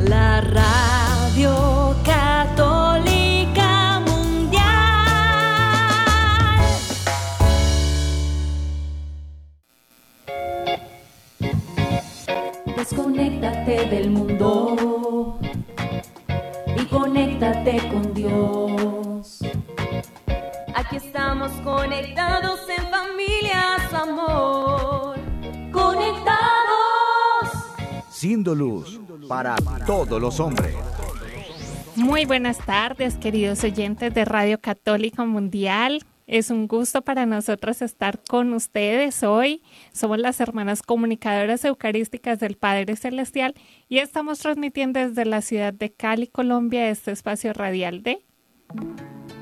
la 0.00 0.40
radio 0.42 1.96
católica 2.04 4.00
mundial. 4.00 4.62
Desconéctate 12.76 13.86
del 13.86 14.10
mundo 14.10 15.38
y 16.76 16.84
conéctate 16.86 17.88
con 17.88 18.12
Dios. 18.12 19.40
Aquí 20.74 20.96
estamos 20.96 21.50
conectados 21.62 22.60
en 22.68 22.90
familias, 22.90 23.94
amor. 23.94 24.63
Siendo 28.24 28.54
luz 28.54 28.98
para 29.28 29.54
todos 29.86 30.18
los 30.18 30.40
hombres. 30.40 30.74
Muy 31.94 32.24
buenas 32.24 32.56
tardes, 32.56 33.16
queridos 33.16 33.62
oyentes 33.64 34.14
de 34.14 34.24
Radio 34.24 34.58
Católica 34.62 35.26
Mundial. 35.26 36.00
Es 36.26 36.48
un 36.48 36.66
gusto 36.66 37.02
para 37.02 37.26
nosotros 37.26 37.82
estar 37.82 38.22
con 38.26 38.54
ustedes 38.54 39.22
hoy. 39.24 39.62
Somos 39.92 40.18
las 40.18 40.40
hermanas 40.40 40.80
comunicadoras 40.80 41.66
eucarísticas 41.66 42.40
del 42.40 42.56
Padre 42.56 42.96
Celestial 42.96 43.52
y 43.90 43.98
estamos 43.98 44.38
transmitiendo 44.38 45.00
desde 45.00 45.26
la 45.26 45.42
ciudad 45.42 45.74
de 45.74 45.92
Cali, 45.92 46.26
Colombia, 46.26 46.88
este 46.88 47.12
espacio 47.12 47.52
radial 47.52 48.02
de 48.02 48.24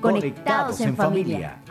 Conectados 0.01 0.81
en 0.81 0.97
familia. 0.97 1.63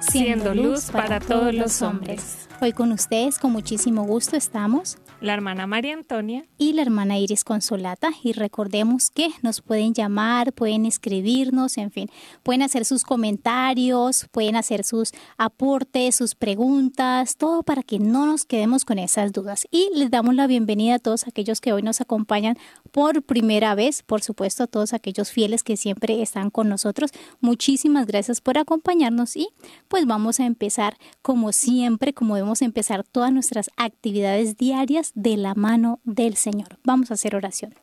Siendo 0.00 0.54
luz 0.54 0.90
para 0.90 1.20
todos 1.20 1.54
los 1.54 1.82
hombres. 1.82 2.48
Hoy 2.60 2.72
con 2.72 2.92
ustedes 2.92 3.38
con 3.38 3.52
muchísimo 3.52 4.04
gusto 4.04 4.36
estamos 4.36 4.98
la 5.20 5.34
hermana 5.34 5.66
María 5.66 5.94
Antonia 5.94 6.44
y 6.58 6.72
la 6.74 6.82
hermana 6.82 7.18
Iris 7.18 7.44
Consolata. 7.44 8.10
Y 8.22 8.32
recordemos 8.32 9.10
que 9.10 9.30
nos 9.42 9.60
pueden 9.60 9.94
llamar, 9.94 10.52
pueden 10.52 10.86
escribirnos, 10.86 11.78
en 11.78 11.90
fin, 11.90 12.10
pueden 12.42 12.62
hacer 12.62 12.84
sus 12.84 13.04
comentarios, 13.04 14.26
pueden 14.30 14.56
hacer 14.56 14.84
sus 14.84 15.12
aportes, 15.38 16.16
sus 16.16 16.34
preguntas, 16.34 17.36
todo 17.36 17.62
para 17.62 17.82
que 17.82 17.98
no 17.98 18.26
nos 18.26 18.44
quedemos 18.44 18.84
con 18.84 18.98
esas 18.98 19.32
dudas. 19.32 19.66
Y 19.70 19.90
les 19.94 20.10
damos 20.10 20.34
la 20.34 20.46
bienvenida 20.46 20.96
a 20.96 20.98
todos 20.98 21.26
aquellos 21.26 21.60
que 21.60 21.72
hoy 21.72 21.82
nos 21.82 22.00
acompañan 22.00 22.58
por 22.90 23.22
primera 23.22 23.74
vez, 23.74 24.02
por 24.02 24.22
supuesto, 24.22 24.64
a 24.64 24.66
todos 24.66 24.92
aquellos 24.92 25.30
fieles 25.30 25.62
que 25.62 25.76
siempre 25.76 26.20
están 26.22 26.50
con 26.50 26.68
nosotros. 26.68 27.10
Muchísimas 27.40 28.06
gracias 28.06 28.40
por 28.40 28.58
acompañarnos 28.58 29.36
y 29.36 29.48
pues 29.88 30.06
vamos 30.06 30.40
a 30.40 30.46
empezar 30.46 30.96
como 31.22 31.52
siempre, 31.52 32.12
como 32.12 32.34
debemos 32.34 32.62
empezar 32.62 33.04
todas 33.04 33.32
nuestras 33.32 33.70
actividades 33.76 34.56
diarias 34.56 35.12
de 35.14 35.36
la 35.36 35.54
mano 35.54 36.00
del 36.04 36.36
Señor. 36.36 36.78
Vamos 36.84 37.10
a 37.10 37.14
hacer 37.14 37.34
oración. 37.34 37.74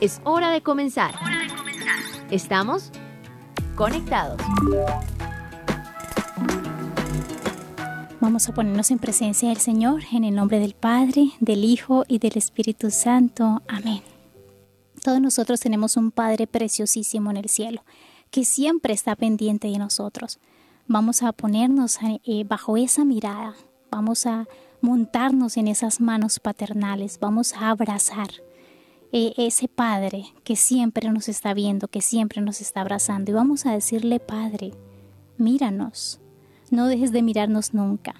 Es 0.00 0.20
hora 0.24 0.50
de 0.50 0.60
comenzar. 0.60 1.14
Estamos 2.30 2.90
conectados. 3.74 4.40
Vamos 8.20 8.48
a 8.48 8.54
ponernos 8.54 8.90
en 8.90 8.98
presencia 8.98 9.50
del 9.50 9.58
Señor 9.58 10.02
en 10.10 10.24
el 10.24 10.34
nombre 10.34 10.58
del 10.58 10.74
Padre, 10.74 11.30
del 11.38 11.64
Hijo 11.64 12.04
y 12.08 12.18
del 12.18 12.36
Espíritu 12.36 12.90
Santo. 12.90 13.62
Amén. 13.68 14.02
Todos 15.04 15.20
nosotros 15.20 15.60
tenemos 15.60 15.96
un 15.96 16.10
Padre 16.10 16.46
preciosísimo 16.46 17.30
en 17.30 17.36
el 17.36 17.48
cielo, 17.48 17.84
que 18.30 18.44
siempre 18.44 18.92
está 18.92 19.16
pendiente 19.16 19.68
de 19.68 19.78
nosotros. 19.78 20.38
Vamos 20.86 21.22
a 21.22 21.32
ponernos 21.32 21.98
eh, 22.02 22.44
bajo 22.44 22.76
esa 22.76 23.04
mirada, 23.04 23.54
vamos 23.90 24.26
a 24.26 24.46
montarnos 24.80 25.56
en 25.56 25.68
esas 25.68 26.00
manos 26.00 26.38
paternales, 26.38 27.18
vamos 27.18 27.54
a 27.54 27.70
abrazar 27.70 28.28
eh, 29.12 29.34
ese 29.36 29.68
Padre 29.68 30.26
que 30.44 30.56
siempre 30.56 31.10
nos 31.10 31.28
está 31.28 31.54
viendo, 31.54 31.88
que 31.88 32.02
siempre 32.02 32.40
nos 32.40 32.60
está 32.60 32.82
abrazando 32.82 33.30
y 33.30 33.34
vamos 33.34 33.66
a 33.66 33.72
decirle, 33.72 34.20
Padre, 34.20 34.72
míranos, 35.38 36.20
no 36.70 36.86
dejes 36.86 37.12
de 37.12 37.22
mirarnos 37.22 37.74
nunca. 37.74 38.14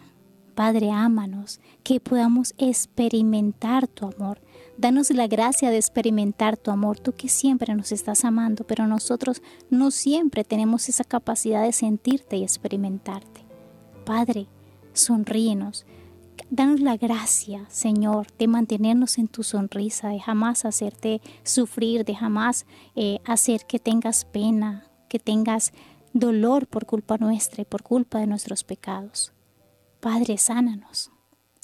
Padre, 0.54 0.90
ámanos, 0.90 1.60
que 1.82 2.00
podamos 2.00 2.54
experimentar 2.56 3.86
tu 3.88 4.06
amor. 4.06 4.40
Danos 4.78 5.10
la 5.10 5.26
gracia 5.26 5.70
de 5.70 5.76
experimentar 5.76 6.56
tu 6.56 6.70
amor, 6.70 7.00
tú 7.00 7.12
que 7.12 7.28
siempre 7.28 7.74
nos 7.74 7.92
estás 7.92 8.24
amando, 8.24 8.64
pero 8.66 8.86
nosotros 8.86 9.42
no 9.70 9.90
siempre 9.90 10.44
tenemos 10.44 10.88
esa 10.88 11.04
capacidad 11.04 11.62
de 11.62 11.72
sentirte 11.72 12.36
y 12.36 12.42
experimentarte. 12.42 13.46
Padre, 14.04 14.48
sonríenos, 14.92 15.86
Danos 16.48 16.80
la 16.80 16.96
gracia, 16.96 17.66
Señor, 17.68 18.28
de 18.38 18.46
mantenernos 18.46 19.18
en 19.18 19.26
tu 19.26 19.42
sonrisa, 19.42 20.08
de 20.10 20.20
jamás 20.20 20.64
hacerte 20.64 21.20
sufrir, 21.42 22.04
de 22.04 22.14
jamás 22.14 22.66
eh, 22.94 23.18
hacer 23.24 23.66
que 23.66 23.80
tengas 23.80 24.24
pena, 24.24 24.86
que 25.08 25.18
tengas 25.18 25.72
dolor 26.12 26.68
por 26.68 26.86
culpa 26.86 27.18
nuestra 27.18 27.62
y 27.62 27.64
por 27.64 27.82
culpa 27.82 28.20
de 28.20 28.28
nuestros 28.28 28.62
pecados. 28.62 29.32
Padre, 30.00 30.38
sánanos. 30.38 31.10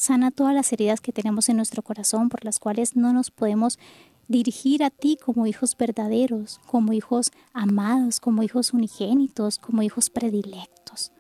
Sana 0.02 0.32
todas 0.32 0.52
las 0.52 0.72
heridas 0.72 1.00
que 1.00 1.12
tenemos 1.12 1.48
en 1.48 1.58
nuestro 1.58 1.80
corazón 1.80 2.28
por 2.28 2.44
las 2.44 2.58
cuales 2.58 2.96
no 2.96 3.12
nos 3.12 3.30
podemos 3.30 3.78
dirigir 4.26 4.82
a 4.82 4.90
ti 4.90 5.16
como 5.16 5.46
hijos 5.46 5.76
verdaderos, 5.76 6.58
como 6.66 6.92
hijos 6.92 7.30
amados, 7.52 8.18
como 8.18 8.42
hijos 8.42 8.72
unigénitos, 8.72 9.60
como 9.60 9.80
hijos 9.80 10.10
predilectos. 10.10 11.12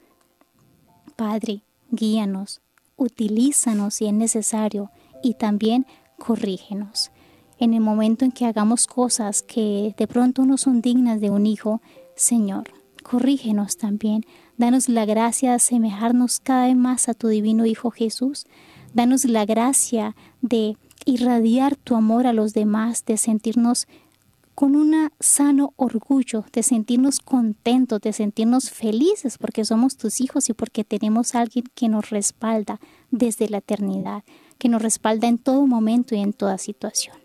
Padre, 1.14 1.62
guíanos, 1.92 2.60
utilízanos 2.96 3.94
si 3.94 4.06
es 4.06 4.14
necesario 4.14 4.90
y 5.22 5.34
también 5.34 5.86
corrígenos. 6.18 7.12
En 7.60 7.74
el 7.74 7.82
momento 7.82 8.24
en 8.24 8.32
que 8.32 8.46
hagamos 8.46 8.88
cosas 8.88 9.42
que 9.42 9.94
de 9.96 10.08
pronto 10.08 10.44
no 10.44 10.58
son 10.58 10.82
dignas 10.82 11.20
de 11.20 11.30
un 11.30 11.46
hijo, 11.46 11.80
Señor, 12.16 12.64
corrígenos 13.02 13.76
también. 13.76 14.24
Danos 14.56 14.88
la 14.88 15.04
gracia 15.04 15.50
de 15.50 15.56
asemejarnos 15.56 16.40
cada 16.40 16.66
vez 16.66 16.74
más 16.74 17.08
a 17.08 17.14
tu 17.14 17.28
divino 17.28 17.64
Hijo 17.64 17.92
Jesús. 17.92 18.46
Danos 18.94 19.24
la 19.24 19.44
gracia 19.44 20.14
de 20.40 20.76
irradiar 21.04 21.76
tu 21.76 21.96
amor 21.96 22.26
a 22.26 22.32
los 22.32 22.52
demás, 22.52 23.04
de 23.04 23.16
sentirnos 23.16 23.86
con 24.54 24.76
un 24.76 25.10
sano 25.18 25.72
orgullo 25.76 26.44
de 26.52 26.62
sentirnos 26.62 27.20
contentos, 27.20 28.00
de 28.00 28.12
sentirnos 28.12 28.70
felices 28.70 29.38
porque 29.38 29.64
somos 29.64 29.96
tus 29.96 30.20
hijos 30.20 30.48
y 30.50 30.52
porque 30.52 30.84
tenemos 30.84 31.34
a 31.34 31.40
alguien 31.40 31.64
que 31.74 31.88
nos 31.88 32.10
respalda 32.10 32.78
desde 33.10 33.48
la 33.48 33.58
eternidad, 33.58 34.24
que 34.58 34.68
nos 34.68 34.82
respalda 34.82 35.26
en 35.26 35.38
todo 35.38 35.66
momento 35.66 36.14
y 36.14 36.20
en 36.20 36.32
toda 36.32 36.58
situación. 36.58 37.16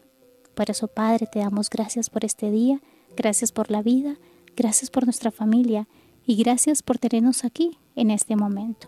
Por 0.56 0.72
eso, 0.72 0.88
Padre, 0.88 1.28
te 1.32 1.40
damos 1.40 1.70
gracias 1.70 2.10
por 2.10 2.26
este 2.26 2.50
día, 2.50 2.82
gracias 3.16 3.52
por 3.52 3.70
la 3.70 3.82
vida, 3.82 4.16
gracias 4.56 4.90
por 4.90 5.04
nuestra 5.04 5.30
familia 5.30 5.88
y 6.26 6.36
gracias 6.42 6.82
por 6.82 6.98
tenernos 6.98 7.44
aquí 7.44 7.78
en 7.96 8.10
este 8.10 8.36
momento. 8.36 8.88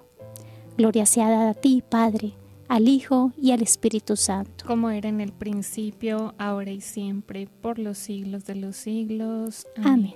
Gloria 0.77 1.05
sea 1.05 1.29
dada 1.29 1.49
a 1.51 1.53
ti, 1.53 1.83
Padre, 1.87 2.33
al 2.69 2.87
Hijo 2.87 3.33
y 3.35 3.51
al 3.51 3.61
Espíritu 3.61 4.15
Santo. 4.15 4.63
Como 4.65 4.91
era 4.91 5.09
en 5.09 5.19
el 5.19 5.33
principio, 5.33 6.35
ahora 6.37 6.71
y 6.71 6.81
siempre, 6.81 7.47
por 7.47 7.79
los 7.79 7.97
siglos 7.97 8.45
de 8.45 8.55
los 8.55 8.77
siglos. 8.77 9.67
Amén. 9.83 10.13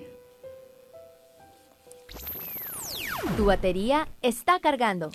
Tu 3.35 3.45
batería 3.45 4.07
está 4.21 4.59
cargando. 4.59 5.09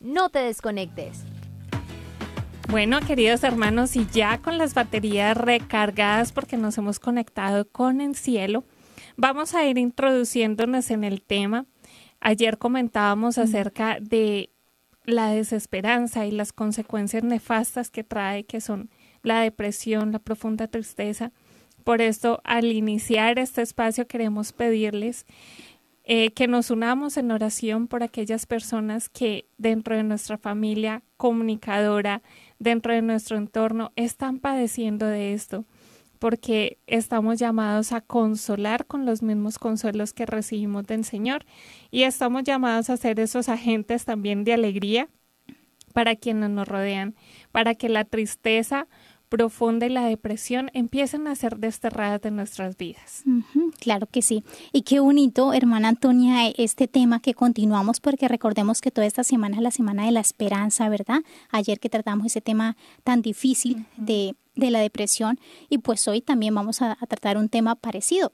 No 0.00 0.28
te 0.28 0.40
desconectes. 0.40 1.24
Bueno, 2.68 2.98
queridos 3.00 3.44
hermanos, 3.44 3.94
y 3.94 4.06
ya 4.12 4.38
con 4.38 4.58
las 4.58 4.74
baterías 4.74 5.36
recargadas 5.36 6.32
porque 6.32 6.56
nos 6.56 6.76
hemos 6.78 6.98
conectado 6.98 7.68
con 7.68 8.00
el 8.00 8.16
cielo, 8.16 8.64
vamos 9.16 9.54
a 9.54 9.64
ir 9.66 9.78
introduciéndonos 9.78 10.90
en 10.90 11.04
el 11.04 11.22
tema. 11.22 11.66
Ayer 12.18 12.58
comentábamos 12.58 13.38
acerca 13.38 13.98
de 14.00 14.50
la 15.04 15.30
desesperanza 15.30 16.26
y 16.26 16.30
las 16.30 16.52
consecuencias 16.52 17.24
nefastas 17.24 17.90
que 17.90 18.04
trae, 18.04 18.44
que 18.44 18.60
son 18.60 18.90
la 19.22 19.40
depresión, 19.40 20.12
la 20.12 20.18
profunda 20.18 20.68
tristeza. 20.68 21.32
Por 21.84 22.00
esto, 22.00 22.40
al 22.44 22.66
iniciar 22.66 23.38
este 23.38 23.62
espacio, 23.62 24.06
queremos 24.06 24.52
pedirles 24.52 25.26
eh, 26.04 26.32
que 26.32 26.48
nos 26.48 26.70
unamos 26.70 27.16
en 27.16 27.30
oración 27.30 27.86
por 27.86 28.02
aquellas 28.02 28.46
personas 28.46 29.08
que 29.08 29.46
dentro 29.58 29.96
de 29.96 30.02
nuestra 30.02 30.36
familia 30.38 31.02
comunicadora, 31.16 32.22
dentro 32.58 32.92
de 32.92 33.02
nuestro 33.02 33.36
entorno, 33.36 33.92
están 33.96 34.38
padeciendo 34.38 35.06
de 35.06 35.32
esto 35.32 35.64
porque 36.22 36.78
estamos 36.86 37.40
llamados 37.40 37.90
a 37.90 38.00
consolar 38.00 38.86
con 38.86 39.06
los 39.06 39.22
mismos 39.22 39.58
consuelos 39.58 40.12
que 40.12 40.24
recibimos 40.24 40.86
del 40.86 41.04
Señor 41.04 41.44
y 41.90 42.04
estamos 42.04 42.44
llamados 42.44 42.90
a 42.90 42.96
ser 42.96 43.18
esos 43.18 43.48
agentes 43.48 44.04
también 44.04 44.44
de 44.44 44.52
alegría 44.52 45.08
para 45.92 46.14
quienes 46.14 46.50
nos 46.50 46.68
rodean, 46.68 47.16
para 47.50 47.74
que 47.74 47.88
la 47.88 48.04
tristeza 48.04 48.86
profunda 49.32 49.86
y 49.86 49.88
la 49.88 50.04
depresión 50.04 50.70
empiecen 50.74 51.26
a 51.26 51.34
ser 51.34 51.56
desterradas 51.56 52.20
de 52.20 52.30
nuestras 52.30 52.76
vidas. 52.76 53.24
claro 53.80 54.06
que 54.06 54.20
sí. 54.20 54.44
Y 54.74 54.82
qué 54.82 55.00
bonito, 55.00 55.54
hermana 55.54 55.88
Antonia, 55.88 56.50
este 56.58 56.86
tema 56.86 57.18
que 57.18 57.32
continuamos, 57.32 57.98
porque 57.98 58.28
recordemos 58.28 58.82
que 58.82 58.90
toda 58.90 59.06
esta 59.06 59.24
semana 59.24 59.56
es 59.56 59.62
la 59.62 59.70
semana 59.70 60.04
de 60.04 60.12
la 60.12 60.20
esperanza, 60.20 60.90
¿verdad? 60.90 61.20
Ayer 61.50 61.80
que 61.80 61.88
tratamos 61.88 62.26
ese 62.26 62.42
tema 62.42 62.76
tan 63.04 63.22
difícil 63.22 63.86
de, 63.96 64.34
la 64.54 64.80
depresión 64.80 65.40
y 65.70 65.78
pues 65.78 66.06
hoy 66.08 66.20
también 66.20 66.54
vamos 66.54 66.82
a, 66.82 66.98
a 67.00 67.06
tratar 67.06 67.38
un 67.38 67.48
tema 67.48 67.74
parecido. 67.74 68.32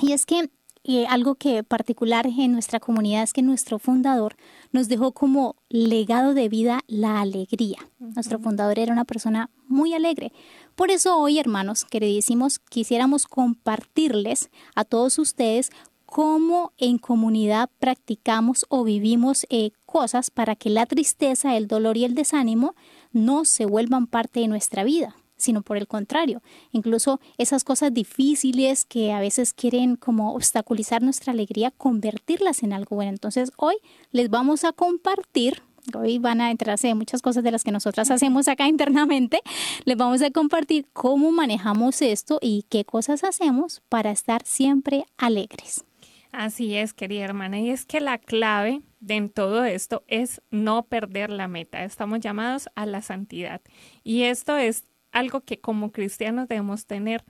Y 0.00 0.12
es 0.12 0.24
que 0.24 0.48
y 0.86 1.06
algo 1.06 1.34
que 1.34 1.64
particular 1.64 2.26
en 2.26 2.52
nuestra 2.52 2.78
comunidad 2.78 3.22
es 3.22 3.32
que 3.32 3.40
nuestro 3.40 3.78
fundador 3.78 4.36
nos 4.70 4.86
dejó 4.86 5.12
como 5.12 5.56
legado 5.70 6.34
de 6.34 6.50
vida 6.50 6.82
la 6.86 7.22
alegría. 7.22 7.78
Nuestro 7.98 8.38
fundador 8.38 8.78
era 8.78 8.92
una 8.92 9.06
persona 9.06 9.48
muy 9.66 9.94
alegre. 9.94 10.30
Por 10.76 10.90
eso 10.90 11.16
hoy, 11.16 11.38
hermanos, 11.38 11.86
queridísimos, 11.86 12.58
quisiéramos 12.58 13.26
compartirles 13.26 14.50
a 14.74 14.84
todos 14.84 15.18
ustedes 15.18 15.70
cómo 16.04 16.72
en 16.76 16.98
comunidad 16.98 17.70
practicamos 17.78 18.66
o 18.68 18.84
vivimos 18.84 19.46
eh, 19.48 19.70
cosas 19.86 20.30
para 20.30 20.54
que 20.54 20.68
la 20.68 20.84
tristeza, 20.84 21.56
el 21.56 21.66
dolor 21.66 21.96
y 21.96 22.04
el 22.04 22.14
desánimo 22.14 22.74
no 23.10 23.46
se 23.46 23.64
vuelvan 23.64 24.06
parte 24.06 24.40
de 24.40 24.48
nuestra 24.48 24.84
vida 24.84 25.16
sino 25.36 25.62
por 25.62 25.76
el 25.76 25.86
contrario, 25.86 26.42
incluso 26.70 27.20
esas 27.38 27.64
cosas 27.64 27.92
difíciles 27.92 28.84
que 28.84 29.12
a 29.12 29.20
veces 29.20 29.52
quieren 29.52 29.96
como 29.96 30.34
obstaculizar 30.34 31.02
nuestra 31.02 31.32
alegría, 31.32 31.70
convertirlas 31.70 32.62
en 32.62 32.72
algo 32.72 32.96
bueno. 32.96 33.10
Entonces 33.10 33.52
hoy 33.56 33.76
les 34.10 34.30
vamos 34.30 34.64
a 34.64 34.72
compartir 34.72 35.62
Hoy 35.92 36.18
van 36.18 36.40
a 36.40 36.50
enterarse 36.50 36.88
de 36.88 36.94
muchas 36.94 37.20
cosas 37.20 37.44
de 37.44 37.50
las 37.50 37.62
que 37.62 37.70
nosotras 37.70 38.10
hacemos 38.10 38.48
acá 38.48 38.66
internamente. 38.68 39.40
Les 39.84 39.96
vamos 39.96 40.22
a 40.22 40.30
compartir 40.30 40.86
cómo 40.92 41.30
manejamos 41.30 42.00
esto 42.00 42.38
y 42.40 42.64
qué 42.70 42.84
cosas 42.84 43.22
hacemos 43.22 43.82
para 43.88 44.10
estar 44.10 44.46
siempre 44.46 45.04
alegres. 45.18 45.84
Así 46.32 46.74
es, 46.74 46.94
querida 46.94 47.24
hermana. 47.24 47.60
Y 47.60 47.70
es 47.70 47.86
que 47.86 48.00
la 48.00 48.18
clave 48.18 48.82
de 49.00 49.14
en 49.14 49.28
todo 49.28 49.64
esto 49.64 50.02
es 50.08 50.40
no 50.50 50.84
perder 50.86 51.30
la 51.30 51.46
meta. 51.46 51.84
Estamos 51.84 52.20
llamados 52.20 52.68
a 52.74 52.86
la 52.86 53.02
santidad. 53.02 53.60
Y 54.02 54.22
esto 54.22 54.56
es 54.56 54.84
algo 55.14 55.40
que 55.40 55.60
como 55.60 55.92
cristianos 55.92 56.48
debemos 56.48 56.86
tener 56.86 57.24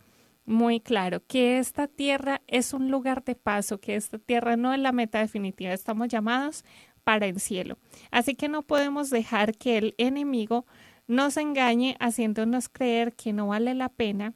muy 0.47 0.81
claro, 0.81 1.23
que 1.27 1.59
esta 1.59 1.87
tierra 1.87 2.43
es 2.49 2.75
un 2.75 2.91
lugar 2.91 3.25
de 3.25 3.35
paso, 3.35 3.81
que 3.81 3.95
esta 3.95 4.19
tierra 4.19 4.57
no 4.57 4.75
es 4.75 4.81
la 4.81 4.93
meta 4.93 5.21
definitiva, 5.21 5.73
estamos 5.73 6.09
llamados 6.09 6.65
para 7.05 7.27
el 7.27 7.41
cielo. 7.41 7.79
Así 8.11 8.35
que 8.35 8.49
no 8.49 8.63
podemos 8.63 9.11
dejar 9.11 9.57
que 9.57 9.79
el 9.79 9.95
enemigo 9.99 10.67
nos 11.07 11.37
engañe 11.37 11.97
haciéndonos 12.01 12.69
creer 12.69 13.15
que 13.15 13.33
no 13.33 13.49
vale 13.49 13.75
la 13.75 13.91
pena 13.91 14.35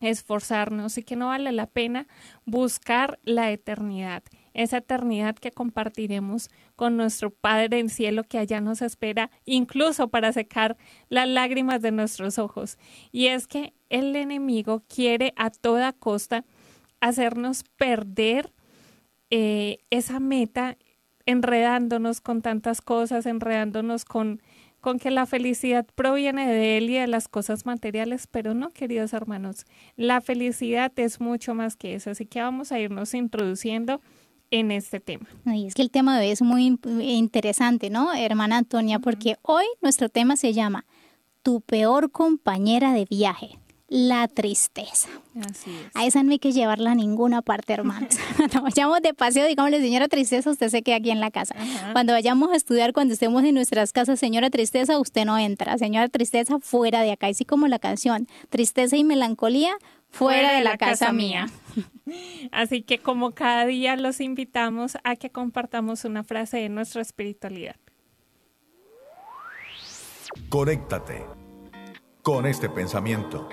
esforzarnos 0.00 0.96
y 0.98 1.02
que 1.02 1.16
no 1.16 1.28
vale 1.28 1.52
la 1.52 1.66
pena 1.66 2.06
buscar 2.44 3.18
la 3.22 3.50
eternidad 3.50 4.22
esa 4.54 4.78
eternidad 4.78 5.36
que 5.36 5.52
compartiremos 5.52 6.50
con 6.76 6.96
nuestro 6.96 7.30
Padre 7.30 7.78
en 7.78 7.88
cielo 7.88 8.24
que 8.24 8.38
allá 8.38 8.60
nos 8.60 8.82
espera, 8.82 9.30
incluso 9.44 10.08
para 10.08 10.32
secar 10.32 10.76
las 11.08 11.28
lágrimas 11.28 11.82
de 11.82 11.92
nuestros 11.92 12.38
ojos. 12.38 12.78
Y 13.12 13.26
es 13.26 13.46
que 13.46 13.72
el 13.88 14.14
enemigo 14.16 14.82
quiere 14.88 15.32
a 15.36 15.50
toda 15.50 15.92
costa 15.92 16.44
hacernos 17.00 17.64
perder 17.76 18.52
eh, 19.30 19.78
esa 19.90 20.20
meta, 20.20 20.76
enredándonos 21.26 22.20
con 22.20 22.42
tantas 22.42 22.80
cosas, 22.80 23.26
enredándonos 23.26 24.04
con, 24.04 24.42
con 24.80 24.98
que 24.98 25.10
la 25.10 25.26
felicidad 25.26 25.86
proviene 25.94 26.52
de 26.52 26.78
Él 26.78 26.90
y 26.90 26.94
de 26.94 27.06
las 27.06 27.28
cosas 27.28 27.66
materiales, 27.66 28.26
pero 28.26 28.54
no, 28.54 28.70
queridos 28.70 29.12
hermanos, 29.12 29.66
la 29.96 30.20
felicidad 30.20 30.92
es 30.96 31.20
mucho 31.20 31.54
más 31.54 31.76
que 31.76 31.94
eso, 31.94 32.10
así 32.10 32.26
que 32.26 32.40
vamos 32.40 32.72
a 32.72 32.80
irnos 32.80 33.14
introduciendo 33.14 34.00
en 34.50 34.70
este 34.70 35.00
tema. 35.00 35.26
Y 35.46 35.66
es 35.66 35.74
que 35.74 35.82
el 35.82 35.90
tema 35.90 36.18
de 36.18 36.26
hoy 36.26 36.32
es 36.32 36.42
muy 36.42 36.78
interesante, 37.00 37.90
¿no, 37.90 38.12
hermana 38.12 38.58
Antonia? 38.58 38.98
Porque 38.98 39.36
hoy 39.42 39.64
nuestro 39.80 40.08
tema 40.08 40.36
se 40.36 40.52
llama 40.52 40.84
Tu 41.42 41.60
peor 41.60 42.10
compañera 42.10 42.92
de 42.92 43.04
viaje, 43.04 43.58
la 43.88 44.28
tristeza. 44.28 45.08
Así 45.48 45.70
es. 45.70 45.90
A 45.94 46.06
esa 46.06 46.22
no 46.22 46.32
hay 46.32 46.38
que 46.38 46.52
llevarla 46.52 46.92
a 46.92 46.94
ninguna 46.94 47.42
parte, 47.42 47.72
hermanos. 47.72 48.16
Cuando 48.36 48.62
vayamos 48.62 49.02
de 49.02 49.14
paseo, 49.14 49.46
digámosle, 49.46 49.80
señora 49.80 50.08
tristeza, 50.08 50.50
usted 50.50 50.68
se 50.68 50.82
queda 50.82 50.96
aquí 50.96 51.10
en 51.10 51.20
la 51.20 51.30
casa. 51.30 51.54
Cuando 51.92 52.12
vayamos 52.12 52.50
a 52.50 52.56
estudiar, 52.56 52.92
cuando 52.92 53.14
estemos 53.14 53.44
en 53.44 53.54
nuestras 53.54 53.92
casas, 53.92 54.18
señora 54.18 54.50
tristeza, 54.50 54.98
usted 54.98 55.24
no 55.24 55.38
entra. 55.38 55.76
Señora 55.78 56.08
tristeza, 56.08 56.58
fuera 56.60 57.02
de 57.02 57.12
acá. 57.12 57.28
Así 57.28 57.44
como 57.44 57.68
la 57.68 57.78
canción, 57.78 58.26
tristeza 58.48 58.96
y 58.96 59.04
melancolía, 59.04 59.72
fuera, 60.10 60.52
de, 60.52 60.62
la, 60.62 60.76
casa, 60.76 61.12
mía. 61.12 61.46
Así 62.52 62.82
que 62.82 62.98
como 62.98 63.32
cada 63.32 63.66
día 63.66 63.96
los 63.96 64.20
invitamos 64.20 64.98
a 65.04 65.16
que 65.16 65.30
compartamos 65.30 66.04
una 66.04 66.24
frase 66.24 66.58
de 66.58 66.68
nuestra 66.68 67.02
espiritualidad. 67.02 67.76
Conéctate 70.48 71.24
con 72.22 72.46
este 72.46 72.68
pensamiento. 72.68 73.48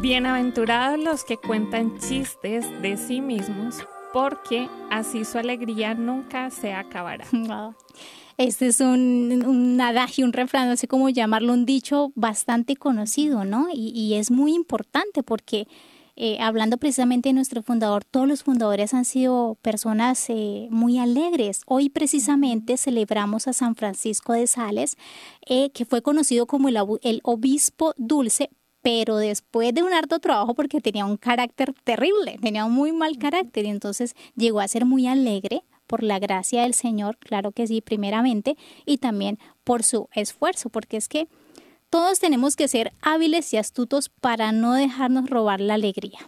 Bienaventurados 0.00 0.98
los 0.98 1.24
que 1.24 1.38
cuentan 1.38 1.98
chistes 1.98 2.64
de 2.82 2.96
sí 2.96 3.20
mismos, 3.20 3.84
porque 4.12 4.68
así 4.90 5.24
su 5.24 5.38
alegría 5.38 5.94
nunca 5.94 6.50
se 6.50 6.72
acabará. 6.72 7.24
Este 8.38 8.68
es 8.68 8.78
un, 8.78 9.42
un, 9.44 9.80
adagio, 9.80 10.24
un 10.24 10.32
refrán, 10.32 10.68
no 10.68 10.76
sé 10.76 10.86
cómo 10.86 11.08
llamarlo, 11.08 11.52
un 11.52 11.66
dicho 11.66 12.12
bastante 12.14 12.76
conocido, 12.76 13.44
¿no? 13.44 13.66
Y, 13.74 14.14
es 14.14 14.30
muy 14.30 14.54
importante 14.54 15.24
porque 15.24 15.66
eh, 16.14 16.38
hablando 16.40 16.76
precisamente 16.78 17.30
de 17.30 17.32
nuestro 17.32 17.64
fundador, 17.64 18.04
todos 18.04 18.28
los 18.28 18.44
fundadores 18.44 18.94
han 18.94 19.04
sido 19.04 19.56
personas 19.60 20.24
eh, 20.30 20.68
muy 20.70 21.00
alegres. 21.00 21.62
Hoy 21.66 21.88
precisamente 21.88 22.76
celebramos 22.76 23.48
a 23.48 23.52
San 23.52 23.74
Francisco 23.74 24.34
de 24.34 24.46
Sales, 24.46 24.96
eh, 25.48 25.70
que 25.70 25.84
fue 25.84 26.00
conocido 26.00 26.46
como 26.46 26.68
el, 26.68 26.78
el 27.02 27.20
obispo 27.24 27.92
dulce, 27.96 28.50
pero 28.82 29.16
después 29.16 29.74
de 29.74 29.82
un 29.82 29.92
harto 29.92 30.20
trabajo 30.20 30.54
porque 30.54 30.80
tenía 30.80 31.06
un 31.06 31.16
carácter 31.16 31.74
terrible, 31.82 32.38
tenía 32.40 32.64
un 32.66 32.72
muy 32.72 32.92
mal 32.92 33.18
carácter 33.18 33.64
y 33.64 33.70
entonces 33.70 34.14
llegó 34.36 34.60
a 34.60 34.68
ser 34.68 34.84
muy 34.84 35.08
alegre, 35.08 35.64
por 35.88 36.04
la 36.04 36.20
gracia 36.20 36.62
del 36.62 36.74
Señor, 36.74 37.16
claro 37.18 37.50
que 37.50 37.66
sí, 37.66 37.80
primeramente, 37.80 38.56
y 38.86 38.98
también 38.98 39.40
por 39.64 39.82
su 39.82 40.08
esfuerzo, 40.14 40.68
porque 40.68 40.96
es 40.96 41.08
que 41.08 41.26
todos 41.90 42.20
tenemos 42.20 42.54
que 42.54 42.68
ser 42.68 42.92
hábiles 43.02 43.52
y 43.52 43.56
astutos 43.56 44.08
para 44.08 44.52
no 44.52 44.74
dejarnos 44.74 45.28
robar 45.28 45.60
la 45.60 45.74
alegría 45.74 46.20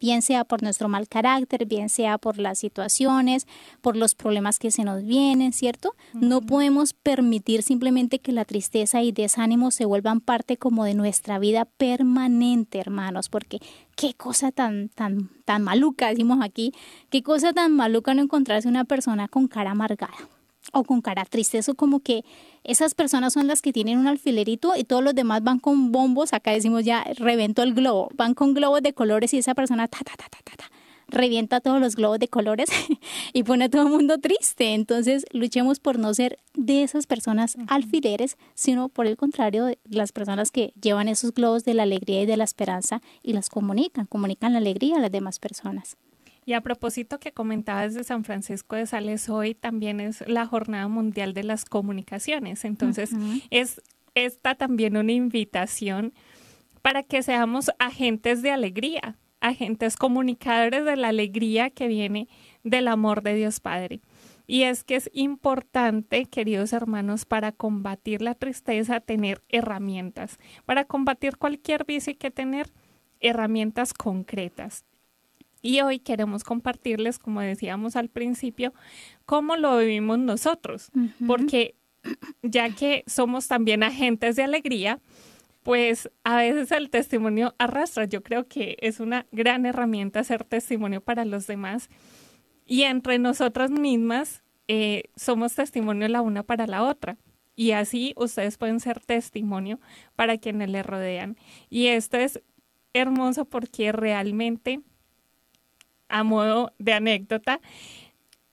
bien 0.00 0.22
sea 0.22 0.44
por 0.44 0.62
nuestro 0.62 0.88
mal 0.88 1.08
carácter, 1.08 1.66
bien 1.66 1.88
sea 1.88 2.18
por 2.18 2.38
las 2.38 2.58
situaciones, 2.58 3.46
por 3.80 3.96
los 3.96 4.14
problemas 4.14 4.58
que 4.58 4.70
se 4.70 4.84
nos 4.84 5.04
vienen, 5.04 5.52
¿cierto? 5.52 5.94
No 6.14 6.40
podemos 6.40 6.92
permitir 6.92 7.62
simplemente 7.62 8.18
que 8.18 8.32
la 8.32 8.44
tristeza 8.44 9.02
y 9.02 9.12
desánimo 9.12 9.70
se 9.70 9.84
vuelvan 9.84 10.20
parte 10.20 10.56
como 10.56 10.84
de 10.84 10.94
nuestra 10.94 11.38
vida 11.38 11.64
permanente, 11.64 12.78
hermanos, 12.78 13.28
porque 13.28 13.60
qué 13.96 14.14
cosa 14.14 14.52
tan, 14.52 14.88
tan, 14.90 15.30
tan 15.44 15.62
maluca, 15.62 16.08
decimos 16.08 16.38
aquí, 16.42 16.72
qué 17.10 17.22
cosa 17.22 17.52
tan 17.52 17.72
maluca 17.72 18.14
no 18.14 18.22
encontrarse 18.22 18.68
una 18.68 18.84
persona 18.84 19.28
con 19.28 19.48
cara 19.48 19.70
amargada 19.72 20.35
o 20.78 20.84
con 20.84 21.00
cara 21.00 21.24
triste. 21.24 21.58
Eso 21.58 21.74
como 21.74 22.00
que 22.00 22.24
esas 22.64 22.94
personas 22.94 23.32
son 23.32 23.46
las 23.46 23.62
que 23.62 23.72
tienen 23.72 23.98
un 23.98 24.06
alfilerito 24.06 24.74
y 24.76 24.84
todos 24.84 25.02
los 25.02 25.14
demás 25.14 25.42
van 25.42 25.58
con 25.58 25.92
bombos. 25.92 26.32
Acá 26.32 26.52
decimos 26.52 26.84
ya 26.84 27.04
reventó 27.16 27.62
el 27.62 27.74
globo. 27.74 28.08
Van 28.14 28.34
con 28.34 28.54
globos 28.54 28.82
de 28.82 28.92
colores 28.92 29.34
y 29.34 29.38
esa 29.38 29.54
persona 29.54 29.88
ta, 29.88 29.98
ta, 29.98 30.16
ta, 30.16 30.28
ta, 30.28 30.38
ta, 30.44 30.56
ta 30.56 30.70
revienta 31.08 31.60
todos 31.60 31.80
los 31.80 31.96
globos 31.96 32.18
de 32.18 32.28
colores 32.28 32.68
y 33.32 33.42
pone 33.44 33.66
a 33.66 33.68
todo 33.68 33.82
el 33.82 33.90
mundo 33.90 34.18
triste. 34.18 34.74
Entonces, 34.74 35.24
luchemos 35.32 35.80
por 35.80 35.98
no 35.98 36.12
ser 36.14 36.38
de 36.54 36.82
esas 36.82 37.06
personas 37.06 37.56
alfileres, 37.68 38.36
sino 38.54 38.88
por 38.88 39.06
el 39.06 39.16
contrario, 39.16 39.66
de 39.66 39.78
las 39.84 40.12
personas 40.12 40.50
que 40.50 40.72
llevan 40.80 41.08
esos 41.08 41.32
globos 41.32 41.64
de 41.64 41.74
la 41.74 41.84
alegría 41.84 42.22
y 42.22 42.26
de 42.26 42.36
la 42.36 42.44
esperanza 42.44 43.00
y 43.22 43.32
las 43.32 43.48
comunican, 43.48 44.06
comunican 44.06 44.52
la 44.52 44.58
alegría 44.58 44.96
a 44.96 45.00
las 45.00 45.12
demás 45.12 45.38
personas. 45.38 45.96
Y 46.46 46.52
a 46.52 46.60
propósito 46.60 47.18
que 47.18 47.32
comentabas 47.32 47.92
de 47.94 48.04
San 48.04 48.22
Francisco 48.22 48.76
de 48.76 48.86
Sales, 48.86 49.28
hoy 49.28 49.56
también 49.56 49.98
es 49.98 50.26
la 50.28 50.46
Jornada 50.46 50.86
Mundial 50.86 51.34
de 51.34 51.42
las 51.42 51.64
Comunicaciones. 51.64 52.64
Entonces, 52.64 53.10
es 53.50 53.82
esta 54.14 54.54
también 54.54 54.96
una 54.96 55.10
invitación 55.10 56.14
para 56.82 57.02
que 57.02 57.24
seamos 57.24 57.72
agentes 57.80 58.42
de 58.42 58.52
alegría, 58.52 59.16
agentes 59.40 59.96
comunicadores 59.96 60.84
de 60.84 60.94
la 60.94 61.08
alegría 61.08 61.70
que 61.70 61.88
viene 61.88 62.28
del 62.62 62.86
amor 62.86 63.24
de 63.24 63.34
Dios 63.34 63.58
Padre. 63.58 64.00
Y 64.46 64.62
es 64.62 64.84
que 64.84 64.94
es 64.94 65.10
importante, 65.12 66.26
queridos 66.26 66.72
hermanos, 66.72 67.24
para 67.24 67.50
combatir 67.50 68.22
la 68.22 68.36
tristeza, 68.36 69.00
tener 69.00 69.42
herramientas. 69.48 70.38
Para 70.64 70.84
combatir 70.84 71.38
cualquier 71.38 71.84
vicio 71.84 72.12
hay 72.12 72.16
que 72.18 72.30
tener 72.30 72.72
herramientas 73.18 73.92
concretas. 73.92 74.84
Y 75.66 75.80
hoy 75.80 75.98
queremos 75.98 76.44
compartirles, 76.44 77.18
como 77.18 77.40
decíamos 77.40 77.96
al 77.96 78.08
principio, 78.08 78.72
cómo 79.24 79.56
lo 79.56 79.76
vivimos 79.78 80.16
nosotros, 80.20 80.92
porque 81.26 81.74
ya 82.42 82.70
que 82.70 83.02
somos 83.08 83.48
también 83.48 83.82
agentes 83.82 84.36
de 84.36 84.44
alegría, 84.44 85.00
pues 85.64 86.08
a 86.22 86.36
veces 86.36 86.70
el 86.70 86.88
testimonio 86.88 87.56
arrastra. 87.58 88.04
Yo 88.04 88.22
creo 88.22 88.46
que 88.46 88.76
es 88.80 89.00
una 89.00 89.26
gran 89.32 89.66
herramienta 89.66 90.22
ser 90.22 90.44
testimonio 90.44 91.00
para 91.00 91.24
los 91.24 91.48
demás. 91.48 91.90
Y 92.64 92.82
entre 92.82 93.18
nosotras 93.18 93.72
mismas 93.72 94.44
eh, 94.68 95.10
somos 95.16 95.56
testimonio 95.56 96.06
la 96.06 96.22
una 96.22 96.44
para 96.44 96.68
la 96.68 96.84
otra. 96.84 97.18
Y 97.56 97.72
así 97.72 98.14
ustedes 98.16 98.56
pueden 98.56 98.78
ser 98.78 99.00
testimonio 99.00 99.80
para 100.14 100.38
quienes 100.38 100.70
le 100.70 100.84
rodean. 100.84 101.36
Y 101.70 101.88
esto 101.88 102.18
es 102.18 102.40
hermoso 102.92 103.46
porque 103.46 103.90
realmente, 103.90 104.80
a 106.08 106.24
modo 106.24 106.72
de 106.78 106.92
anécdota, 106.92 107.60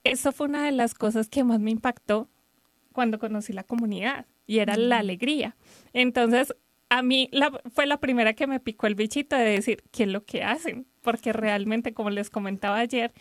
eso 0.03 0.31
fue 0.31 0.47
una 0.47 0.65
de 0.65 0.71
las 0.71 0.93
cosas 0.93 1.29
que 1.29 1.43
más 1.43 1.59
me 1.59 1.71
impactó 1.71 2.29
cuando 2.91 3.19
conocí 3.19 3.53
la 3.53 3.63
comunidad 3.63 4.25
y 4.45 4.59
era 4.59 4.75
la 4.75 4.99
alegría. 4.99 5.55
Entonces, 5.93 6.53
a 6.89 7.01
mí 7.01 7.29
fue 7.73 7.85
la 7.85 7.99
primera 7.99 8.33
que 8.33 8.47
me 8.47 8.59
picó 8.59 8.87
el 8.87 8.95
bichito 8.95 9.35
de 9.35 9.45
decir, 9.45 9.83
¿qué 9.91 10.03
es 10.03 10.09
lo 10.09 10.25
que 10.25 10.43
hacen? 10.43 10.85
Porque 11.01 11.33
realmente, 11.33 11.93
como 11.93 12.09
les 12.09 12.29
comentaba 12.29 12.77
ayer, 12.77 13.13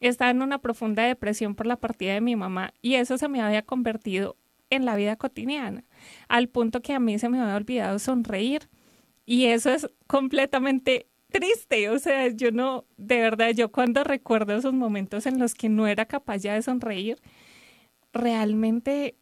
estaba 0.00 0.30
en 0.30 0.42
una 0.42 0.58
profunda 0.58 1.04
depresión 1.04 1.54
por 1.54 1.66
la 1.66 1.76
partida 1.76 2.14
de 2.14 2.20
mi 2.20 2.36
mamá 2.36 2.74
y 2.82 2.94
eso 2.94 3.16
se 3.16 3.28
me 3.28 3.40
había 3.40 3.62
convertido 3.62 4.36
en 4.68 4.84
la 4.84 4.96
vida 4.96 5.16
cotidiana, 5.16 5.84
al 6.28 6.48
punto 6.48 6.82
que 6.82 6.92
a 6.92 7.00
mí 7.00 7.18
se 7.18 7.28
me 7.28 7.40
había 7.40 7.56
olvidado 7.56 7.98
sonreír. 7.98 8.68
Y 9.24 9.46
eso 9.46 9.70
es 9.70 9.88
completamente 10.06 11.06
triste, 11.36 11.90
o 11.90 11.98
sea, 11.98 12.28
yo 12.28 12.50
no, 12.50 12.86
de 12.96 13.20
verdad, 13.20 13.50
yo 13.50 13.70
cuando 13.70 14.04
recuerdo 14.04 14.56
esos 14.56 14.72
momentos 14.72 15.26
en 15.26 15.38
los 15.38 15.54
que 15.54 15.68
no 15.68 15.86
era 15.86 16.06
capaz 16.06 16.38
ya 16.38 16.54
de 16.54 16.62
sonreír, 16.62 17.18
realmente 18.12 19.16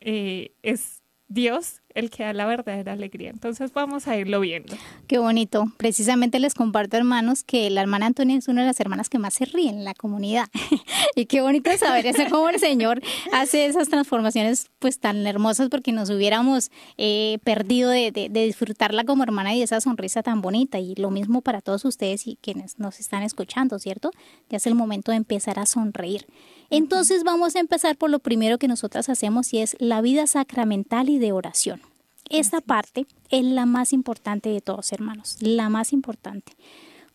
eh, 0.00 0.52
es 0.62 0.99
Dios 1.30 1.80
el 1.94 2.10
que 2.10 2.24
da 2.24 2.32
la 2.32 2.44
verdadera 2.44 2.92
alegría. 2.92 3.30
Entonces 3.30 3.72
vamos 3.72 4.08
a 4.08 4.16
irlo 4.16 4.40
viendo. 4.40 4.76
Qué 5.06 5.18
bonito. 5.18 5.66
Precisamente 5.76 6.40
les 6.40 6.54
comparto, 6.54 6.96
hermanos, 6.96 7.44
que 7.44 7.70
la 7.70 7.82
hermana 7.82 8.06
Antonia 8.06 8.36
es 8.36 8.48
una 8.48 8.62
de 8.62 8.66
las 8.66 8.80
hermanas 8.80 9.08
que 9.08 9.18
más 9.20 9.34
se 9.34 9.44
ríe 9.44 9.70
en 9.70 9.84
la 9.84 9.94
comunidad. 9.94 10.48
y 11.14 11.26
qué 11.26 11.40
bonito 11.40 11.70
saber 11.78 12.06
eso, 12.06 12.22
cómo 12.30 12.48
el 12.48 12.58
Señor 12.58 13.00
hace 13.32 13.66
esas 13.66 13.88
transformaciones 13.88 14.70
pues 14.80 14.98
tan 14.98 15.24
hermosas 15.24 15.68
porque 15.68 15.92
nos 15.92 16.10
hubiéramos 16.10 16.72
eh, 16.98 17.38
perdido 17.44 17.90
de, 17.90 18.10
de, 18.10 18.28
de, 18.28 18.44
disfrutarla 18.44 19.04
como 19.04 19.22
hermana 19.22 19.54
y 19.54 19.62
esa 19.62 19.80
sonrisa 19.80 20.24
tan 20.24 20.42
bonita. 20.42 20.80
Y 20.80 20.96
lo 20.96 21.10
mismo 21.10 21.42
para 21.42 21.60
todos 21.60 21.84
ustedes 21.84 22.26
y 22.26 22.38
quienes 22.40 22.80
nos 22.80 22.98
están 22.98 23.22
escuchando, 23.22 23.78
¿cierto? 23.78 24.10
Ya 24.48 24.56
es 24.56 24.66
el 24.66 24.74
momento 24.74 25.12
de 25.12 25.18
empezar 25.18 25.60
a 25.60 25.66
sonreír. 25.66 26.26
Entonces 26.70 27.24
vamos 27.24 27.56
a 27.56 27.60
empezar 27.60 27.96
por 27.96 28.10
lo 28.10 28.20
primero 28.20 28.58
que 28.58 28.68
nosotras 28.68 29.08
hacemos 29.08 29.52
y 29.52 29.58
es 29.58 29.76
la 29.80 30.00
vida 30.00 30.26
sacramental 30.26 31.08
y 31.08 31.18
de 31.18 31.32
oración. 31.32 31.80
Esta 32.28 32.60
parte 32.60 33.06
es 33.28 33.44
la 33.44 33.66
más 33.66 33.92
importante 33.92 34.50
de 34.50 34.60
todos, 34.60 34.92
hermanos, 34.92 35.36
la 35.40 35.68
más 35.68 35.92
importante. 35.92 36.52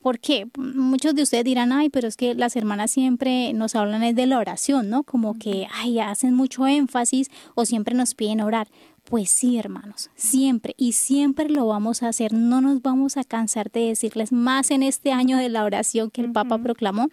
Porque 0.01 0.47
muchos 0.55 1.15
de 1.15 1.23
ustedes 1.23 1.45
dirán, 1.45 1.71
ay, 1.71 1.89
pero 1.89 2.07
es 2.07 2.15
que 2.15 2.35
las 2.35 2.55
hermanas 2.55 2.91
siempre 2.91 3.53
nos 3.53 3.73
hablan 3.73 4.13
de 4.13 4.25
la 4.27 4.37
oración, 4.37 4.89
¿no? 4.89 5.01
Como 5.01 5.33
que, 5.33 5.67
ay, 5.73 5.99
hacen 5.99 6.35
mucho 6.35 6.67
énfasis 6.67 7.31
o 7.55 7.65
siempre 7.65 7.95
nos 7.95 8.13
piden 8.13 8.41
orar. 8.41 8.67
Pues 9.05 9.31
sí, 9.31 9.57
hermanos, 9.57 10.11
siempre 10.15 10.75
y 10.77 10.91
siempre 10.91 11.49
lo 11.49 11.65
vamos 11.65 12.03
a 12.03 12.09
hacer. 12.09 12.33
No 12.33 12.61
nos 12.61 12.81
vamos 12.81 13.17
a 13.17 13.23
cansar 13.23 13.71
de 13.71 13.87
decirles 13.87 14.31
más 14.31 14.69
en 14.69 14.83
este 14.83 15.11
año 15.11 15.37
de 15.37 15.49
la 15.49 15.63
oración 15.63 16.11
que 16.11 16.21
el 16.21 16.31
Papa 16.31 16.59
proclamó. 16.59 17.07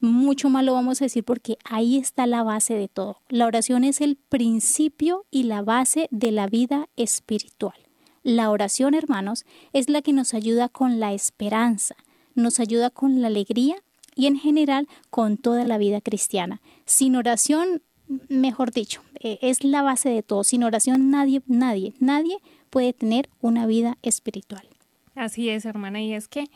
Mucho 0.00 0.50
más 0.50 0.64
lo 0.64 0.74
vamos 0.74 1.00
a 1.00 1.06
decir 1.06 1.24
porque 1.24 1.58
ahí 1.64 1.96
está 1.96 2.26
la 2.26 2.42
base 2.42 2.74
de 2.74 2.88
todo. 2.88 3.20
La 3.28 3.46
oración 3.46 3.84
es 3.84 4.00
el 4.00 4.16
principio 4.16 5.24
y 5.30 5.44
la 5.44 5.62
base 5.62 6.08
de 6.10 6.32
la 6.32 6.46
vida 6.46 6.88
espiritual. 6.96 7.74
La 8.22 8.50
oración, 8.50 8.94
hermanos, 8.94 9.44
es 9.72 9.88
la 9.88 10.02
que 10.02 10.12
nos 10.12 10.34
ayuda 10.34 10.68
con 10.68 10.98
la 10.98 11.12
esperanza, 11.12 11.94
nos 12.34 12.60
ayuda 12.60 12.90
con 12.90 13.22
la 13.22 13.28
alegría 13.28 13.76
y 14.14 14.26
en 14.26 14.36
general 14.36 14.88
con 15.10 15.36
toda 15.36 15.64
la 15.64 15.78
vida 15.78 16.00
cristiana. 16.00 16.60
Sin 16.84 17.16
oración 17.16 17.82
mejor 18.28 18.72
dicho, 18.72 19.02
eh, 19.20 19.38
es 19.42 19.64
la 19.64 19.82
base 19.82 20.08
de 20.08 20.22
todo. 20.22 20.44
Sin 20.44 20.62
oración 20.62 21.10
nadie, 21.10 21.42
nadie, 21.46 21.94
nadie 21.98 22.38
puede 22.70 22.92
tener 22.92 23.28
una 23.40 23.66
vida 23.66 23.98
espiritual. 24.02 24.66
Así 25.14 25.48
es, 25.48 25.64
hermana, 25.64 26.00
y 26.02 26.12
es 26.12 26.28
que 26.28 26.46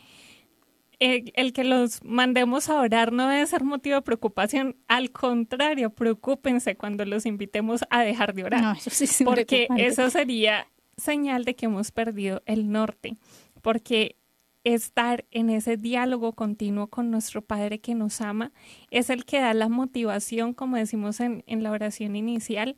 el, 1.01 1.51
que 1.51 1.63
los 1.63 2.03
mandemos 2.03 2.69
a 2.69 2.79
orar 2.79 3.11
no 3.11 3.27
debe 3.27 3.45
ser 3.47 3.63
motivo 3.63 3.95
de 3.95 4.01
preocupación. 4.03 4.75
Al 4.87 5.11
contrario, 5.11 5.89
preocúpense 5.89 6.75
cuando 6.75 7.05
los 7.05 7.25
invitemos 7.25 7.81
a 7.89 8.03
dejar 8.03 8.35
de 8.35 8.43
orar. 8.43 8.77
porque 9.25 9.67
eso 9.77 10.09
sería 10.11 10.67
señal 10.97 11.43
de 11.43 11.55
que 11.55 11.65
hemos 11.65 11.91
perdido 11.91 12.43
el 12.45 12.71
norte. 12.71 13.17
Porque 13.63 14.15
estar 14.63 15.25
en 15.31 15.49
ese 15.49 15.75
diálogo 15.75 16.33
continuo 16.33 16.85
con 16.85 17.09
nuestro 17.09 17.41
Padre 17.41 17.79
que 17.79 17.95
nos 17.95 18.21
ama, 18.21 18.51
es 18.91 19.09
el 19.09 19.25
que 19.25 19.39
da 19.39 19.55
la 19.55 19.69
motivación, 19.69 20.53
como 20.53 20.77
decimos 20.77 21.19
en, 21.19 21.43
en, 21.47 21.63
la 21.63 21.71
oración 21.71 22.15
inicial, 22.15 22.75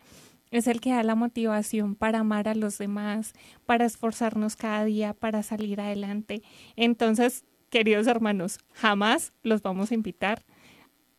es 0.50 0.68
el 0.68 0.80
que 0.80 0.92
da 0.92 1.04
la 1.04 1.16
motivación 1.16 1.96
para 1.96 2.20
amar 2.20 2.48
a 2.48 2.56
los 2.56 2.78
demás, 2.78 3.34
para 3.66 3.84
esforzarnos 3.84 4.56
cada 4.56 4.86
día, 4.86 5.14
para 5.14 5.44
salir 5.44 5.82
adelante. 5.82 6.42
Entonces, 6.78 7.44
queridos 7.74 8.06
hermanos, 8.06 8.60
jamás 8.74 9.34
los 9.42 9.64
vamos 9.64 9.90
a 9.90 9.96
invitar 9.96 10.46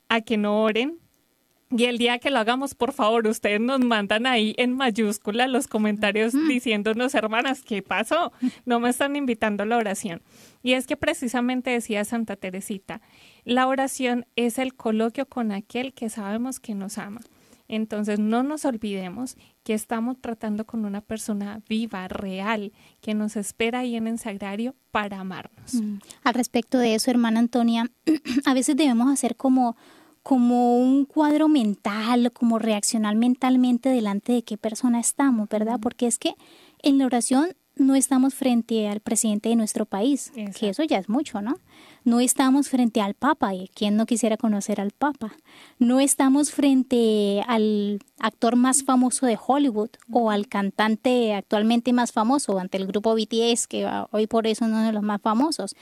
a 0.08 0.20
que 0.20 0.36
no 0.36 0.62
oren, 0.62 1.00
y 1.76 1.86
el 1.86 1.98
día 1.98 2.20
que 2.20 2.30
lo 2.30 2.38
hagamos, 2.38 2.76
por 2.76 2.92
favor, 2.92 3.26
ustedes 3.26 3.60
nos 3.60 3.80
mandan 3.80 4.26
ahí 4.26 4.54
en 4.56 4.76
mayúscula 4.76 5.48
los 5.48 5.66
comentarios 5.66 6.32
diciéndonos, 6.48 7.16
hermanas, 7.16 7.62
¿qué 7.62 7.82
pasó? 7.82 8.32
No 8.64 8.78
me 8.78 8.90
están 8.90 9.16
invitando 9.16 9.64
a 9.64 9.66
la 9.66 9.78
oración. 9.78 10.22
Y 10.62 10.74
es 10.74 10.86
que 10.86 10.96
precisamente 10.96 11.70
decía 11.70 12.04
Santa 12.04 12.36
Teresita, 12.36 13.00
la 13.42 13.66
oración 13.66 14.24
es 14.36 14.60
el 14.60 14.74
coloquio 14.74 15.26
con 15.26 15.50
aquel 15.50 15.92
que 15.92 16.08
sabemos 16.08 16.60
que 16.60 16.76
nos 16.76 16.98
ama. 16.98 17.20
Entonces 17.68 18.18
no 18.18 18.42
nos 18.42 18.64
olvidemos 18.64 19.36
que 19.62 19.74
estamos 19.74 20.20
tratando 20.20 20.66
con 20.66 20.84
una 20.84 21.00
persona 21.00 21.62
viva, 21.68 22.08
real, 22.08 22.72
que 23.00 23.14
nos 23.14 23.36
espera 23.36 23.80
ahí 23.80 23.96
en 23.96 24.06
el 24.06 24.18
sagrario 24.18 24.74
para 24.90 25.20
amarnos. 25.20 25.74
Mm. 25.74 25.98
Al 26.22 26.34
respecto 26.34 26.78
de 26.78 26.94
eso, 26.94 27.10
hermana 27.10 27.40
Antonia, 27.40 27.90
a 28.44 28.54
veces 28.54 28.76
debemos 28.76 29.10
hacer 29.12 29.36
como 29.36 29.76
como 30.22 30.78
un 30.78 31.04
cuadro 31.04 31.48
mental, 31.48 32.32
como 32.32 32.58
reaccionar 32.58 33.14
mentalmente 33.14 33.90
delante 33.90 34.32
de 34.32 34.42
qué 34.42 34.56
persona 34.56 34.98
estamos, 34.98 35.50
¿verdad? 35.50 35.78
Porque 35.78 36.06
es 36.06 36.18
que 36.18 36.34
en 36.82 36.96
la 36.96 37.04
oración 37.04 37.50
no 37.76 37.94
estamos 37.94 38.34
frente 38.34 38.88
al 38.88 39.00
presidente 39.00 39.50
de 39.50 39.56
nuestro 39.56 39.84
país, 39.84 40.32
que 40.58 40.70
eso 40.70 40.82
ya 40.82 40.96
es 40.96 41.10
mucho, 41.10 41.42
¿no? 41.42 41.58
No 42.04 42.20
estamos 42.20 42.68
frente 42.68 43.00
al 43.00 43.14
Papa, 43.14 43.54
y 43.54 43.68
quién 43.68 43.96
no 43.96 44.04
quisiera 44.04 44.36
conocer 44.36 44.78
al 44.78 44.90
Papa. 44.90 45.32
No 45.78 46.00
estamos 46.00 46.50
frente 46.50 47.42
al 47.48 47.98
actor 48.18 48.56
más 48.56 48.84
famoso 48.84 49.24
de 49.24 49.38
Hollywood 49.42 49.88
o 50.12 50.30
al 50.30 50.46
cantante 50.46 51.32
actualmente 51.32 51.94
más 51.94 52.12
famoso, 52.12 52.58
ante 52.58 52.76
el 52.76 52.86
grupo 52.86 53.14
BTS, 53.14 53.66
que 53.68 53.88
hoy 54.10 54.26
por 54.26 54.46
eso 54.46 54.66
es 54.66 54.70
uno 54.70 54.82
de 54.82 54.92
los 54.92 55.02
más 55.02 55.22
famosos. 55.22 55.76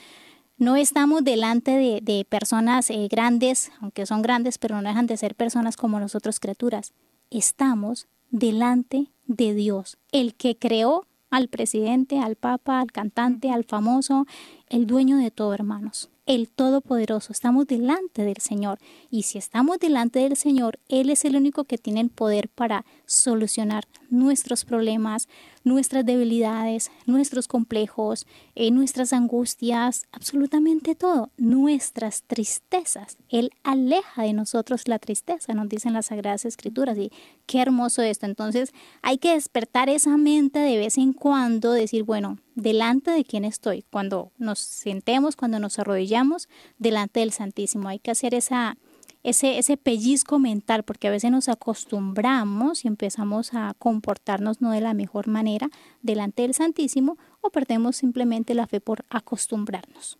No 0.57 0.77
estamos 0.77 1.25
delante 1.25 2.01
de, 2.01 2.25
personas 2.29 2.89
eh, 2.89 3.09
grandes, 3.11 3.73
aunque 3.81 4.05
son 4.05 4.21
grandes, 4.21 4.57
pero 4.57 4.81
no 4.81 4.87
dejan 4.87 5.07
de 5.07 5.17
ser 5.17 5.35
personas 5.35 5.75
como 5.75 5.99
nosotros 5.99 6.39
criaturas. 6.39 6.93
Estamos 7.31 8.07
delante 8.31 9.11
de 9.25 9.53
Dios, 9.53 9.97
el 10.13 10.35
que 10.35 10.57
creó 10.57 11.05
al 11.31 11.49
presidente, 11.49 12.19
al 12.19 12.37
papa, 12.37 12.79
al 12.79 12.93
cantante, 12.93 13.51
al 13.51 13.65
famoso, 13.65 14.25
el 14.69 14.87
dueño 14.87 15.17
de 15.17 15.29
todo, 15.29 15.53
hermanos 15.53 16.12
el 16.25 16.49
Todopoderoso, 16.49 17.33
estamos 17.33 17.67
delante 17.67 18.23
del 18.23 18.37
Señor. 18.37 18.79
Y 19.09 19.23
si 19.23 19.37
estamos 19.37 19.79
delante 19.79 20.19
del 20.19 20.35
Señor, 20.35 20.79
Él 20.87 21.09
es 21.09 21.25
el 21.25 21.35
único 21.35 21.65
que 21.65 21.77
tiene 21.77 22.01
el 22.01 22.09
poder 22.09 22.49
para 22.49 22.85
solucionar 23.05 23.85
nuestros 24.09 24.63
problemas, 24.65 25.27
nuestras 25.63 26.05
debilidades, 26.05 26.91
nuestros 27.05 27.47
complejos, 27.47 28.25
eh, 28.55 28.71
nuestras 28.71 29.13
angustias, 29.13 30.05
absolutamente 30.11 30.95
todo, 30.95 31.29
nuestras 31.37 32.23
tristezas. 32.23 33.17
Él 33.29 33.51
aleja 33.63 34.23
de 34.23 34.33
nosotros 34.33 34.87
la 34.87 34.99
tristeza, 34.99 35.53
nos 35.53 35.69
dicen 35.69 35.93
las 35.93 36.07
Sagradas 36.07 36.45
Escrituras. 36.45 36.97
Y 36.97 37.11
qué 37.45 37.61
hermoso 37.61 38.01
esto. 38.01 38.25
Entonces 38.25 38.71
hay 39.01 39.17
que 39.17 39.33
despertar 39.33 39.89
esa 39.89 40.17
mente 40.17 40.59
de 40.59 40.77
vez 40.77 40.97
en 40.97 41.13
cuando, 41.13 41.71
decir, 41.71 42.03
bueno, 42.03 42.39
delante 42.55 43.11
de 43.11 43.23
quién 43.23 43.45
estoy, 43.45 43.83
cuando 43.91 44.31
nos 44.37 44.59
sentemos, 44.59 45.35
cuando 45.35 45.59
nos 45.59 45.79
arrodillamos 45.79 46.49
delante 46.77 47.21
del 47.21 47.31
Santísimo. 47.31 47.89
Hay 47.89 47.99
que 47.99 48.11
hacer 48.11 48.33
esa, 48.33 48.77
ese, 49.23 49.57
ese 49.57 49.77
pellizco 49.77 50.37
mental, 50.37 50.83
porque 50.83 51.07
a 51.07 51.11
veces 51.11 51.31
nos 51.31 51.49
acostumbramos 51.49 52.85
y 52.85 52.87
empezamos 52.87 53.53
a 53.53 53.73
comportarnos 53.79 54.61
no 54.61 54.71
de 54.71 54.81
la 54.81 54.93
mejor 54.93 55.27
manera 55.27 55.69
delante 56.01 56.43
del 56.43 56.53
Santísimo 56.53 57.17
o 57.41 57.49
perdemos 57.49 57.95
simplemente 57.95 58.53
la 58.53 58.67
fe 58.67 58.81
por 58.81 59.05
acostumbrarnos. 59.09 60.17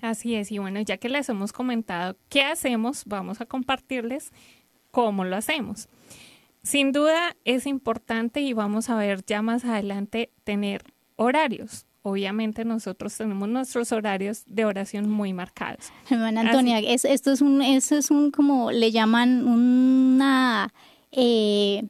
Así 0.00 0.34
es, 0.34 0.52
y 0.52 0.58
bueno, 0.58 0.80
ya 0.80 0.98
que 0.98 1.08
les 1.08 1.28
hemos 1.28 1.52
comentado 1.52 2.16
qué 2.28 2.44
hacemos, 2.44 3.04
vamos 3.06 3.40
a 3.40 3.46
compartirles 3.46 4.32
cómo 4.90 5.24
lo 5.24 5.36
hacemos. 5.36 5.88
Sin 6.62 6.92
duda 6.92 7.36
es 7.44 7.66
importante 7.66 8.40
y 8.40 8.52
vamos 8.52 8.90
a 8.90 8.96
ver 8.96 9.24
ya 9.24 9.42
más 9.42 9.64
adelante 9.64 10.30
tener 10.44 10.84
horarios. 11.16 11.86
Obviamente 12.06 12.66
nosotros 12.66 13.16
tenemos 13.16 13.48
nuestros 13.48 13.90
horarios 13.90 14.42
de 14.44 14.66
oración 14.66 15.08
muy 15.08 15.32
marcados. 15.32 15.90
Hermana 16.10 16.42
Antonia, 16.42 16.78
esto 16.80 17.32
es 17.32 17.40
un, 17.40 17.62
eso 17.62 17.96
es 17.96 18.10
un 18.10 18.30
como 18.30 18.70
le 18.70 18.92
llaman 18.92 19.48
una 19.48 20.70
eh, 21.12 21.82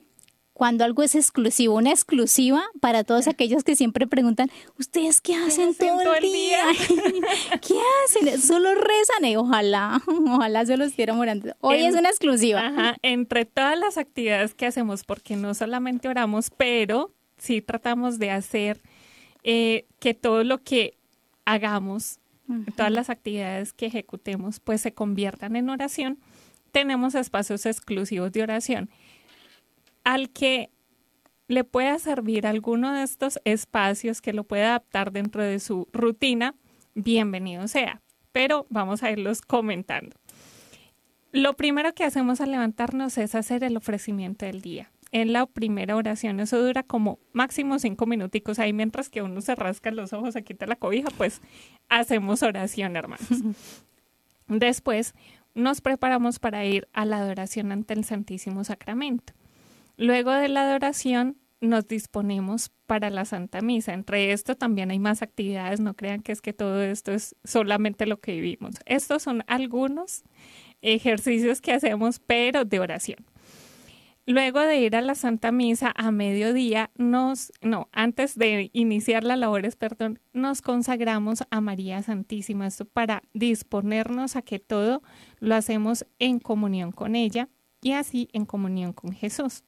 cuando 0.53 0.85
algo 0.85 1.03
es 1.03 1.17
exclusivo, 1.17 1.75
una 1.75 1.91
exclusiva 1.91 2.63
para 2.81 3.03
todos 3.03 3.27
aquellos 3.27 3.65
que 3.65 3.75
siempre 3.75 4.07
preguntan, 4.07 4.53
¿ustedes 4.79 5.21
qué 5.21 5.35
hacen, 5.35 5.75
todo, 5.75 6.15
el 6.15 6.23
día? 6.23 6.63
¿Qué 7.61 7.75
hacen? 8.05 8.41
Solo 8.41 8.73
rezan 8.73 9.25
y 9.25 9.35
ojalá, 9.35 10.01
ojalá 10.07 10.65
se 10.65 10.77
los 10.77 10.91
estuvieran 10.91 11.19
orando. 11.19 11.57
Hoy 11.61 11.85
es 11.85 11.97
una 11.97 12.09
exclusiva. 12.09 12.69
Ajá, 12.69 12.97
entre 13.03 13.47
todas 13.47 13.77
las 13.77 13.99
actividades 13.99 14.55
que 14.55 14.67
hacemos, 14.67 15.03
porque 15.03 15.35
no 15.35 15.55
solamente 15.55 16.07
oramos, 16.07 16.51
pero 16.57 17.13
sí 17.37 17.61
tratamos 17.61 18.21
de 18.21 18.31
hacer 18.31 18.81
eh, 19.45 19.87
que 20.01 20.15
todo 20.15 20.43
lo 20.43 20.63
que 20.63 20.97
hagamos, 21.45 22.19
todas 22.77 22.91
las 22.91 23.11
actividades 23.11 23.73
que 23.73 23.87
ejecutemos, 23.87 24.59
pues 24.61 24.81
se 24.81 24.93
conviertan 24.93 25.57
en 25.57 25.69
oración. 25.69 26.19
Tenemos 26.73 27.15
espacios 27.15 27.67
exclusivos 27.67 28.33
de 28.33 28.43
oración 28.43 28.91
al 30.03 30.31
que 30.31 30.71
le 31.49 31.65
pueda 31.65 31.99
servir 31.99 32.47
alguno 32.47 32.93
de 32.93 33.03
estos 33.03 33.39
espacios 33.45 34.21
que 34.21 34.33
lo 34.33 34.45
pueda 34.45 34.69
adaptar 34.69 35.13
dentro 35.13 35.43
de 35.43 35.59
su 35.61 35.89
rutina, 35.93 36.55
bienvenido 36.95 37.69
sea. 37.69 38.03
Pero 38.33 38.67
vamos 38.71 39.03
a 39.03 39.11
irlos 39.11 39.41
comentando. 39.41 40.17
Lo 41.33 41.55
primero 41.55 41.95
que 41.95 42.05
hacemos 42.05 42.41
al 42.41 42.53
levantarnos 42.53 43.19
es 43.19 43.35
hacer 43.35 43.65
el 43.65 43.77
ofrecimiento 43.77 44.47
del 44.47 44.61
día. 44.61 44.91
En 45.15 45.33
la 45.33 45.47
primera 45.47 45.95
oración, 45.95 46.41
eso 46.41 46.61
dura 46.61 46.83
como 46.83 47.21
máximo 47.33 47.79
cinco 47.79 48.05
minuticos 48.05 48.59
ahí 48.59 48.73
mientras 48.73 49.11
que 49.11 49.23
uno 49.23 49.41
se 49.43 49.55
rasca 49.55 49.93
los 49.93 50.13
ojos, 50.13 50.35
se 50.35 50.43
quita 50.43 50.67
la 50.67 50.75
cobija, 50.75 51.09
pues 51.17 51.41
hacemos 51.89 52.43
oración, 52.43 52.97
hermanos. 52.97 53.29
Después 54.49 55.15
nos 55.55 55.81
preparamos 55.81 56.41
para 56.41 56.65
ir 56.65 56.89
a 56.93 57.05
la 57.05 57.19
adoración 57.19 57.71
ante 57.71 57.95
el 57.95 58.03
Santísimo 58.03 58.65
Sacramento. 58.65 59.35
Luego 59.97 60.33
de 60.33 60.49
la 60.49 60.63
adoración 60.63 61.37
nos 61.61 61.87
disponemos 61.87 62.73
para 62.87 63.09
la 63.09 63.25
Santa 63.25 63.61
Misa. 63.61 63.93
Entre 63.93 64.33
esto 64.33 64.57
también 64.57 64.91
hay 64.91 64.99
más 64.99 65.23
actividades, 65.23 65.79
no 65.79 65.95
crean 65.95 66.23
que 66.23 66.33
es 66.33 66.41
que 66.43 66.53
todo 66.53 66.83
esto 66.83 67.13
es 67.13 67.37
solamente 67.45 68.07
lo 68.07 68.19
que 68.19 68.33
vivimos. 68.33 68.75
Estos 68.85 69.23
son 69.23 69.45
algunos 69.47 70.25
ejercicios 70.83 71.61
que 71.61 71.73
hacemos, 71.73 72.19
pero 72.19 72.65
de 72.65 72.81
oración. 72.81 73.25
Luego 74.27 74.61
de 74.61 74.79
ir 74.79 74.97
a 74.97 75.03
la 75.03 75.15
Santa 75.15 75.53
Misa 75.53 75.93
a 75.95 76.11
mediodía, 76.11 76.91
nos, 76.97 77.53
no, 77.61 77.91
antes 77.93 78.39
de 78.39 78.71
iniciar 78.73 79.23
las 79.23 79.39
labores, 79.39 79.77
perdón, 79.77 80.19
nos 80.33 80.63
consagramos 80.63 81.45
a 81.51 81.61
María 81.61 82.03
Santísima, 82.03 82.67
esto 82.67 82.87
para 82.87 83.23
disponernos 83.35 84.37
a 84.37 84.43
que 84.43 84.59
todo 84.59 85.03
lo 85.41 85.55
hacemos 85.55 86.07
en 86.19 86.39
comunión 86.39 86.91
con 86.91 87.17
ella 87.17 87.51
y 87.83 87.93
así 87.93 88.31
en 88.33 88.47
comunión 88.47 88.95
con 88.95 89.13
Jesús. 89.13 89.63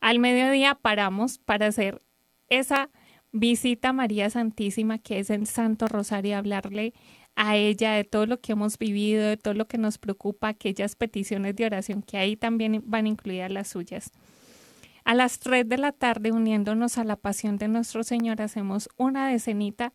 Al 0.00 0.18
mediodía 0.18 0.74
paramos 0.74 1.38
para 1.38 1.66
hacer 1.66 2.00
esa 2.48 2.90
visita 3.30 3.90
a 3.90 3.92
María 3.92 4.30
Santísima, 4.30 4.98
que 4.98 5.20
es 5.20 5.30
el 5.30 5.46
Santo 5.46 5.86
Rosario, 5.86 6.36
hablarle 6.36 6.92
a 7.40 7.54
ella 7.54 7.92
de 7.92 8.02
todo 8.02 8.26
lo 8.26 8.40
que 8.40 8.50
hemos 8.50 8.78
vivido, 8.78 9.24
de 9.24 9.36
todo 9.36 9.54
lo 9.54 9.68
que 9.68 9.78
nos 9.78 9.96
preocupa, 9.96 10.48
aquellas 10.48 10.96
peticiones 10.96 11.54
de 11.54 11.66
oración 11.66 12.02
que 12.02 12.18
ahí 12.18 12.34
también 12.34 12.82
van 12.84 13.06
incluidas 13.06 13.52
las 13.52 13.68
suyas. 13.68 14.10
A 15.04 15.14
las 15.14 15.38
3 15.38 15.68
de 15.68 15.78
la 15.78 15.92
tarde, 15.92 16.32
uniéndonos 16.32 16.98
a 16.98 17.04
la 17.04 17.14
pasión 17.14 17.56
de 17.56 17.68
nuestro 17.68 18.02
Señor, 18.02 18.42
hacemos 18.42 18.88
una 18.96 19.28
decenita 19.28 19.92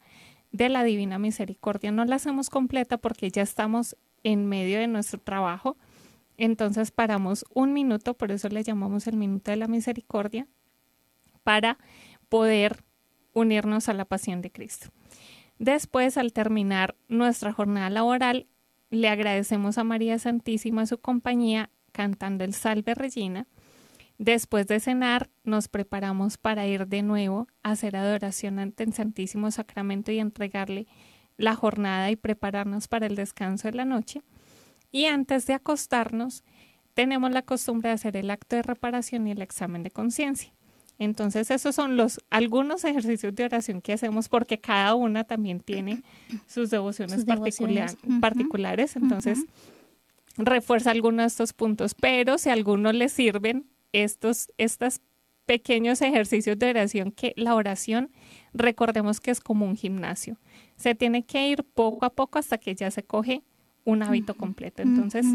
de 0.54 0.70
la 0.70 0.86
Divina 0.86 1.20
Misericordia. 1.20 1.92
No 1.92 2.06
la 2.06 2.16
hacemos 2.16 2.50
completa 2.50 2.98
porque 2.98 3.30
ya 3.30 3.42
estamos 3.42 3.98
en 4.24 4.46
medio 4.46 4.80
de 4.80 4.88
nuestro 4.88 5.20
trabajo, 5.20 5.76
entonces 6.38 6.92
paramos 6.92 7.44
un 7.54 7.74
minuto, 7.74 8.14
por 8.14 8.32
eso 8.32 8.48
le 8.48 8.64
llamamos 8.64 9.06
el 9.06 9.18
minuto 9.18 9.52
de 9.52 9.58
la 9.58 9.68
misericordia, 9.68 10.48
para 11.44 11.78
poder 12.30 12.86
unirnos 13.34 13.90
a 13.90 13.94
la 13.94 14.06
pasión 14.06 14.42
de 14.42 14.50
Cristo. 14.50 14.88
Después, 15.60 16.18
al 16.18 16.34
terminar 16.34 16.96
nuestra 17.08 17.54
jornada 17.54 17.90
laboral, 17.90 18.48
le 18.90 19.10
agradecemos 19.10 19.78
a 19.78 19.84
María 19.84 20.20
Santísima 20.20 20.86
su 20.86 21.00
compañía 21.00 21.70
cantando 21.92 22.44
el 22.44 22.54
Salve 22.54 22.94
Regina. 22.96 23.48
Después 24.18 24.68
de 24.68 24.80
cenar, 24.80 25.30
nos 25.44 25.68
preparamos 25.68 26.38
para 26.38 26.68
ir 26.68 26.88
de 26.88 27.02
nuevo 27.02 27.48
a 27.64 27.72
hacer 27.72 27.96
adoración 27.96 28.60
ante 28.60 28.84
el 28.84 28.94
Santísimo 28.94 29.50
Sacramento 29.52 30.12
y 30.12 30.20
entregarle 30.20 30.88
la 31.38 31.56
jornada 31.56 32.12
y 32.12 32.16
prepararnos 32.16 32.88
para 32.88 33.08
el 33.08 33.16
descanso 33.16 33.68
de 33.68 33.76
la 33.76 33.86
noche. 33.86 34.22
Y 34.92 35.06
antes 35.06 35.48
de 35.48 35.54
acostarnos, 35.54 36.44
tenemos 36.94 37.32
la 37.32 37.42
costumbre 37.42 37.90
de 37.90 37.96
hacer 37.96 38.16
el 38.18 38.30
acto 38.30 38.56
de 38.56 38.62
reparación 38.62 39.28
y 39.28 39.32
el 39.32 39.42
examen 39.42 39.82
de 39.82 39.92
conciencia. 39.92 40.54
Entonces, 41.04 41.52
esos 41.52 41.76
son 41.76 41.98
los 41.98 42.20
algunos 42.30 42.84
ejercicios 42.84 43.34
de 43.36 43.46
oración 43.46 43.82
que 43.82 43.94
hacemos 43.94 44.30
porque 44.30 44.60
cada 44.60 44.96
una 44.96 45.24
también 45.24 45.60
tiene 45.60 46.04
sus 46.48 46.70
devociones, 46.70 47.26
particulares. 48.20 48.96
Entonces, 48.96 49.46
refuerza 50.38 50.92
algunos 50.92 51.24
de 51.24 51.28
estos 51.28 51.54
puntos, 51.54 51.96
pero 51.96 52.38
si 52.38 52.50
a 52.50 52.54
alguno 52.54 52.92
le 52.92 53.10
sirven 53.10 53.66
estos, 53.92 54.48
estos 54.58 55.02
pequeños 55.46 56.02
ejercicios 56.02 56.58
de 56.58 56.70
oración, 56.70 57.12
que 57.12 57.34
la 57.36 57.56
oración, 57.56 58.12
recordemos 58.54 59.20
que 59.20 59.32
es 59.32 59.40
como 59.40 59.66
un 59.66 59.76
gimnasio. 59.76 60.38
Se 60.76 60.96
tiene 60.96 61.26
que 61.26 61.50
ir 61.50 61.64
poco 61.64 62.06
a 62.06 62.10
poco 62.10 62.40
hasta 62.40 62.58
que 62.58 62.76
ya 62.76 62.92
se 62.92 63.04
coge 63.04 63.44
un 63.86 64.04
hábito 64.04 64.36
completo. 64.36 64.82
Entonces, 64.82 65.26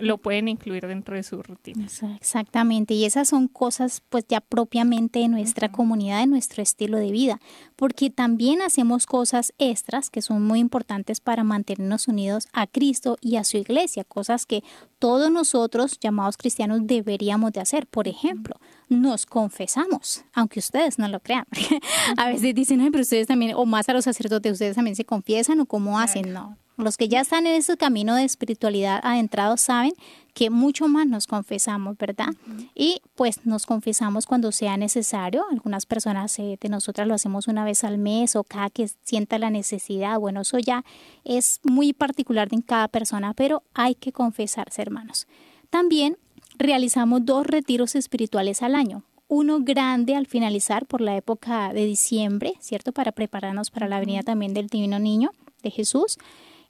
lo 0.00 0.18
pueden 0.18 0.48
incluir 0.48 0.86
dentro 0.86 1.14
de 1.14 1.22
su 1.22 1.42
rutina. 1.42 1.86
Exactamente, 2.16 2.94
y 2.94 3.04
esas 3.04 3.28
son 3.28 3.48
cosas 3.48 4.02
pues 4.08 4.24
ya 4.28 4.40
propiamente 4.40 5.20
de 5.20 5.28
nuestra 5.28 5.70
comunidad, 5.70 6.20
de 6.20 6.26
nuestro 6.26 6.62
estilo 6.62 6.98
de 6.98 7.10
vida, 7.12 7.40
porque 7.76 8.10
también 8.10 8.62
hacemos 8.62 9.06
cosas 9.06 9.52
extras 9.58 10.10
que 10.10 10.22
son 10.22 10.42
muy 10.42 10.58
importantes 10.58 11.20
para 11.20 11.44
mantenernos 11.44 12.08
unidos 12.08 12.48
a 12.52 12.66
Cristo 12.66 13.16
y 13.20 13.36
a 13.36 13.44
su 13.44 13.58
iglesia, 13.58 14.04
cosas 14.04 14.46
que 14.46 14.62
todos 14.98 15.30
nosotros 15.30 15.98
llamados 16.00 16.36
cristianos 16.36 16.80
deberíamos 16.84 17.52
de 17.52 17.60
hacer. 17.60 17.86
Por 17.86 18.08
ejemplo, 18.08 18.56
nos 18.88 19.26
confesamos, 19.26 20.24
aunque 20.32 20.58
ustedes 20.58 20.98
no 20.98 21.08
lo 21.08 21.20
crean. 21.20 21.46
a 22.16 22.28
veces 22.28 22.54
dicen, 22.54 22.86
pero 22.90 23.02
ustedes 23.02 23.26
también, 23.26 23.54
o 23.54 23.64
más 23.64 23.88
a 23.88 23.92
los 23.92 24.04
sacerdotes, 24.04 24.52
ustedes 24.52 24.76
también 24.76 24.96
se 24.96 25.04
confiesan 25.04 25.60
o 25.60 25.66
cómo 25.66 25.98
hacen, 25.98 26.32
no 26.32 26.56
los 26.82 26.96
que 26.96 27.08
ya 27.08 27.20
están 27.20 27.46
en 27.46 27.54
ese 27.54 27.76
camino 27.76 28.14
de 28.14 28.24
espiritualidad 28.24 29.00
adentrados 29.02 29.60
saben 29.60 29.92
que 30.34 30.50
mucho 30.50 30.88
más 30.88 31.06
nos 31.06 31.26
confesamos, 31.26 31.96
¿verdad? 31.98 32.28
Y 32.74 33.02
pues 33.14 33.44
nos 33.44 33.66
confesamos 33.66 34.26
cuando 34.26 34.52
sea 34.52 34.76
necesario. 34.76 35.44
Algunas 35.50 35.86
personas 35.86 36.38
eh, 36.38 36.56
de 36.60 36.68
nosotras 36.68 37.06
lo 37.08 37.14
hacemos 37.14 37.48
una 37.48 37.64
vez 37.64 37.84
al 37.84 37.98
mes 37.98 38.36
o 38.36 38.44
cada 38.44 38.70
que 38.70 38.88
sienta 39.02 39.38
la 39.38 39.50
necesidad. 39.50 40.18
Bueno, 40.18 40.42
eso 40.42 40.58
ya 40.58 40.84
es 41.24 41.60
muy 41.64 41.92
particular 41.92 42.48
en 42.52 42.62
cada 42.62 42.88
persona, 42.88 43.34
pero 43.34 43.62
hay 43.74 43.94
que 43.94 44.12
confesarse, 44.12 44.82
hermanos. 44.82 45.26
También 45.68 46.16
realizamos 46.58 47.24
dos 47.24 47.46
retiros 47.46 47.94
espirituales 47.94 48.62
al 48.62 48.74
año. 48.74 49.02
Uno 49.28 49.60
grande 49.60 50.16
al 50.16 50.26
finalizar 50.26 50.86
por 50.86 51.00
la 51.00 51.16
época 51.16 51.72
de 51.72 51.86
diciembre, 51.86 52.54
¿cierto? 52.60 52.92
Para 52.92 53.12
prepararnos 53.12 53.70
para 53.70 53.88
la 53.88 54.00
venida 54.00 54.22
también 54.22 54.54
del 54.54 54.66
Divino 54.66 54.98
Niño 54.98 55.30
de 55.62 55.70
Jesús. 55.70 56.18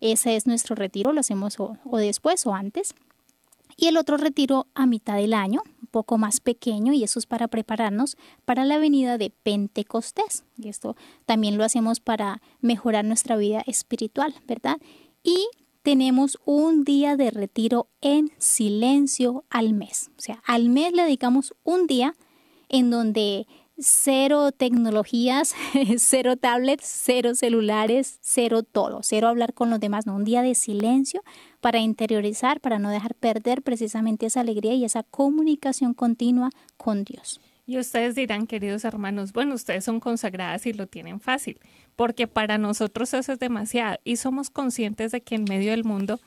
Ese 0.00 0.36
es 0.36 0.46
nuestro 0.46 0.74
retiro, 0.74 1.12
lo 1.12 1.20
hacemos 1.20 1.58
o, 1.58 1.76
después 1.92 2.46
o 2.46 2.54
antes. 2.54 2.94
Y 3.76 3.86
el 3.86 3.96
otro 3.96 4.16
retiro 4.16 4.66
a 4.74 4.86
mitad 4.86 5.16
del 5.16 5.32
año, 5.32 5.62
un 5.80 5.88
poco 5.88 6.18
más 6.18 6.40
pequeño, 6.40 6.92
y 6.92 7.04
eso 7.04 7.18
es 7.18 7.26
para 7.26 7.48
prepararnos 7.48 8.16
para 8.44 8.64
la 8.64 8.78
venida 8.78 9.16
de 9.18 9.30
Pentecostés. 9.30 10.44
Y 10.58 10.68
esto 10.68 10.96
también 11.24 11.56
lo 11.56 11.64
hacemos 11.64 12.00
para 12.00 12.42
mejorar 12.60 13.04
nuestra 13.04 13.36
vida 13.36 13.62
espiritual, 13.66 14.34
¿verdad? 14.46 14.78
Y 15.22 15.48
tenemos 15.82 16.38
un 16.44 16.84
día 16.84 17.16
de 17.16 17.30
retiro 17.30 17.88
en 18.00 18.30
silencio 18.38 19.44
al 19.48 19.72
mes. 19.72 20.10
O 20.18 20.20
sea, 20.20 20.42
al 20.46 20.68
mes 20.68 20.92
le 20.92 21.02
dedicamos 21.02 21.54
un 21.64 21.86
día 21.86 22.14
en 22.68 22.90
donde 22.90 23.46
cero 23.80 24.52
tecnologías, 24.52 25.54
cero 25.98 26.36
tablets, 26.36 26.84
cero 26.86 27.34
celulares, 27.34 28.18
cero 28.20 28.62
todo, 28.62 29.00
cero 29.02 29.28
hablar 29.28 29.54
con 29.54 29.70
los 29.70 29.80
demás, 29.80 30.06
no, 30.06 30.14
un 30.14 30.24
día 30.24 30.42
de 30.42 30.54
silencio 30.54 31.22
para 31.60 31.78
interiorizar, 31.78 32.60
para 32.60 32.78
no 32.78 32.90
dejar 32.90 33.14
perder 33.14 33.62
precisamente 33.62 34.26
esa 34.26 34.40
alegría 34.40 34.74
y 34.74 34.84
esa 34.84 35.02
comunicación 35.02 35.94
continua 35.94 36.50
con 36.76 37.04
Dios. 37.04 37.40
Y 37.66 37.78
ustedes 37.78 38.16
dirán, 38.16 38.46
queridos 38.46 38.84
hermanos, 38.84 39.32
bueno, 39.32 39.54
ustedes 39.54 39.84
son 39.84 40.00
consagradas 40.00 40.66
y 40.66 40.72
lo 40.72 40.86
tienen 40.86 41.20
fácil, 41.20 41.60
porque 41.94 42.26
para 42.26 42.58
nosotros 42.58 43.14
eso 43.14 43.32
es 43.32 43.38
demasiado 43.38 43.98
y 44.02 44.16
somos 44.16 44.50
conscientes 44.50 45.12
de 45.12 45.20
que 45.20 45.36
en 45.36 45.44
medio 45.44 45.70
del 45.70 45.84
mundo 45.84 46.18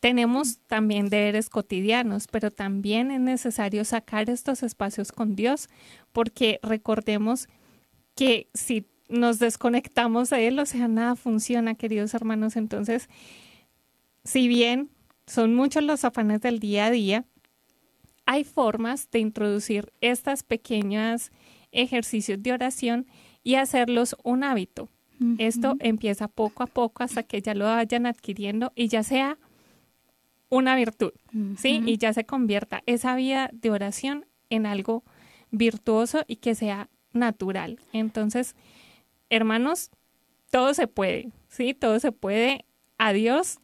Tenemos 0.00 0.58
también 0.66 1.10
deberes 1.10 1.50
cotidianos, 1.50 2.26
pero 2.26 2.50
también 2.50 3.10
es 3.10 3.20
necesario 3.20 3.84
sacar 3.84 4.30
estos 4.30 4.62
espacios 4.62 5.12
con 5.12 5.36
Dios, 5.36 5.68
porque 6.12 6.58
recordemos 6.62 7.48
que 8.14 8.48
si 8.54 8.86
nos 9.10 9.38
desconectamos 9.38 10.30
de 10.30 10.48
Él, 10.48 10.58
o 10.58 10.66
sea, 10.66 10.88
nada 10.88 11.16
funciona, 11.16 11.74
queridos 11.74 12.14
hermanos. 12.14 12.56
Entonces, 12.56 13.08
si 14.24 14.48
bien 14.48 14.90
son 15.26 15.54
muchos 15.54 15.82
los 15.82 16.04
afanes 16.04 16.40
del 16.40 16.60
día 16.60 16.86
a 16.86 16.90
día, 16.90 17.24
hay 18.24 18.44
formas 18.44 19.10
de 19.10 19.18
introducir 19.18 19.92
estas 20.00 20.42
pequeñas 20.42 21.30
ejercicios 21.72 22.42
de 22.42 22.52
oración 22.52 23.06
y 23.42 23.56
hacerlos 23.56 24.16
un 24.22 24.44
hábito. 24.44 24.88
Esto 25.36 25.76
empieza 25.80 26.28
poco 26.28 26.62
a 26.62 26.66
poco 26.66 27.02
hasta 27.02 27.22
que 27.22 27.42
ya 27.42 27.54
lo 27.54 27.66
vayan 27.66 28.06
adquiriendo 28.06 28.72
y 28.74 28.88
ya 28.88 29.02
sea 29.02 29.36
una 30.50 30.76
virtud, 30.76 31.12
¿sí? 31.56 31.80
Y 31.86 31.96
ya 31.96 32.12
se 32.12 32.26
convierta 32.26 32.82
esa 32.84 33.14
vida 33.14 33.48
de 33.52 33.70
oración 33.70 34.26
en 34.50 34.66
algo 34.66 35.04
virtuoso 35.50 36.24
y 36.26 36.36
que 36.36 36.54
sea 36.54 36.90
natural. 37.12 37.78
Entonces, 37.92 38.54
hermanos, 39.30 39.90
todo 40.50 40.74
se 40.74 40.86
puede, 40.88 41.30
¿sí? 41.48 41.72
Todo 41.72 41.98
se 42.00 42.12
puede. 42.12 42.66
A 42.98 43.12
Dios 43.12 43.60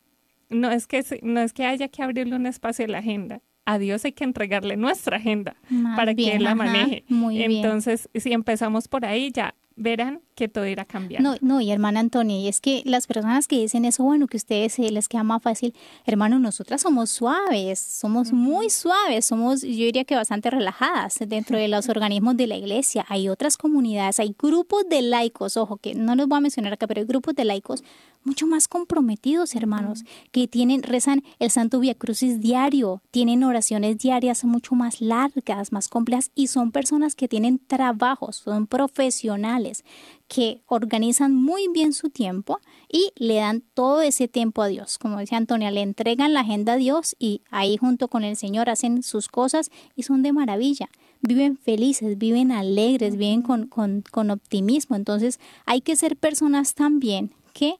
no 0.48 0.70
es 0.70 0.86
que, 0.86 1.04
no 1.22 1.40
es 1.40 1.52
que 1.52 1.66
haya 1.66 1.88
que 1.88 2.02
abrirle 2.02 2.36
un 2.36 2.46
espacio 2.46 2.84
en 2.84 2.92
la 2.92 2.98
agenda. 2.98 3.42
A 3.64 3.78
Dios 3.78 4.04
hay 4.04 4.12
que 4.12 4.22
entregarle 4.22 4.76
nuestra 4.76 5.16
agenda 5.16 5.56
para 5.96 6.14
que 6.14 6.36
Él 6.36 6.44
la 6.44 6.54
maneje. 6.54 7.04
Entonces, 7.08 8.08
si 8.14 8.32
empezamos 8.32 8.86
por 8.86 9.04
ahí, 9.04 9.32
ya 9.32 9.56
verán 9.76 10.22
que 10.34 10.48
todo 10.48 10.66
irá 10.66 10.84
cambiando. 10.84 11.32
No, 11.32 11.36
no, 11.40 11.60
y 11.60 11.70
hermana 11.70 12.00
Antonia, 12.00 12.38
y 12.38 12.48
es 12.48 12.60
que 12.60 12.82
las 12.84 13.06
personas 13.06 13.46
que 13.46 13.58
dicen 13.58 13.84
eso, 13.84 14.02
bueno, 14.02 14.26
que 14.26 14.36
ustedes 14.36 14.78
les 14.78 15.08
queda 15.08 15.22
más 15.22 15.42
fácil, 15.42 15.74
hermano, 16.04 16.38
nosotras 16.38 16.80
somos 16.80 17.10
suaves, 17.10 17.78
somos 17.78 18.32
muy 18.32 18.70
suaves, 18.70 19.26
somos, 19.26 19.62
yo 19.62 19.68
diría 19.68 20.04
que 20.04 20.16
bastante 20.16 20.50
relajadas 20.50 21.18
dentro 21.26 21.58
de 21.58 21.68
los 21.68 21.88
organismos 21.90 22.36
de 22.36 22.46
la 22.46 22.56
iglesia. 22.56 23.04
Hay 23.08 23.28
otras 23.28 23.56
comunidades, 23.56 24.18
hay 24.18 24.34
grupos 24.38 24.88
de 24.88 25.02
laicos, 25.02 25.56
ojo, 25.56 25.76
que 25.76 25.94
no 25.94 26.16
los 26.16 26.26
voy 26.26 26.38
a 26.38 26.40
mencionar 26.40 26.72
acá, 26.72 26.86
pero 26.86 27.00
hay 27.00 27.06
grupos 27.06 27.34
de 27.34 27.44
laicos 27.44 27.84
mucho 28.26 28.46
más 28.46 28.68
comprometidos, 28.68 29.54
hermanos, 29.54 30.04
que 30.32 30.48
tienen, 30.48 30.82
rezan 30.82 31.22
el 31.38 31.50
Santo 31.50 31.80
Via 31.80 31.94
Crucis 31.94 32.40
diario, 32.40 33.00
tienen 33.10 33.44
oraciones 33.44 33.98
diarias 33.98 34.44
mucho 34.44 34.74
más 34.74 35.00
largas, 35.00 35.72
más 35.72 35.88
complejas, 35.88 36.30
y 36.34 36.48
son 36.48 36.72
personas 36.72 37.14
que 37.14 37.28
tienen 37.28 37.58
trabajos, 37.58 38.36
son 38.36 38.66
profesionales 38.66 39.84
que 40.28 40.62
organizan 40.66 41.34
muy 41.34 41.68
bien 41.68 41.92
su 41.92 42.10
tiempo 42.10 42.58
y 42.90 43.12
le 43.16 43.36
dan 43.36 43.62
todo 43.74 44.02
ese 44.02 44.28
tiempo 44.28 44.62
a 44.62 44.68
Dios. 44.68 44.98
Como 44.98 45.18
decía 45.18 45.38
Antonia, 45.38 45.70
le 45.70 45.82
entregan 45.82 46.34
la 46.34 46.40
agenda 46.40 46.74
a 46.74 46.76
Dios 46.76 47.14
y 47.18 47.42
ahí 47.50 47.76
junto 47.76 48.08
con 48.08 48.24
el 48.24 48.36
Señor 48.36 48.68
hacen 48.68 49.02
sus 49.02 49.28
cosas 49.28 49.70
y 49.94 50.02
son 50.02 50.22
de 50.22 50.32
maravilla. 50.32 50.88
Viven 51.20 51.56
felices, 51.56 52.18
viven 52.18 52.52
alegres, 52.52 53.16
viven 53.16 53.42
con, 53.42 53.66
con, 53.68 54.30
optimismo. 54.30 54.96
Entonces 54.96 55.40
hay 55.64 55.80
que 55.80 55.96
ser 55.96 56.16
personas 56.16 56.74
también 56.74 57.32
que 57.52 57.76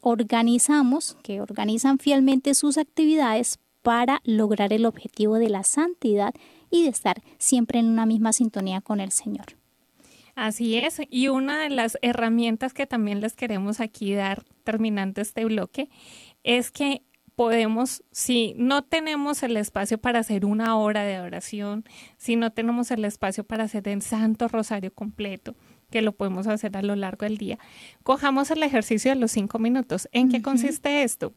organizamos, 0.00 1.16
que 1.22 1.40
organizan 1.40 1.98
fielmente 1.98 2.54
sus 2.54 2.78
actividades 2.78 3.58
para 3.82 4.20
lograr 4.24 4.72
el 4.72 4.86
objetivo 4.86 5.38
de 5.38 5.48
la 5.48 5.64
santidad 5.64 6.34
y 6.70 6.84
de 6.84 6.90
estar 6.90 7.22
siempre 7.38 7.80
en 7.80 7.86
una 7.86 8.06
misma 8.06 8.32
sintonía 8.32 8.80
con 8.80 9.00
el 9.00 9.10
Señor. 9.10 9.46
Así 10.34 10.78
es, 10.78 11.00
y 11.10 11.28
una 11.28 11.60
de 11.60 11.68
las 11.68 11.98
herramientas 12.00 12.72
que 12.72 12.86
también 12.86 13.20
les 13.20 13.34
queremos 13.34 13.80
aquí 13.80 14.14
dar 14.14 14.44
terminando 14.64 15.20
este 15.20 15.44
bloque 15.44 15.90
es 16.42 16.70
que 16.70 17.02
podemos, 17.36 18.02
si 18.12 18.54
no 18.56 18.82
tenemos 18.82 19.42
el 19.42 19.56
espacio 19.56 19.98
para 19.98 20.20
hacer 20.20 20.44
una 20.44 20.76
hora 20.76 21.02
de 21.04 21.20
oración, 21.20 21.84
si 22.16 22.36
no 22.36 22.52
tenemos 22.52 22.90
el 22.90 23.04
espacio 23.04 23.44
para 23.44 23.64
hacer 23.64 23.88
el 23.88 24.00
Santo 24.00 24.48
Rosario 24.48 24.92
completo, 24.94 25.54
que 25.92 26.02
lo 26.02 26.10
podemos 26.10 26.48
hacer 26.48 26.76
a 26.76 26.82
lo 26.82 26.96
largo 26.96 27.24
del 27.24 27.38
día, 27.38 27.60
cojamos 28.02 28.50
el 28.50 28.64
ejercicio 28.64 29.12
de 29.12 29.20
los 29.20 29.30
cinco 29.30 29.60
minutos. 29.60 30.08
¿En 30.10 30.28
qué 30.28 30.42
consiste 30.42 31.04
esto? 31.04 31.32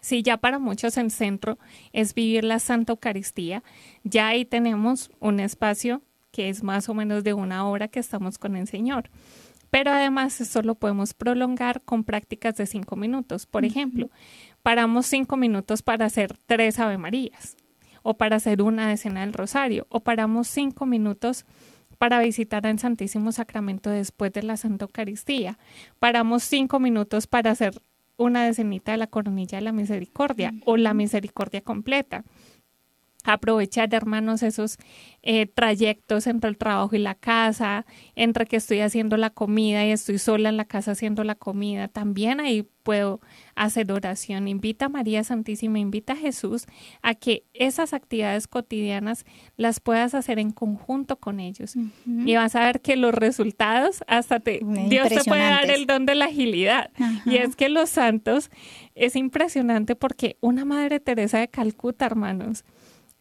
Si 0.00 0.22
ya 0.22 0.36
para 0.36 0.58
muchos 0.58 0.96
el 0.96 1.10
centro 1.10 1.58
es 1.92 2.14
vivir 2.14 2.44
la 2.44 2.58
Santa 2.60 2.92
Eucaristía, 2.92 3.62
ya 4.04 4.28
ahí 4.28 4.44
tenemos 4.44 5.10
un 5.18 5.40
espacio 5.40 6.02
que 6.32 6.48
es 6.48 6.62
más 6.62 6.88
o 6.88 6.94
menos 6.94 7.24
de 7.24 7.34
una 7.34 7.68
hora 7.68 7.88
que 7.88 8.00
estamos 8.00 8.38
con 8.38 8.56
el 8.56 8.66
Señor. 8.66 9.10
Pero 9.70 9.90
además 9.90 10.40
eso 10.40 10.60
lo 10.62 10.74
podemos 10.74 11.14
prolongar 11.14 11.80
con 11.82 12.04
prácticas 12.04 12.56
de 12.56 12.66
cinco 12.66 12.96
minutos. 12.96 13.46
Por 13.46 13.64
ejemplo, 13.64 14.10
paramos 14.62 15.06
cinco 15.06 15.36
minutos 15.36 15.82
para 15.82 16.06
hacer 16.06 16.36
tres 16.46 16.78
Ave 16.78 16.98
Marías 16.98 17.56
o 18.02 18.14
para 18.14 18.36
hacer 18.36 18.60
una 18.60 18.88
decena 18.88 19.20
del 19.20 19.32
Rosario 19.32 19.86
o 19.88 20.00
paramos 20.00 20.48
cinco 20.48 20.84
minutos 20.84 21.46
para 22.02 22.18
visitar 22.18 22.66
al 22.66 22.80
Santísimo 22.80 23.30
Sacramento 23.30 23.88
después 23.88 24.32
de 24.32 24.42
la 24.42 24.56
Santa 24.56 24.86
Eucaristía. 24.86 25.56
Paramos 26.00 26.42
cinco 26.42 26.80
minutos 26.80 27.28
para 27.28 27.52
hacer 27.52 27.80
una 28.16 28.44
decenita 28.44 28.90
de 28.90 28.98
la 28.98 29.06
coronilla 29.06 29.58
de 29.58 29.62
la 29.62 29.70
misericordia 29.70 30.52
o 30.64 30.76
la 30.76 30.94
misericordia 30.94 31.60
completa 31.60 32.24
aprovechar, 33.24 33.92
hermanos, 33.94 34.42
esos 34.42 34.78
eh, 35.22 35.46
trayectos 35.46 36.26
entre 36.26 36.50
el 36.50 36.56
trabajo 36.56 36.96
y 36.96 36.98
la 36.98 37.14
casa, 37.14 37.86
entre 38.16 38.46
que 38.46 38.56
estoy 38.56 38.80
haciendo 38.80 39.16
la 39.16 39.30
comida 39.30 39.84
y 39.86 39.90
estoy 39.92 40.18
sola 40.18 40.48
en 40.48 40.56
la 40.56 40.64
casa 40.64 40.92
haciendo 40.92 41.22
la 41.24 41.34
comida. 41.34 41.88
También 41.88 42.40
ahí 42.40 42.66
puedo 42.82 43.20
hacer 43.54 43.90
oración. 43.92 44.48
Invita 44.48 44.86
a 44.86 44.88
María 44.88 45.22
Santísima, 45.24 45.78
invita 45.78 46.14
a 46.14 46.16
Jesús 46.16 46.66
a 47.02 47.14
que 47.14 47.44
esas 47.54 47.92
actividades 47.92 48.48
cotidianas 48.48 49.24
las 49.56 49.80
puedas 49.80 50.14
hacer 50.14 50.38
en 50.38 50.50
conjunto 50.50 51.16
con 51.16 51.40
ellos. 51.40 51.74
Y 52.06 52.34
vas 52.34 52.56
a 52.56 52.64
ver 52.64 52.80
que 52.80 52.96
los 52.96 53.14
resultados, 53.14 54.02
hasta 54.06 54.40
te, 54.40 54.60
Dios 54.88 55.08
te 55.08 55.22
puede 55.24 55.42
dar 55.42 55.70
el 55.70 55.86
don 55.86 56.06
de 56.06 56.14
la 56.14 56.26
agilidad. 56.26 56.90
Y 57.24 57.36
es 57.36 57.56
que 57.56 57.68
los 57.68 57.90
santos 57.90 58.50
es 58.94 59.16
impresionante 59.16 59.94
porque 59.96 60.36
una 60.40 60.64
Madre 60.64 61.00
Teresa 61.00 61.38
de 61.38 61.48
Calcuta, 61.48 62.06
hermanos, 62.06 62.64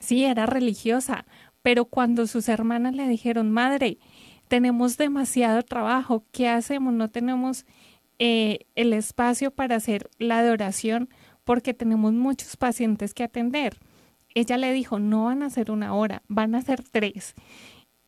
Sí, 0.02 0.26
era 0.26 0.46
religiosa, 0.48 1.26
pero 1.62 1.86
cuando 1.86 2.28
sus 2.28 2.50
hermanas 2.50 2.96
le 2.96 3.08
dijeron, 3.08 3.52
madre, 3.52 4.00
tenemos 4.48 4.98
demasiado 4.98 5.62
trabajo, 5.62 6.26
¿qué 6.32 6.50
hacemos? 6.50 6.94
No 6.94 7.10
tenemos 7.10 7.66
eh, 8.20 8.66
el 8.76 8.94
espacio 8.94 9.52
para 9.52 9.78
hacer 9.78 10.10
la 10.18 10.40
adoración 10.40 11.08
porque 11.44 11.74
tenemos 11.74 12.14
muchos 12.14 12.58
pacientes 12.58 13.14
que 13.14 13.24
atender. 13.24 13.78
Ella 14.34 14.58
le 14.58 14.74
dijo, 14.74 15.00
no 15.00 15.26
van 15.26 15.44
a 15.44 15.48
hacer 15.48 15.72
una 15.72 15.94
hora, 15.94 16.24
van 16.28 16.56
a 16.56 16.60
hacer 16.60 16.84
tres. 16.84 17.36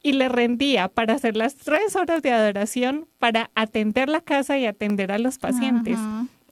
Y 0.02 0.14
le 0.14 0.28
rendía 0.30 0.90
para 0.90 1.14
hacer 1.14 1.38
las 1.38 1.56
tres 1.56 1.96
horas 1.96 2.22
de 2.22 2.32
adoración 2.32 3.08
para 3.20 3.52
atender 3.56 4.10
la 4.10 4.22
casa 4.22 4.58
y 4.58 4.66
atender 4.66 5.12
a 5.12 5.20
los 5.20 5.38
pacientes. 5.38 5.98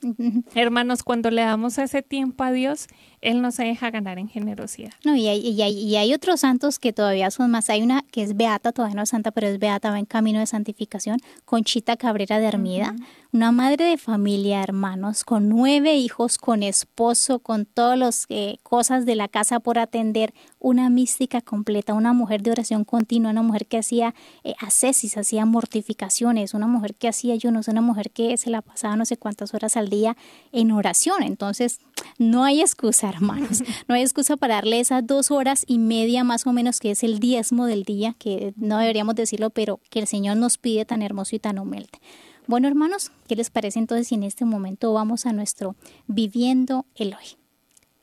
Hermanos, 0.54 1.02
cuando 1.02 1.30
le 1.30 1.42
damos 1.42 1.78
ese 1.78 2.02
tiempo 2.02 2.44
a 2.44 2.52
Dios, 2.52 2.88
Él 3.22 3.40
nos 3.40 3.56
deja 3.56 3.90
ganar 3.90 4.18
en 4.18 4.28
generosidad. 4.28 4.92
No, 5.04 5.16
y 5.16 5.28
hay, 5.28 5.38
y 5.38 5.62
hay, 5.62 5.78
y 5.78 5.96
hay 5.96 6.12
otros 6.12 6.40
santos 6.40 6.78
que 6.78 6.92
todavía 6.92 7.30
son 7.30 7.50
más. 7.50 7.70
Hay 7.70 7.82
una 7.82 8.02
que 8.10 8.22
es 8.22 8.36
Beata, 8.36 8.72
todavía 8.72 8.96
no 8.96 9.02
es 9.02 9.08
santa, 9.08 9.30
pero 9.30 9.46
es 9.46 9.58
Beata, 9.58 9.90
va 9.90 9.98
en 9.98 10.04
camino 10.04 10.40
de 10.40 10.46
santificación, 10.46 11.18
Conchita 11.44 11.96
Cabrera 11.96 12.38
de 12.38 12.46
Hermida 12.46 12.94
una 13.34 13.50
madre 13.50 13.86
de 13.86 13.96
familia, 13.96 14.62
hermanos, 14.62 15.24
con 15.24 15.48
nueve 15.48 15.94
hijos, 15.94 16.36
con 16.36 16.62
esposo, 16.62 17.38
con 17.38 17.64
todas 17.64 17.98
las 17.98 18.26
eh, 18.28 18.58
cosas 18.62 19.06
de 19.06 19.14
la 19.14 19.26
casa 19.26 19.58
por 19.58 19.78
atender, 19.78 20.34
una 20.58 20.90
mística 20.90 21.40
completa, 21.40 21.94
una 21.94 22.12
mujer 22.12 22.42
de 22.42 22.50
oración 22.50 22.84
continua, 22.84 23.30
una 23.30 23.40
mujer 23.40 23.66
que 23.66 23.78
hacía 23.78 24.14
eh, 24.44 24.52
ascesis, 24.60 25.16
hacía 25.16 25.46
mortificaciones, 25.46 26.52
una 26.52 26.66
mujer 26.66 26.94
que 26.94 27.08
hacía 27.08 27.32
ayunos, 27.32 27.68
una 27.68 27.80
mujer 27.80 28.10
que 28.10 28.36
se 28.36 28.50
la 28.50 28.60
pasaba 28.60 28.96
no 28.96 29.06
sé 29.06 29.16
cuántas 29.16 29.54
horas 29.54 29.78
al 29.78 29.88
día 29.88 30.14
en 30.52 30.70
oración. 30.70 31.22
Entonces, 31.22 31.80
no 32.18 32.44
hay 32.44 32.60
excusa, 32.60 33.11
hermanos, 33.12 33.62
no 33.88 33.94
hay 33.94 34.02
excusa 34.02 34.36
para 34.36 34.56
darle 34.56 34.80
esas 34.80 35.06
dos 35.06 35.30
horas 35.30 35.64
y 35.66 35.78
media 35.78 36.24
más 36.24 36.46
o 36.46 36.52
menos, 36.52 36.80
que 36.80 36.90
es 36.90 37.02
el 37.02 37.18
diezmo 37.18 37.66
del 37.66 37.84
día, 37.84 38.14
que 38.18 38.52
no 38.56 38.78
deberíamos 38.78 39.14
decirlo, 39.14 39.50
pero 39.50 39.80
que 39.90 40.00
el 40.00 40.06
Señor 40.06 40.36
nos 40.36 40.58
pide 40.58 40.84
tan 40.84 41.02
hermoso 41.02 41.36
y 41.36 41.38
tan 41.38 41.58
humilde. 41.58 41.98
Bueno, 42.46 42.66
hermanos, 42.66 43.12
¿qué 43.28 43.36
les 43.36 43.50
parece 43.50 43.78
entonces 43.78 44.08
si 44.08 44.16
en 44.16 44.24
este 44.24 44.44
momento 44.44 44.92
vamos 44.92 45.26
a 45.26 45.32
nuestro 45.32 45.76
Viviendo 46.06 46.86
el 46.96 47.14
Hoy? 47.14 47.36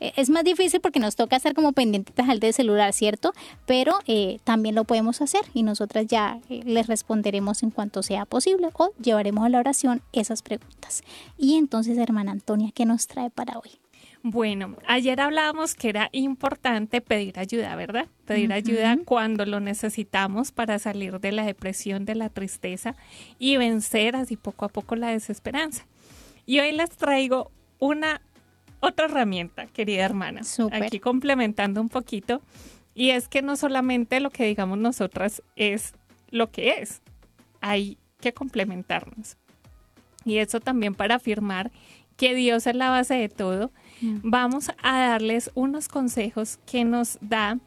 Es, 0.00 0.30
más 0.30 0.44
difícil 0.44 0.80
porque 0.80 1.00
nos 1.00 1.16
toca 1.16 1.36
estar 1.36 1.54
como 1.54 1.72
pendientes 1.72 2.28
al 2.28 2.40
de 2.40 2.52
celular, 2.52 2.92
¿cierto? 2.92 3.32
Pero 3.66 3.98
eh, 4.06 4.38
también 4.44 4.74
lo 4.74 4.84
podemos 4.84 5.20
hacer 5.22 5.42
y 5.54 5.62
nosotras 5.62 6.06
ya 6.06 6.38
eh, 6.48 6.62
les 6.64 6.86
responderemos 6.86 7.62
en 7.62 7.70
cuanto 7.70 8.02
sea 8.02 8.26
posible 8.26 8.68
o 8.74 8.92
llevaremos 9.02 9.44
a 9.44 9.48
la 9.48 9.58
oración 9.58 10.02
esas 10.12 10.42
preguntas. 10.42 11.02
Y 11.36 11.56
entonces, 11.56 11.98
hermana 11.98 12.32
Antonia, 12.32 12.70
¿qué 12.74 12.84
nos 12.84 13.06
trae 13.06 13.30
para 13.30 13.58
hoy? 13.58 13.87
Bueno, 14.22 14.76
ayer 14.86 15.20
hablábamos 15.20 15.74
que 15.74 15.88
era 15.88 16.08
importante 16.12 17.00
pedir 17.00 17.38
ayuda, 17.38 17.76
¿verdad? 17.76 18.06
Pedir 18.26 18.52
ayuda 18.52 18.98
cuando 19.04 19.46
lo 19.46 19.60
necesitamos 19.60 20.50
para 20.52 20.78
salir 20.78 21.20
de 21.20 21.32
la 21.32 21.44
depresión, 21.44 22.04
de 22.04 22.16
la 22.16 22.28
tristeza 22.28 22.96
y 23.38 23.56
vencer 23.56 24.16
así 24.16 24.36
poco 24.36 24.64
a 24.64 24.68
poco 24.68 24.96
la 24.96 25.10
desesperanza. 25.10 25.86
Y 26.46 26.58
hoy 26.58 26.72
les 26.72 26.90
traigo 26.90 27.52
una 27.78 28.20
otra 28.80 29.06
herramienta, 29.06 29.66
querida 29.66 30.04
hermana, 30.04 30.42
aquí 30.72 31.00
complementando 31.00 31.80
un 31.80 31.88
poquito, 31.88 32.42
y 32.94 33.10
es 33.10 33.28
que 33.28 33.42
no 33.42 33.56
solamente 33.56 34.20
lo 34.20 34.30
que 34.30 34.44
digamos 34.44 34.78
nosotras 34.78 35.42
es 35.56 35.94
lo 36.30 36.50
que 36.50 36.80
es, 36.80 37.00
hay 37.60 37.98
que 38.20 38.32
complementarnos. 38.32 39.36
Y 40.24 40.38
eso 40.38 40.60
también 40.60 40.94
para 40.94 41.16
afirmar 41.16 41.70
que 42.16 42.34
Dios 42.34 42.66
es 42.66 42.74
la 42.74 42.90
base 42.90 43.14
de 43.14 43.28
todo. 43.28 43.70
Vamos 44.00 44.70
a 44.82 44.98
darles 44.98 45.50
unos 45.54 45.88
consejos 45.88 46.58
que 46.66 46.84
nos 46.84 47.18
da 47.20 47.58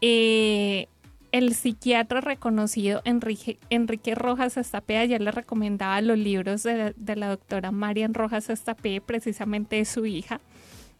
eh, 0.00 0.88
el 1.32 1.54
psiquiatra 1.54 2.20
reconocido 2.20 3.02
Enrique, 3.04 3.58
Enrique 3.70 4.14
Rojas 4.14 4.56
Estapé. 4.56 5.06
Ya 5.08 5.18
le 5.18 5.30
recomendaba 5.30 6.00
los 6.00 6.18
libros 6.18 6.62
de, 6.62 6.94
la 7.16 7.28
doctora 7.28 7.70
Marian 7.70 8.14
Rojas 8.14 8.50
Estapé, 8.50 9.00
precisamente 9.00 9.76
de 9.76 9.84
su 9.84 10.06
hija. 10.06 10.40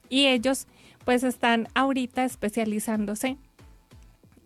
Y 0.09 0.27
ellos 0.27 0.67
pues 1.05 1.23
están 1.23 1.69
ahorita 1.75 2.25
especializándose 2.25 3.39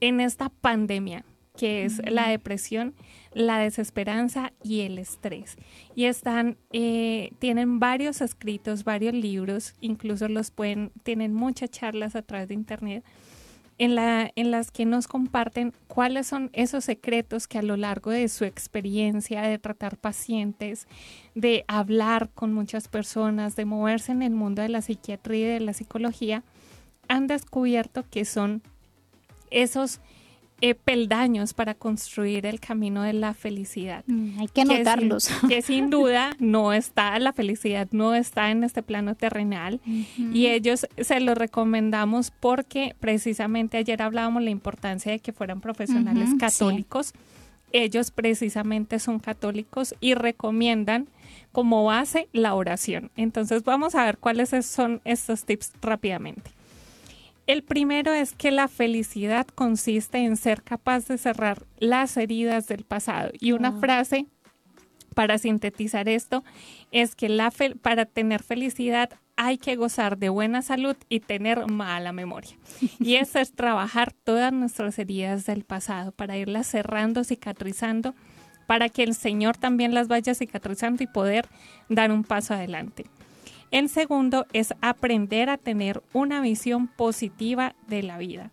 en 0.00 0.20
esta 0.20 0.48
pandemia 0.48 1.24
que 1.56 1.84
es 1.84 2.00
la 2.10 2.28
depresión, 2.28 2.94
la 3.32 3.58
desesperanza 3.58 4.52
y 4.62 4.80
el 4.80 4.98
estrés. 4.98 5.56
Y 5.94 6.06
están, 6.06 6.56
eh, 6.72 7.30
tienen 7.38 7.78
varios 7.78 8.20
escritos, 8.20 8.84
varios 8.84 9.14
libros, 9.14 9.74
incluso 9.80 10.28
los 10.28 10.50
pueden, 10.50 10.90
tienen 11.02 11.32
muchas 11.32 11.70
charlas 11.70 12.16
a 12.16 12.22
través 12.22 12.48
de 12.48 12.54
internet 12.54 13.04
en, 13.78 13.94
la, 13.94 14.30
en 14.36 14.50
las 14.50 14.70
que 14.70 14.84
nos 14.84 15.08
comparten 15.08 15.72
cuáles 15.88 16.26
son 16.26 16.50
esos 16.52 16.84
secretos 16.84 17.48
que 17.48 17.58
a 17.58 17.62
lo 17.62 17.76
largo 17.76 18.10
de 18.10 18.28
su 18.28 18.44
experiencia 18.44 19.42
de 19.42 19.58
tratar 19.58 19.96
pacientes, 19.96 20.86
de 21.34 21.64
hablar 21.66 22.30
con 22.34 22.52
muchas 22.52 22.88
personas, 22.88 23.56
de 23.56 23.64
moverse 23.64 24.12
en 24.12 24.22
el 24.22 24.32
mundo 24.32 24.62
de 24.62 24.68
la 24.68 24.82
psiquiatría 24.82 25.46
y 25.46 25.54
de 25.54 25.60
la 25.60 25.72
psicología, 25.72 26.42
han 27.08 27.26
descubierto 27.26 28.04
que 28.08 28.24
son 28.24 28.62
esos 29.50 30.00
eh, 30.60 30.74
peldaños 30.74 31.52
para 31.52 31.74
construir 31.74 32.46
el 32.46 32.60
camino 32.60 33.02
de 33.02 33.12
la 33.12 33.34
felicidad. 33.34 34.04
Mm, 34.06 34.38
hay 34.38 34.48
que 34.48 34.62
anotarlos. 34.62 35.28
Que 35.48 35.62
sin, 35.62 35.90
duda 35.90 36.36
no 36.38 36.72
está, 36.72 37.18
la 37.18 37.32
felicidad 37.32 37.88
no 37.90 38.14
está 38.14 38.50
en 38.50 38.64
este 38.64 38.82
plano 38.82 39.14
terrenal 39.14 39.80
y 40.16 40.46
ellos 40.46 40.86
se 40.96 41.20
lo 41.20 41.34
recomendamos 41.34 42.30
porque 42.30 42.94
precisamente 42.98 43.76
ayer 43.78 44.00
hablábamos 44.00 44.42
la 44.42 44.50
importancia 44.50 45.12
de 45.12 45.18
que 45.18 45.32
fueran 45.32 45.60
profesionales 45.60 46.30
católicos. 46.38 47.12
Ellos 47.72 48.10
precisamente 48.10 49.00
son 49.00 49.18
católicos 49.18 49.94
y 50.00 50.14
recomiendan 50.14 51.08
como 51.52 51.84
base 51.84 52.28
la 52.32 52.54
oración. 52.54 53.10
Entonces 53.16 53.64
vamos 53.64 53.94
a 53.94 54.04
ver 54.04 54.18
cuáles 54.18 54.50
son 54.64 55.00
estos 55.04 55.44
tips 55.44 55.72
rápidamente. 55.82 56.52
El 57.46 57.62
primero 57.62 58.12
es 58.12 58.32
que 58.32 58.50
la 58.50 58.68
felicidad 58.68 59.46
consiste 59.46 60.18
en 60.18 60.36
ser 60.36 60.62
capaz 60.62 61.06
de 61.08 61.18
cerrar 61.18 61.66
las 61.78 62.16
heridas 62.16 62.66
del 62.66 62.84
pasado. 62.84 63.30
Y 63.38 63.52
una 63.52 63.68
ah. 63.68 63.78
frase 63.80 64.26
para 65.14 65.38
sintetizar 65.38 66.08
esto 66.08 66.42
es 66.90 67.14
que 67.14 67.28
la 67.28 67.52
para 67.82 68.06
tener 68.06 68.42
felicidad 68.42 69.10
hay 69.36 69.58
que 69.58 69.76
gozar 69.76 70.16
de 70.16 70.28
buena 70.28 70.62
salud 70.62 70.96
y 71.08 71.20
tener 71.20 71.66
mala 71.66 72.12
memoria. 72.12 72.56
Y 72.98 73.14
eso 73.16 73.38
es 73.38 73.52
trabajar 73.52 74.12
todas 74.12 74.52
nuestras 74.52 74.98
heridas 74.98 75.44
del 75.46 75.64
pasado 75.64 76.12
para 76.12 76.36
irlas 76.36 76.66
cerrando, 76.66 77.24
cicatrizando, 77.24 78.14
para 78.66 78.88
que 78.88 79.02
el 79.02 79.14
Señor 79.14 79.56
también 79.56 79.92
las 79.92 80.08
vaya 80.08 80.34
cicatrizando 80.34 81.02
y 81.02 81.06
poder 81.06 81.48
dar 81.88 82.10
un 82.12 82.24
paso 82.24 82.54
adelante. 82.54 83.04
El 83.74 83.88
segundo 83.88 84.46
es 84.52 84.72
aprender 84.82 85.50
a 85.50 85.58
tener 85.58 86.00
una 86.12 86.40
visión 86.40 86.86
positiva 86.86 87.74
de 87.88 88.04
la 88.04 88.18
vida. 88.18 88.52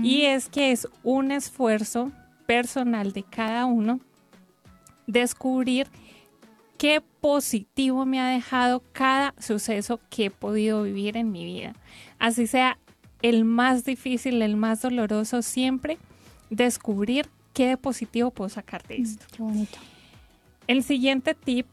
Y 0.00 0.26
es 0.26 0.48
que 0.48 0.70
es 0.70 0.86
un 1.02 1.32
esfuerzo 1.32 2.12
personal 2.46 3.12
de 3.12 3.24
cada 3.24 3.64
uno 3.64 3.98
descubrir 5.08 5.88
qué 6.78 7.02
positivo 7.20 8.06
me 8.06 8.20
ha 8.20 8.28
dejado 8.28 8.80
cada 8.92 9.34
suceso 9.40 9.98
que 10.08 10.26
he 10.26 10.30
podido 10.30 10.84
vivir 10.84 11.16
en 11.16 11.32
mi 11.32 11.44
vida. 11.44 11.74
Así 12.20 12.46
sea 12.46 12.78
el 13.22 13.44
más 13.44 13.84
difícil, 13.84 14.40
el 14.40 14.54
más 14.54 14.82
doloroso, 14.82 15.42
siempre 15.42 15.98
descubrir 16.50 17.28
qué 17.54 17.76
positivo 17.76 18.30
puedo 18.30 18.50
sacar 18.50 18.86
de 18.86 19.00
mm, 19.00 19.02
esto. 19.02 19.26
qué 19.36 19.42
bonito. 19.42 19.78
El 20.68 20.84
siguiente 20.84 21.34
tip 21.34 21.66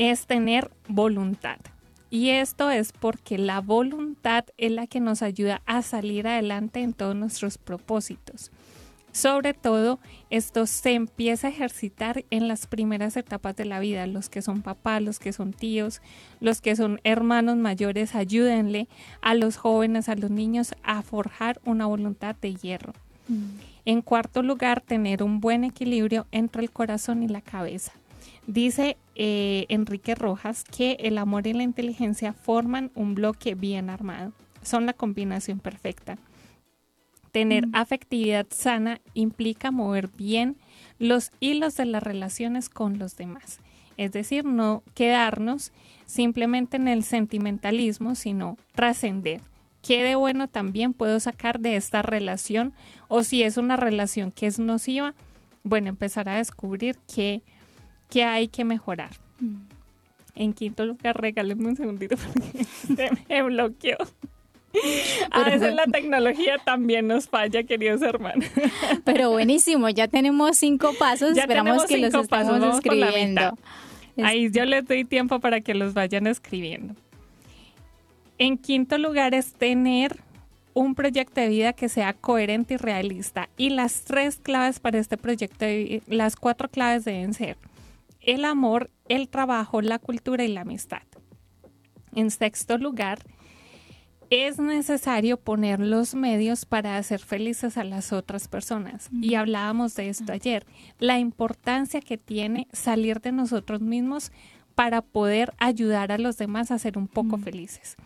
es 0.00 0.26
tener 0.26 0.70
voluntad. 0.88 1.58
Y 2.08 2.30
esto 2.30 2.70
es 2.70 2.90
porque 2.92 3.36
la 3.36 3.60
voluntad 3.60 4.46
es 4.56 4.72
la 4.72 4.86
que 4.86 4.98
nos 4.98 5.20
ayuda 5.20 5.60
a 5.66 5.82
salir 5.82 6.26
adelante 6.26 6.80
en 6.80 6.94
todos 6.94 7.14
nuestros 7.14 7.58
propósitos. 7.58 8.50
Sobre 9.12 9.52
todo, 9.52 9.98
esto 10.30 10.66
se 10.66 10.94
empieza 10.94 11.48
a 11.48 11.50
ejercitar 11.50 12.24
en 12.30 12.48
las 12.48 12.66
primeras 12.66 13.14
etapas 13.18 13.54
de 13.56 13.66
la 13.66 13.78
vida. 13.78 14.06
Los 14.06 14.30
que 14.30 14.40
son 14.40 14.62
papás, 14.62 15.02
los 15.02 15.18
que 15.18 15.34
son 15.34 15.52
tíos, 15.52 16.00
los 16.40 16.62
que 16.62 16.76
son 16.76 16.98
hermanos 17.04 17.58
mayores, 17.58 18.14
ayúdenle 18.14 18.88
a 19.20 19.34
los 19.34 19.58
jóvenes, 19.58 20.08
a 20.08 20.14
los 20.14 20.30
niños 20.30 20.74
a 20.82 21.02
forjar 21.02 21.60
una 21.66 21.84
voluntad 21.84 22.34
de 22.40 22.54
hierro. 22.54 22.94
Mm. 23.28 23.48
En 23.84 24.00
cuarto 24.00 24.42
lugar, 24.42 24.80
tener 24.80 25.22
un 25.22 25.40
buen 25.40 25.62
equilibrio 25.62 26.26
entre 26.32 26.62
el 26.62 26.70
corazón 26.70 27.22
y 27.22 27.28
la 27.28 27.42
cabeza. 27.42 27.92
Dice 28.46 28.96
eh, 29.22 29.66
Enrique 29.68 30.14
Rojas 30.14 30.64
que 30.64 30.92
el 30.98 31.18
amor 31.18 31.46
y 31.46 31.52
la 31.52 31.62
inteligencia 31.62 32.32
forman 32.32 32.90
un 32.94 33.14
bloque 33.14 33.54
bien 33.54 33.90
armado. 33.90 34.32
Son 34.62 34.86
la 34.86 34.94
combinación 34.94 35.58
perfecta. 35.58 36.16
Tener 37.30 37.66
mm. 37.66 37.72
afectividad 37.74 38.46
sana 38.48 39.02
implica 39.12 39.70
mover 39.70 40.08
bien 40.08 40.56
los 40.98 41.32
hilos 41.38 41.76
de 41.76 41.84
las 41.84 42.02
relaciones 42.02 42.70
con 42.70 42.98
los 42.98 43.18
demás. 43.18 43.60
Es 43.98 44.12
decir, 44.12 44.46
no 44.46 44.82
quedarnos 44.94 45.70
simplemente 46.06 46.78
en 46.78 46.88
el 46.88 47.04
sentimentalismo, 47.04 48.14
sino 48.14 48.56
trascender. 48.74 49.42
¿Qué 49.82 50.02
de 50.02 50.14
bueno 50.14 50.48
también 50.48 50.94
puedo 50.94 51.20
sacar 51.20 51.60
de 51.60 51.76
esta 51.76 52.00
relación? 52.00 52.72
O 53.08 53.22
si 53.22 53.42
es 53.42 53.58
una 53.58 53.76
relación 53.76 54.32
que 54.32 54.46
es 54.46 54.58
nociva, 54.58 55.14
bueno, 55.62 55.90
empezar 55.90 56.30
a 56.30 56.36
descubrir 56.36 56.96
que 57.14 57.42
que 58.10 58.24
hay 58.24 58.48
que 58.48 58.64
mejorar. 58.64 59.10
Mm. 59.38 59.56
En 60.34 60.52
quinto 60.52 60.84
lugar, 60.84 61.20
regálenme 61.20 61.68
un 61.68 61.76
segundito 61.76 62.16
porque 62.16 62.64
se 62.96 63.10
me 63.28 63.42
bloqueó. 63.42 63.96
A 65.30 65.44
veces 65.44 65.74
la 65.74 65.86
tecnología 65.86 66.58
también 66.64 67.08
nos 67.08 67.28
falla, 67.28 67.62
queridos 67.64 68.02
hermanos. 68.02 68.46
Pero 69.04 69.30
buenísimo, 69.30 69.88
ya 69.88 70.08
tenemos 70.08 70.56
cinco 70.56 70.92
pasos, 70.98 71.36
esperamos 71.36 71.84
que 71.86 71.98
los 71.98 72.14
estemos 72.14 72.76
escribiendo. 72.76 73.56
Ahí 74.22 74.50
yo 74.50 74.64
les 74.64 74.86
doy 74.86 75.04
tiempo 75.04 75.40
para 75.40 75.60
que 75.60 75.74
los 75.74 75.94
vayan 75.94 76.26
escribiendo. 76.26 76.94
En 78.38 78.58
quinto 78.58 78.98
lugar 78.98 79.34
es 79.34 79.54
tener 79.54 80.20
un 80.72 80.94
proyecto 80.94 81.40
de 81.40 81.48
vida 81.48 81.72
que 81.72 81.88
sea 81.88 82.12
coherente 82.12 82.74
y 82.74 82.76
realista. 82.76 83.48
Y 83.56 83.70
las 83.70 84.02
tres 84.04 84.36
claves 84.36 84.78
para 84.80 84.98
este 84.98 85.16
proyecto, 85.16 85.64
de, 85.64 86.02
las 86.06 86.36
cuatro 86.36 86.68
claves 86.68 87.04
deben 87.04 87.34
ser 87.34 87.56
el 88.20 88.44
amor, 88.44 88.90
el 89.08 89.28
trabajo, 89.28 89.82
la 89.82 89.98
cultura 89.98 90.44
y 90.44 90.48
la 90.48 90.62
amistad. 90.62 91.02
En 92.14 92.30
sexto 92.30 92.78
lugar, 92.78 93.20
es 94.30 94.58
necesario 94.60 95.38
poner 95.38 95.80
los 95.80 96.14
medios 96.14 96.64
para 96.64 96.96
hacer 96.96 97.18
felices 97.18 97.76
a 97.76 97.84
las 97.84 98.12
otras 98.12 98.46
personas. 98.46 99.10
Y 99.12 99.34
hablábamos 99.34 99.96
de 99.96 100.08
esto 100.08 100.32
ayer, 100.32 100.64
la 101.00 101.18
importancia 101.18 102.00
que 102.00 102.16
tiene 102.16 102.68
salir 102.72 103.20
de 103.20 103.32
nosotros 103.32 103.80
mismos 103.80 104.30
para 104.76 105.02
poder 105.02 105.52
ayudar 105.58 106.12
a 106.12 106.18
los 106.18 106.38
demás 106.38 106.70
a 106.70 106.78
ser 106.78 106.96
un 106.96 107.08
poco 107.08 107.38
felices. 107.38 107.96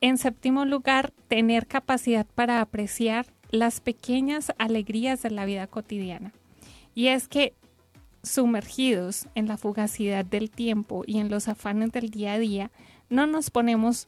En 0.00 0.16
séptimo 0.16 0.64
lugar, 0.64 1.12
tener 1.28 1.66
capacidad 1.66 2.26
para 2.34 2.62
apreciar 2.62 3.26
las 3.50 3.80
pequeñas 3.80 4.52
alegrías 4.58 5.22
de 5.22 5.30
la 5.30 5.44
vida 5.44 5.66
cotidiana. 5.66 6.32
Y 6.94 7.08
es 7.08 7.28
que 7.28 7.54
sumergidos 8.28 9.26
en 9.34 9.48
la 9.48 9.56
fugacidad 9.56 10.24
del 10.24 10.50
tiempo 10.50 11.04
y 11.06 11.18
en 11.18 11.30
los 11.30 11.48
afanes 11.48 11.92
del 11.92 12.10
día 12.10 12.34
a 12.34 12.38
día, 12.38 12.70
no 13.10 13.26
nos 13.26 13.50
ponemos 13.50 14.06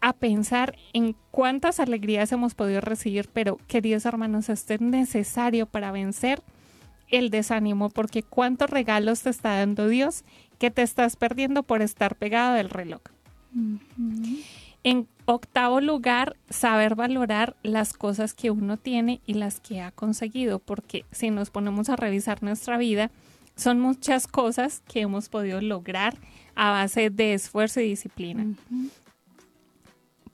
a 0.00 0.12
pensar 0.12 0.76
en 0.92 1.14
cuántas 1.30 1.78
alegrías 1.78 2.32
hemos 2.32 2.54
podido 2.54 2.80
recibir, 2.80 3.28
pero 3.32 3.58
queridos 3.66 4.06
hermanos, 4.06 4.48
esto 4.48 4.74
es 4.74 4.80
necesario 4.80 5.66
para 5.66 5.92
vencer 5.92 6.42
el 7.08 7.30
desánimo, 7.30 7.90
porque 7.90 8.22
cuántos 8.22 8.70
regalos 8.70 9.22
te 9.22 9.30
está 9.30 9.58
dando 9.58 9.88
Dios 9.88 10.24
que 10.58 10.70
te 10.70 10.82
estás 10.82 11.16
perdiendo 11.16 11.62
por 11.62 11.82
estar 11.82 12.16
pegado 12.16 12.54
del 12.54 12.70
reloj. 12.70 13.02
En 14.82 15.08
octavo 15.26 15.80
lugar, 15.80 16.36
saber 16.48 16.94
valorar 16.94 17.56
las 17.62 17.92
cosas 17.92 18.32
que 18.32 18.50
uno 18.50 18.76
tiene 18.76 19.20
y 19.26 19.34
las 19.34 19.60
que 19.60 19.80
ha 19.80 19.90
conseguido, 19.90 20.58
porque 20.60 21.04
si 21.10 21.30
nos 21.30 21.50
ponemos 21.50 21.88
a 21.90 21.96
revisar 21.96 22.42
nuestra 22.42 22.78
vida, 22.78 23.10
son 23.56 23.80
muchas 23.80 24.26
cosas 24.26 24.82
que 24.88 25.00
hemos 25.00 25.28
podido 25.28 25.60
lograr 25.60 26.16
a 26.54 26.70
base 26.70 27.10
de 27.10 27.34
esfuerzo 27.34 27.80
y 27.80 27.88
disciplina. 27.88 28.46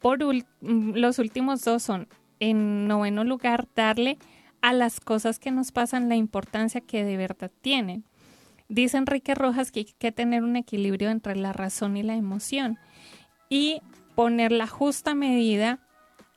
Por 0.00 0.18
mm, 0.22 0.94
los 0.94 1.18
últimos 1.18 1.64
dos 1.64 1.82
son, 1.82 2.08
en 2.40 2.86
noveno 2.86 3.24
lugar, 3.24 3.68
darle 3.74 4.18
a 4.60 4.72
las 4.72 5.00
cosas 5.00 5.38
que 5.38 5.50
nos 5.50 5.72
pasan 5.72 6.08
la 6.08 6.16
importancia 6.16 6.80
que 6.80 7.04
de 7.04 7.16
verdad 7.16 7.50
tienen. 7.60 8.04
Dice 8.68 8.96
Enrique 8.96 9.34
Rojas 9.34 9.70
que 9.70 9.80
hay 9.80 9.84
que 9.84 10.12
tener 10.12 10.42
un 10.42 10.56
equilibrio 10.56 11.10
entre 11.10 11.36
la 11.36 11.52
razón 11.52 11.96
y 11.96 12.02
la 12.02 12.16
emoción 12.16 12.78
y 13.48 13.80
poner 14.14 14.50
la 14.50 14.66
justa 14.66 15.14
medida 15.14 15.78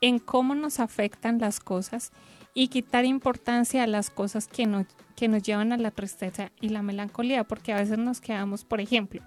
en 0.00 0.18
cómo 0.18 0.54
nos 0.54 0.80
afectan 0.80 1.38
las 1.38 1.60
cosas 1.60 2.12
y 2.54 2.68
quitar 2.68 3.04
importancia 3.04 3.82
a 3.82 3.86
las 3.86 4.10
cosas 4.10 4.46
que 4.46 4.66
nos, 4.66 4.86
que 5.20 5.28
nos 5.28 5.42
llevan 5.42 5.70
a 5.70 5.76
la 5.76 5.90
tristeza 5.90 6.50
y 6.62 6.70
la 6.70 6.80
melancolía, 6.80 7.44
porque 7.44 7.74
a 7.74 7.76
veces 7.76 7.98
nos 7.98 8.22
quedamos, 8.22 8.64
por 8.64 8.80
ejemplo, 8.80 9.20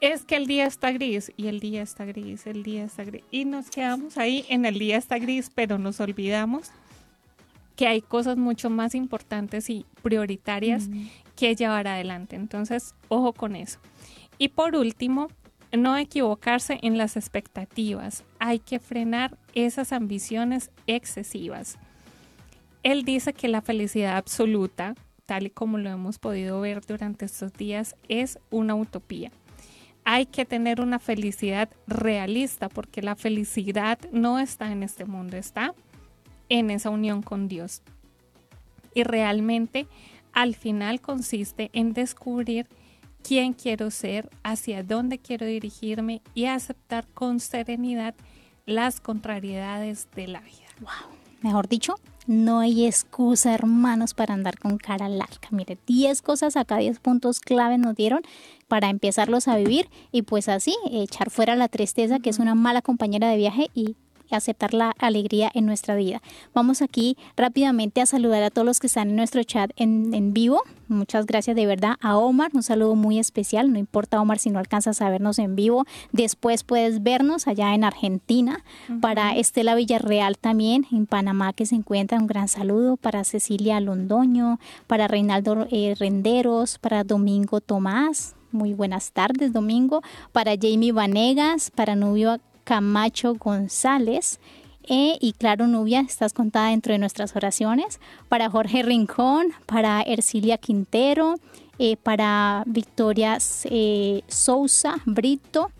es 0.00 0.24
que 0.24 0.36
el 0.36 0.46
día 0.46 0.64
está 0.64 0.92
gris 0.92 1.32
y 1.36 1.48
el 1.48 1.58
día 1.58 1.82
está 1.82 2.04
gris, 2.04 2.46
el 2.46 2.62
día 2.62 2.84
está 2.84 3.02
gris. 3.02 3.24
Y 3.32 3.44
nos 3.44 3.68
quedamos 3.68 4.16
ahí 4.16 4.44
en 4.48 4.64
el 4.64 4.78
día 4.78 4.96
está 4.96 5.18
gris, 5.18 5.50
pero 5.52 5.76
nos 5.76 5.98
olvidamos 5.98 6.70
que 7.74 7.88
hay 7.88 8.00
cosas 8.00 8.36
mucho 8.36 8.70
más 8.70 8.94
importantes 8.94 9.68
y 9.70 9.86
prioritarias 10.02 10.88
que 11.34 11.56
llevar 11.56 11.88
adelante. 11.88 12.36
Entonces, 12.36 12.94
ojo 13.08 13.32
con 13.32 13.56
eso. 13.56 13.80
Y 14.38 14.50
por 14.50 14.76
último, 14.76 15.26
no 15.72 15.96
equivocarse 15.96 16.78
en 16.82 16.96
las 16.96 17.16
expectativas. 17.16 18.22
Hay 18.38 18.60
que 18.60 18.78
frenar 18.78 19.36
esas 19.52 19.92
ambiciones 19.92 20.70
excesivas. 20.86 21.76
Él 22.84 23.02
dice 23.02 23.32
que 23.32 23.48
la 23.48 23.62
felicidad 23.62 24.16
absoluta, 24.16 24.94
tal 25.28 25.46
y 25.46 25.50
como 25.50 25.76
lo 25.78 25.90
hemos 25.90 26.18
podido 26.18 26.60
ver 26.60 26.80
durante 26.84 27.26
estos 27.26 27.52
días, 27.52 27.94
es 28.08 28.40
una 28.50 28.74
utopía 28.74 29.30
hay 30.10 30.24
que 30.24 30.46
tener 30.46 30.80
una 30.80 30.98
felicidad 30.98 31.68
realista 31.86 32.70
porque 32.70 33.02
la 33.02 33.14
felicidad 33.14 33.98
no 34.10 34.38
está 34.38 34.72
en 34.72 34.82
este 34.82 35.04
mundo, 35.04 35.36
está 35.36 35.74
en 36.48 36.70
esa 36.70 36.88
unión 36.88 37.20
con 37.20 37.46
Dios. 37.46 37.82
Y 38.94 39.02
realmente 39.02 39.86
al 40.32 40.54
final 40.54 41.02
consiste 41.02 41.68
en 41.74 41.92
descubrir 41.92 42.66
quién 43.22 43.52
quiero 43.52 43.90
ser, 43.90 44.30
hacia 44.42 44.82
dónde 44.82 45.18
quiero 45.18 45.44
dirigirme 45.44 46.22
y 46.32 46.46
aceptar 46.46 47.06
con 47.08 47.38
serenidad 47.38 48.14
las 48.64 49.00
contrariedades 49.00 50.08
de 50.16 50.28
la 50.28 50.40
vida. 50.40 50.68
Wow. 50.80 51.14
Mejor 51.42 51.68
dicho, 51.68 51.96
no 52.28 52.60
hay 52.60 52.86
excusa, 52.86 53.54
hermanos, 53.54 54.12
para 54.12 54.34
andar 54.34 54.58
con 54.58 54.76
cara 54.76 55.08
larga. 55.08 55.48
Mire, 55.50 55.78
10 55.86 56.20
cosas 56.20 56.56
acá, 56.56 56.76
10 56.76 57.00
puntos 57.00 57.40
clave 57.40 57.78
nos 57.78 57.96
dieron 57.96 58.20
para 58.68 58.90
empezarlos 58.90 59.48
a 59.48 59.56
vivir 59.56 59.88
y 60.12 60.22
pues 60.22 60.50
así 60.50 60.76
echar 60.92 61.30
fuera 61.30 61.56
la 61.56 61.68
tristeza, 61.68 62.18
que 62.18 62.28
es 62.28 62.38
una 62.38 62.54
mala 62.54 62.82
compañera 62.82 63.30
de 63.30 63.38
viaje 63.38 63.70
y 63.74 63.96
aceptar 64.36 64.74
la 64.74 64.92
alegría 64.98 65.50
en 65.54 65.66
nuestra 65.66 65.94
vida. 65.94 66.22
Vamos 66.54 66.82
aquí 66.82 67.16
rápidamente 67.36 68.00
a 68.00 68.06
saludar 68.06 68.42
a 68.42 68.50
todos 68.50 68.66
los 68.66 68.80
que 68.80 68.86
están 68.86 69.10
en 69.10 69.16
nuestro 69.16 69.42
chat 69.42 69.70
en, 69.76 70.32
vivo. 70.32 70.62
Muchas 70.88 71.26
gracias 71.26 71.54
de 71.54 71.66
verdad 71.66 71.96
a 72.00 72.16
Omar, 72.16 72.50
un 72.54 72.62
saludo 72.62 72.94
muy 72.94 73.18
especial. 73.18 73.72
No 73.72 73.78
importa 73.78 74.20
Omar 74.20 74.38
si 74.38 74.50
no 74.50 74.58
alcanzas 74.58 75.02
a 75.02 75.10
vernos 75.10 75.38
en 75.38 75.54
vivo. 75.54 75.84
Después 76.12 76.64
puedes 76.64 77.02
vernos 77.02 77.46
allá 77.46 77.74
en 77.74 77.84
Argentina. 77.84 78.64
Para 79.00 79.36
Estela 79.36 79.74
Villarreal 79.74 80.38
también, 80.38 80.86
en 80.90 81.06
Panamá 81.06 81.52
que 81.52 81.66
se 81.66 81.74
encuentra, 81.74 82.18
un 82.18 82.26
gran 82.26 82.48
saludo. 82.48 82.96
Para 82.96 83.24
Cecilia 83.24 83.80
Londoño, 83.80 84.58
para 84.86 85.08
Reinaldo 85.08 85.66
eh, 85.70 85.94
Renderos, 85.98 86.78
para 86.78 87.04
Domingo 87.04 87.60
Tomás, 87.60 88.34
muy 88.50 88.72
buenas 88.72 89.12
tardes, 89.12 89.52
Domingo. 89.52 90.02
Para 90.32 90.52
Jamie 90.60 90.92
Vanegas, 90.92 91.70
para 91.70 91.96
Nubio 91.96 92.38
Camacho 92.68 93.34
González. 93.34 94.40
E, 94.86 95.16
y 95.22 95.32
claro, 95.32 95.66
Nubia, 95.66 96.00
estás 96.00 96.34
contada 96.34 96.68
dentro 96.68 96.92
de 96.92 96.98
nuestras 96.98 97.34
oraciones. 97.34 97.98
Para 98.28 98.50
Jorge 98.50 98.82
Rincón, 98.82 99.46
para 99.64 100.02
Ercilia 100.02 100.58
Quintero, 100.58 101.36
eh, 101.78 101.96
para 101.96 102.64
Victoria 102.66 103.38
eh, 103.64 104.20
Sousa 104.28 104.96
Brito. 105.06 105.70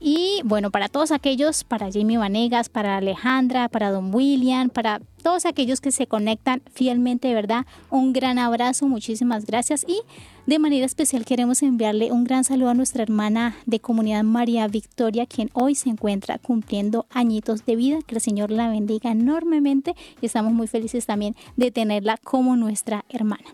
Y 0.00 0.40
bueno, 0.44 0.70
para 0.70 0.88
todos 0.88 1.10
aquellos, 1.10 1.64
para 1.64 1.90
Jamie 1.90 2.18
Vanegas, 2.18 2.68
para 2.68 2.98
Alejandra, 2.98 3.68
para 3.68 3.90
Don 3.90 4.14
William, 4.14 4.70
para 4.70 5.00
todos 5.22 5.44
aquellos 5.44 5.80
que 5.80 5.90
se 5.90 6.06
conectan 6.06 6.62
fielmente, 6.72 7.26
de 7.28 7.34
verdad, 7.34 7.66
un 7.90 8.12
gran 8.12 8.38
abrazo, 8.38 8.86
muchísimas 8.86 9.44
gracias. 9.44 9.84
Y 9.88 10.00
de 10.46 10.60
manera 10.60 10.86
especial 10.86 11.24
queremos 11.24 11.62
enviarle 11.62 12.12
un 12.12 12.24
gran 12.24 12.44
saludo 12.44 12.70
a 12.70 12.74
nuestra 12.74 13.02
hermana 13.02 13.56
de 13.66 13.80
comunidad 13.80 14.22
María 14.22 14.68
Victoria, 14.68 15.26
quien 15.26 15.50
hoy 15.52 15.74
se 15.74 15.90
encuentra 15.90 16.38
cumpliendo 16.38 17.06
añitos 17.10 17.66
de 17.66 17.74
vida. 17.74 17.98
Que 18.06 18.14
el 18.14 18.20
Señor 18.20 18.52
la 18.52 18.68
bendiga 18.68 19.10
enormemente 19.10 19.96
y 20.20 20.26
estamos 20.26 20.52
muy 20.52 20.68
felices 20.68 21.06
también 21.06 21.34
de 21.56 21.72
tenerla 21.72 22.18
como 22.22 22.56
nuestra 22.56 23.04
hermana. 23.08 23.44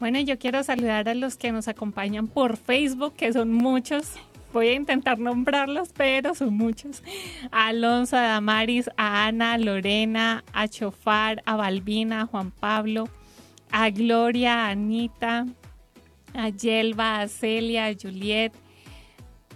Bueno, 0.00 0.18
yo 0.18 0.38
quiero 0.38 0.62
saludar 0.64 1.08
a 1.08 1.14
los 1.14 1.36
que 1.36 1.52
nos 1.52 1.68
acompañan 1.68 2.26
por 2.26 2.56
Facebook, 2.56 3.14
que 3.14 3.32
son 3.32 3.52
muchos. 3.52 4.14
Voy 4.54 4.68
a 4.68 4.74
intentar 4.74 5.18
nombrarlos, 5.18 5.88
pero 5.92 6.32
son 6.36 6.56
muchos. 6.56 7.02
A 7.50 7.66
Alonso, 7.66 8.16
a 8.16 8.20
Damaris, 8.20 8.88
a 8.96 9.26
Ana, 9.26 9.54
a 9.54 9.58
Lorena, 9.58 10.44
a 10.52 10.68
Chofar, 10.68 11.42
a 11.44 11.56
Balbina, 11.56 12.20
a 12.20 12.26
Juan 12.26 12.52
Pablo, 12.52 13.08
a 13.72 13.90
Gloria, 13.90 14.66
a 14.66 14.70
Anita, 14.70 15.44
a 16.34 16.50
Yelva, 16.50 17.22
a 17.22 17.26
Celia, 17.26 17.86
a 17.86 17.94
Juliet, 17.94 18.52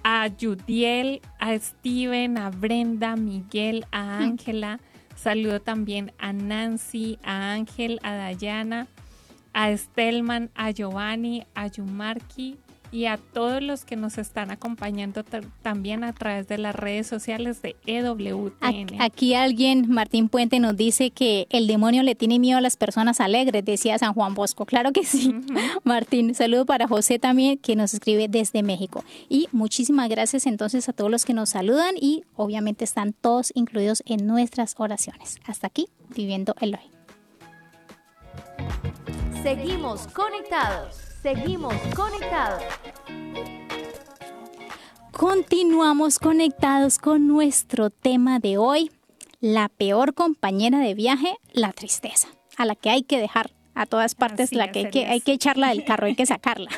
a 0.02 0.28
Judiel, 0.36 1.20
a 1.38 1.56
Steven, 1.56 2.36
a 2.36 2.50
Brenda, 2.50 3.12
a 3.12 3.16
Miguel, 3.16 3.86
a. 3.92 4.18
Ángela. 4.18 4.80
Saludo 5.14 5.60
también 5.60 6.10
a 6.18 6.32
Nancy, 6.32 7.20
a 7.22 7.52
Ángel, 7.52 8.00
a 8.02 8.14
Dayana, 8.14 8.88
a 9.52 9.70
Estelman, 9.70 10.50
a 10.56 10.72
Giovanni, 10.72 11.46
a 11.54 11.68
Yumarki, 11.68 12.58
y 12.90 13.06
a 13.06 13.18
todos 13.18 13.62
los 13.62 13.84
que 13.84 13.96
nos 13.96 14.18
están 14.18 14.50
acompañando 14.50 15.24
también 15.62 16.04
a 16.04 16.12
través 16.12 16.48
de 16.48 16.58
las 16.58 16.74
redes 16.74 17.06
sociales 17.06 17.62
de 17.62 17.76
EWTN. 17.86 19.00
Aquí 19.00 19.34
alguien, 19.34 19.90
Martín 19.90 20.28
Puente, 20.28 20.58
nos 20.60 20.76
dice 20.76 21.10
que 21.10 21.46
el 21.50 21.66
demonio 21.66 22.02
le 22.02 22.14
tiene 22.14 22.38
miedo 22.38 22.58
a 22.58 22.60
las 22.60 22.76
personas 22.76 23.20
alegres, 23.20 23.64
decía 23.64 23.98
San 23.98 24.14
Juan 24.14 24.34
Bosco. 24.34 24.66
Claro 24.66 24.92
que 24.92 25.04
sí, 25.04 25.34
Martín. 25.84 26.34
Saludo 26.34 26.66
para 26.66 26.88
José 26.88 27.18
también, 27.18 27.58
que 27.58 27.76
nos 27.76 27.94
escribe 27.94 28.28
desde 28.28 28.62
México. 28.62 29.04
Y 29.28 29.48
muchísimas 29.52 30.08
gracias 30.08 30.46
entonces 30.46 30.88
a 30.88 30.92
todos 30.92 31.10
los 31.10 31.24
que 31.24 31.34
nos 31.34 31.50
saludan 31.50 31.94
y 32.00 32.24
obviamente 32.36 32.84
están 32.84 33.12
todos 33.12 33.52
incluidos 33.54 34.02
en 34.06 34.26
nuestras 34.26 34.74
oraciones. 34.78 35.38
Hasta 35.44 35.66
aquí, 35.66 35.88
viviendo 36.14 36.54
el 36.60 36.74
hoy. 36.74 36.98
Seguimos 39.42 40.06
conectados. 40.08 41.07
Seguimos 41.22 41.74
conectados. 41.96 42.62
Continuamos 45.10 46.20
conectados 46.20 46.98
con 46.98 47.26
nuestro 47.26 47.90
tema 47.90 48.38
de 48.38 48.56
hoy, 48.56 48.92
la 49.40 49.68
peor 49.68 50.14
compañera 50.14 50.78
de 50.78 50.94
viaje, 50.94 51.34
la 51.52 51.72
tristeza, 51.72 52.28
a 52.56 52.64
la 52.64 52.76
que 52.76 52.90
hay 52.90 53.02
que 53.02 53.18
dejar 53.18 53.50
a 53.74 53.86
todas 53.86 54.14
partes, 54.14 54.52
la 54.52 54.70
que 54.70 54.78
hay, 54.78 54.90
que 54.90 55.06
hay 55.06 55.20
que 55.20 55.32
echarla 55.32 55.70
del 55.70 55.84
carro, 55.84 56.06
hay 56.06 56.14
que 56.14 56.26
sacarla. 56.26 56.70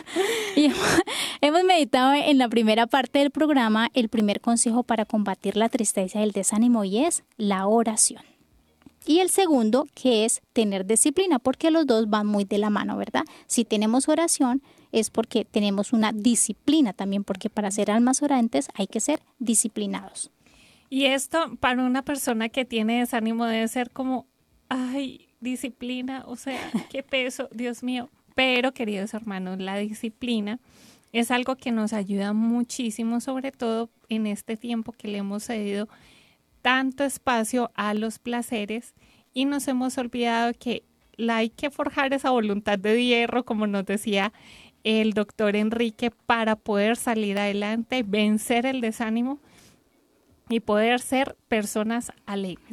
y 0.56 0.72
hemos 1.42 1.64
meditado 1.64 2.14
en 2.14 2.38
la 2.38 2.48
primera 2.48 2.86
parte 2.86 3.18
del 3.18 3.30
programa 3.30 3.90
el 3.92 4.08
primer 4.08 4.40
consejo 4.40 4.84
para 4.84 5.04
combatir 5.04 5.58
la 5.58 5.68
tristeza 5.68 6.20
y 6.20 6.22
el 6.22 6.32
desánimo 6.32 6.84
y 6.84 7.04
es 7.04 7.24
la 7.36 7.66
oración. 7.66 8.29
Y 9.06 9.20
el 9.20 9.30
segundo, 9.30 9.86
que 9.94 10.24
es 10.24 10.42
tener 10.52 10.86
disciplina, 10.86 11.38
porque 11.38 11.70
los 11.70 11.86
dos 11.86 12.10
van 12.10 12.26
muy 12.26 12.44
de 12.44 12.58
la 12.58 12.70
mano, 12.70 12.96
¿verdad? 12.96 13.24
Si 13.46 13.64
tenemos 13.64 14.08
oración, 14.08 14.62
es 14.92 15.10
porque 15.10 15.44
tenemos 15.44 15.92
una 15.92 16.12
disciplina 16.12 16.92
también, 16.92 17.24
porque 17.24 17.48
para 17.48 17.70
ser 17.70 17.90
almas 17.90 18.22
orantes 18.22 18.68
hay 18.74 18.86
que 18.86 19.00
ser 19.00 19.20
disciplinados. 19.38 20.30
Y 20.90 21.04
esto 21.06 21.56
para 21.60 21.82
una 21.82 22.02
persona 22.02 22.48
que 22.48 22.64
tiene 22.64 22.98
desánimo 22.98 23.46
debe 23.46 23.68
ser 23.68 23.90
como, 23.90 24.26
ay, 24.68 25.28
disciplina, 25.40 26.24
o 26.26 26.36
sea, 26.36 26.60
qué 26.90 27.02
peso, 27.04 27.48
Dios 27.52 27.82
mío. 27.82 28.10
Pero, 28.34 28.72
queridos 28.72 29.14
hermanos, 29.14 29.58
la 29.58 29.76
disciplina 29.76 30.58
es 31.12 31.30
algo 31.30 31.56
que 31.56 31.72
nos 31.72 31.92
ayuda 31.92 32.32
muchísimo, 32.32 33.20
sobre 33.20 33.52
todo 33.52 33.90
en 34.08 34.26
este 34.26 34.56
tiempo 34.56 34.92
que 34.92 35.08
le 35.08 35.18
hemos 35.18 35.44
cedido 35.44 35.88
tanto 36.62 37.04
espacio 37.04 37.70
a 37.74 37.94
los 37.94 38.18
placeres 38.18 38.94
y 39.32 39.44
nos 39.44 39.68
hemos 39.68 39.96
olvidado 39.98 40.52
que 40.58 40.84
la 41.16 41.36
hay 41.36 41.50
que 41.50 41.70
forjar 41.70 42.12
esa 42.12 42.30
voluntad 42.30 42.78
de 42.78 43.04
hierro, 43.04 43.44
como 43.44 43.66
nos 43.66 43.84
decía 43.84 44.32
el 44.82 45.12
doctor 45.12 45.56
Enrique, 45.56 46.10
para 46.10 46.56
poder 46.56 46.96
salir 46.96 47.38
adelante, 47.38 48.02
vencer 48.02 48.64
el 48.64 48.80
desánimo 48.80 49.38
y 50.48 50.60
poder 50.60 51.00
ser 51.00 51.36
personas 51.48 52.12
alegres. 52.26 52.72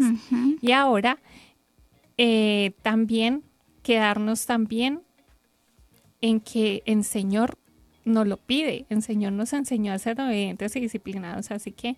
Y 0.62 0.72
ahora 0.72 1.20
eh, 2.18 2.72
también 2.82 3.44
quedarnos 3.84 4.46
también 4.46 5.02
en 6.22 6.40
que 6.40 6.82
el 6.86 7.04
Señor 7.04 7.58
nos 8.06 8.26
lo 8.26 8.38
pide, 8.38 8.86
el 8.90 9.04
Señor 9.04 9.34
nos 9.34 9.54
enseñó 9.54 9.94
a 9.94 10.00
ser 10.00 10.20
obedientes 10.20 10.76
y 10.76 10.80
disciplinados, 10.80 11.52
así 11.52 11.72
que 11.72 11.98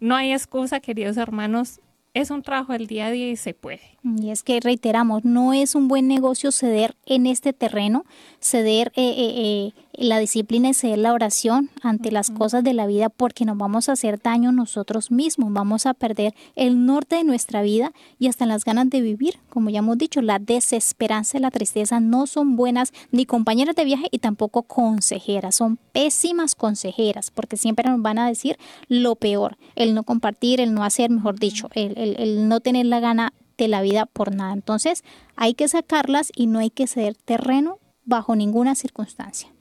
no 0.00 0.16
hay 0.16 0.32
excusa, 0.32 0.80
queridos 0.80 1.16
hermanos, 1.16 1.80
es 2.14 2.30
un 2.30 2.42
trabajo 2.42 2.72
del 2.72 2.86
día 2.86 3.06
a 3.06 3.10
día 3.10 3.30
y 3.30 3.36
se 3.36 3.54
puede. 3.54 3.80
Y 4.02 4.30
es 4.30 4.42
que 4.42 4.60
reiteramos, 4.60 5.24
no 5.24 5.52
es 5.52 5.74
un 5.74 5.88
buen 5.88 6.08
negocio 6.08 6.52
ceder 6.52 6.96
en 7.06 7.26
este 7.26 7.52
terreno, 7.52 8.04
ceder 8.40 8.92
eh, 8.96 9.14
eh, 9.16 9.34
eh 9.36 9.72
la 9.92 10.18
disciplina 10.18 10.72
ceder 10.74 10.98
la 10.98 11.12
oración 11.12 11.70
ante 11.82 12.12
las 12.12 12.30
cosas 12.30 12.62
de 12.62 12.72
la 12.72 12.86
vida 12.86 13.08
porque 13.08 13.44
nos 13.44 13.58
vamos 13.58 13.88
a 13.88 13.92
hacer 13.92 14.20
daño 14.20 14.52
nosotros 14.52 15.10
mismos, 15.10 15.52
vamos 15.52 15.86
a 15.86 15.94
perder 15.94 16.34
el 16.54 16.86
norte 16.86 17.16
de 17.16 17.24
nuestra 17.24 17.62
vida 17.62 17.92
y 18.18 18.28
hasta 18.28 18.46
las 18.46 18.64
ganas 18.64 18.90
de 18.90 19.00
vivir. 19.00 19.38
Como 19.48 19.70
ya 19.70 19.80
hemos 19.80 19.98
dicho, 19.98 20.22
la 20.22 20.38
desesperanza 20.38 21.38
y 21.38 21.40
la 21.40 21.50
tristeza 21.50 22.00
no 22.00 22.26
son 22.26 22.56
buenas 22.56 22.92
ni 23.10 23.26
compañeras 23.26 23.76
de 23.76 23.84
viaje 23.84 24.08
y 24.10 24.18
tampoco 24.18 24.62
consejeras, 24.62 25.56
son 25.56 25.78
pésimas 25.92 26.54
consejeras 26.54 27.30
porque 27.30 27.56
siempre 27.56 27.90
nos 27.90 28.00
van 28.00 28.18
a 28.18 28.28
decir 28.28 28.56
lo 28.88 29.16
peor, 29.16 29.56
el 29.74 29.94
no 29.94 30.04
compartir, 30.04 30.60
el 30.60 30.74
no 30.74 30.84
hacer, 30.84 31.10
mejor 31.10 31.38
dicho, 31.38 31.68
el, 31.74 31.96
el 31.96 32.48
no 32.48 32.60
tener 32.60 32.86
la 32.86 33.00
gana 33.00 33.32
de 33.56 33.68
la 33.68 33.82
vida 33.82 34.06
por 34.06 34.34
nada. 34.34 34.52
Entonces 34.52 35.02
hay 35.36 35.54
que 35.54 35.68
sacarlas 35.68 36.30
y 36.34 36.46
no 36.46 36.60
hay 36.60 36.70
que 36.70 36.86
ceder 36.86 37.16
terreno 37.16 37.78
bajo 38.04 38.36
ninguna 38.36 38.74
circunstancia. 38.74 39.52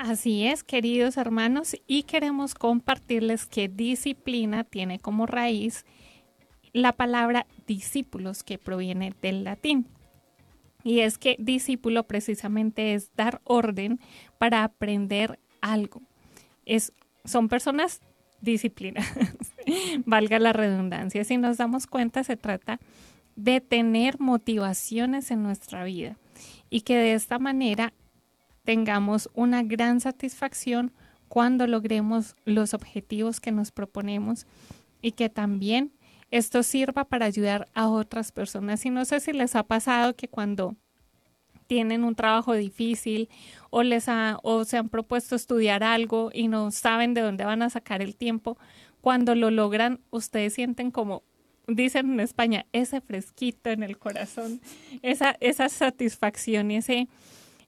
Así 0.00 0.46
es, 0.46 0.64
queridos 0.64 1.18
hermanos, 1.18 1.76
y 1.86 2.04
queremos 2.04 2.54
compartirles 2.54 3.44
que 3.44 3.68
disciplina 3.68 4.64
tiene 4.64 4.98
como 4.98 5.26
raíz 5.26 5.84
la 6.72 6.94
palabra 6.94 7.46
discípulos 7.66 8.42
que 8.42 8.56
proviene 8.56 9.12
del 9.20 9.44
latín. 9.44 9.86
Y 10.84 11.00
es 11.00 11.18
que 11.18 11.36
discípulo 11.38 12.04
precisamente 12.04 12.94
es 12.94 13.14
dar 13.14 13.42
orden 13.44 14.00
para 14.38 14.64
aprender 14.64 15.38
algo. 15.60 16.00
Es, 16.64 16.94
son 17.26 17.50
personas 17.50 18.00
disciplinadas, 18.40 19.12
valga 20.06 20.38
la 20.38 20.54
redundancia. 20.54 21.24
Si 21.24 21.36
nos 21.36 21.58
damos 21.58 21.86
cuenta, 21.86 22.24
se 22.24 22.38
trata 22.38 22.80
de 23.36 23.60
tener 23.60 24.18
motivaciones 24.18 25.30
en 25.30 25.42
nuestra 25.42 25.84
vida 25.84 26.16
y 26.70 26.80
que 26.80 26.96
de 26.96 27.12
esta 27.12 27.38
manera 27.38 27.92
tengamos 28.70 29.28
una 29.34 29.64
gran 29.64 29.98
satisfacción 29.98 30.92
cuando 31.26 31.66
logremos 31.66 32.36
los 32.44 32.72
objetivos 32.72 33.40
que 33.40 33.50
nos 33.50 33.72
proponemos 33.72 34.46
y 35.02 35.10
que 35.10 35.28
también 35.28 35.90
esto 36.30 36.62
sirva 36.62 37.04
para 37.04 37.26
ayudar 37.26 37.66
a 37.74 37.88
otras 37.88 38.30
personas. 38.30 38.86
Y 38.86 38.90
no 38.90 39.04
sé 39.04 39.18
si 39.18 39.32
les 39.32 39.56
ha 39.56 39.64
pasado 39.64 40.14
que 40.14 40.28
cuando 40.28 40.76
tienen 41.66 42.04
un 42.04 42.14
trabajo 42.14 42.52
difícil 42.52 43.28
o 43.70 43.82
les 43.82 44.06
o 44.44 44.64
se 44.64 44.76
han 44.76 44.88
propuesto 44.88 45.34
estudiar 45.34 45.82
algo 45.82 46.30
y 46.32 46.46
no 46.46 46.70
saben 46.70 47.12
de 47.12 47.22
dónde 47.22 47.44
van 47.44 47.62
a 47.62 47.70
sacar 47.70 48.02
el 48.02 48.14
tiempo, 48.14 48.56
cuando 49.00 49.34
lo 49.34 49.50
logran, 49.50 49.98
ustedes 50.10 50.54
sienten 50.54 50.92
como 50.92 51.24
dicen 51.66 52.12
en 52.12 52.20
España, 52.20 52.66
ese 52.70 53.00
fresquito 53.00 53.70
en 53.70 53.82
el 53.82 53.98
corazón, 53.98 54.60
esa, 55.02 55.36
esa 55.40 55.68
satisfacción 55.68 56.70
y 56.70 56.76
ese 56.76 57.08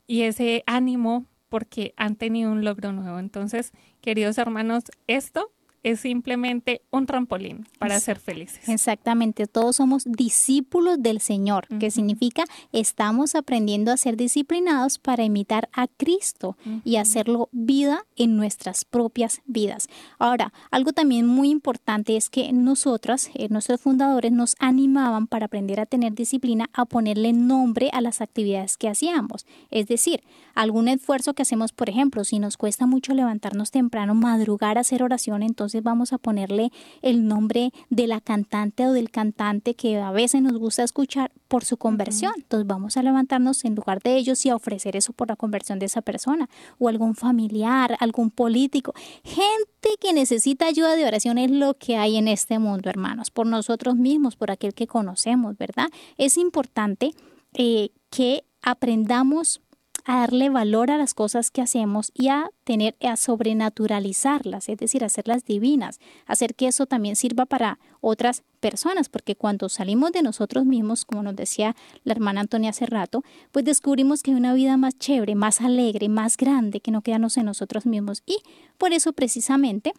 y 0.07 0.23
ese 0.23 0.63
ánimo 0.67 1.27
porque 1.49 1.93
han 1.97 2.17
tenido 2.17 2.51
un 2.51 2.65
logro 2.65 2.93
nuevo. 2.93 3.19
Entonces, 3.19 3.73
queridos 4.01 4.39
hermanos, 4.39 4.85
esto 5.07 5.53
es 5.83 6.01
simplemente 6.01 6.83
un 6.91 7.07
trampolín 7.07 7.67
para 7.79 7.99
ser 7.99 8.19
felices. 8.19 8.69
Exactamente, 8.69 9.47
todos 9.47 9.77
somos 9.77 10.05
discípulos 10.05 10.97
del 11.01 11.21
Señor, 11.21 11.67
que 11.81 11.91
significa 11.91 12.45
estamos 12.73 13.35
aprendiendo 13.35 13.91
a 13.93 13.97
ser 13.97 14.17
disciplinados 14.17 14.99
para 14.99 15.25
imitar 15.25 15.69
a 15.73 15.89
Cristo 15.89 16.57
y 16.85 16.97
hacerlo 16.97 17.49
vida 17.53 18.05
en 18.17 18.37
nuestras 18.37 18.85
propias 18.85 19.43
vidas. 19.47 19.89
Ahora, 20.19 20.53
algo 20.71 20.93
también 20.93 21.27
muy 21.27 21.51
importante 21.51 22.17
es 22.17 22.31
que 22.31 22.53
nosotras, 22.53 23.31
eh, 23.35 23.49
nuestros 23.49 23.81
fundadores, 23.81 24.33
nos 24.33 24.55
animaban 24.61 25.27
para 25.27 25.47
aprender 25.47 25.81
a 25.81 25.87
tener 25.87 26.15
disciplina 26.15 26.71
a 26.73 26.85
ponerle 26.85 27.33
nombre 27.33 27.91
a 27.93 28.01
las 28.01 28.21
actividades 28.21 28.77
que 28.77 28.89
hacíamos. 28.89 29.47
Es 29.71 29.87
decir, 29.87 30.23
algún 30.55 30.89
esfuerzo 30.89 31.35
que 31.35 31.43
hacemos, 31.43 31.73
por 31.73 31.89
ejemplo, 31.89 32.25
si 32.25 32.39
nos 32.39 32.57
cuesta 32.57 32.87
mucho 32.87 33.15
levantarnos 33.15 33.71
temprano, 33.71 34.15
madrugar 34.15 34.79
a 34.79 34.83
hacer 34.83 35.03
oración, 35.03 35.43
entonces 35.43 35.72
vamos 35.81 36.13
a 36.13 36.19
ponerle 36.19 36.71
el 37.01 37.27
nombre 37.27 37.73
de 37.91 38.07
la 38.07 38.21
cantante 38.21 38.87
o 38.87 38.93
del 38.93 39.11
cantante 39.11 39.75
que 39.75 39.99
a 39.99 40.11
veces 40.11 40.43
nos 40.43 40.59
gusta 40.59 40.83
escuchar 40.83 41.33
por 41.49 41.65
su 41.65 41.77
conversión. 41.77 42.33
Entonces 42.37 42.67
vamos 42.67 42.97
a 42.97 43.03
levantarnos 43.03 43.65
en 43.65 43.75
lugar 43.75 44.03
de 44.03 44.17
ellos 44.17 44.45
y 44.45 44.51
a 44.51 44.57
ofrecer 44.57 44.97
eso 44.97 45.13
por 45.13 45.29
la 45.29 45.37
conversión 45.37 45.79
de 45.79 45.87
esa 45.87 46.03
persona 46.03 46.49
o 46.79 46.89
algún 46.89 47.15
familiar, 47.15 47.97
algún 48.01 48.31
político. 48.31 48.95
Gente 49.25 49.89
que 50.01 50.13
necesita 50.13 50.67
ayuda 50.67 50.97
de 50.97 51.05
oración 51.05 51.39
es 51.39 51.51
lo 51.51 51.75
que 51.75 51.97
hay 51.97 52.17
en 52.17 52.29
este 52.29 52.59
mundo, 52.59 52.91
hermanos, 52.91 53.31
por 53.31 53.47
nosotros 53.47 53.97
mismos, 53.97 54.37
por 54.37 54.51
aquel 54.51 54.75
que 54.75 54.87
conocemos, 54.87 55.57
¿verdad? 55.57 55.89
Es 56.17 56.37
importante 56.37 57.13
eh, 57.55 57.91
que 58.11 58.45
aprendamos 58.63 59.61
a 60.05 60.21
darle 60.21 60.49
valor 60.49 60.91
a 60.91 60.99
las 60.99 61.15
cosas 61.15 61.51
que 61.51 61.63
hacemos 61.63 62.11
y 62.15 62.29
a 62.29 62.51
tener, 62.65 62.97
a 63.01 63.17
sobrenaturalizarlas, 63.17 64.69
es 64.69 64.79
decir, 64.79 65.05
hacerlas 65.05 65.45
divinas, 65.45 66.01
hacer 66.27 66.55
que 66.55 66.69
eso 66.69 66.87
también 66.87 67.17
sirva 67.17 67.47
para 67.47 67.79
otras 68.01 68.43
personas, 68.61 69.09
porque 69.09 69.37
cuando 69.37 69.69
salimos 69.69 70.13
de 70.13 70.23
nosotros 70.23 70.65
mismos, 70.65 71.05
como 71.05 71.23
nos 71.23 71.37
decía 71.37 71.77
la 72.05 72.13
hermana 72.13 72.41
Antonia 72.41 72.71
hace 72.71 72.87
rato, 72.87 73.25
pues 73.53 73.65
descubrimos 73.65 74.23
que 74.23 74.33
hay 74.33 74.37
una 74.37 74.55
vida 74.55 74.77
más 74.77 74.99
chévere, 74.99 75.35
más 75.35 75.61
alegre, 75.61 76.09
más 76.09 76.37
grande, 76.37 76.81
que 76.81 76.91
no 76.91 77.03
quedarnos 77.03 77.37
en 77.37 77.47
nosotros 77.47 77.87
mismos. 77.87 78.23
Y 78.27 78.39
por 78.79 78.93
eso 78.93 79.13
precisamente 79.13 79.93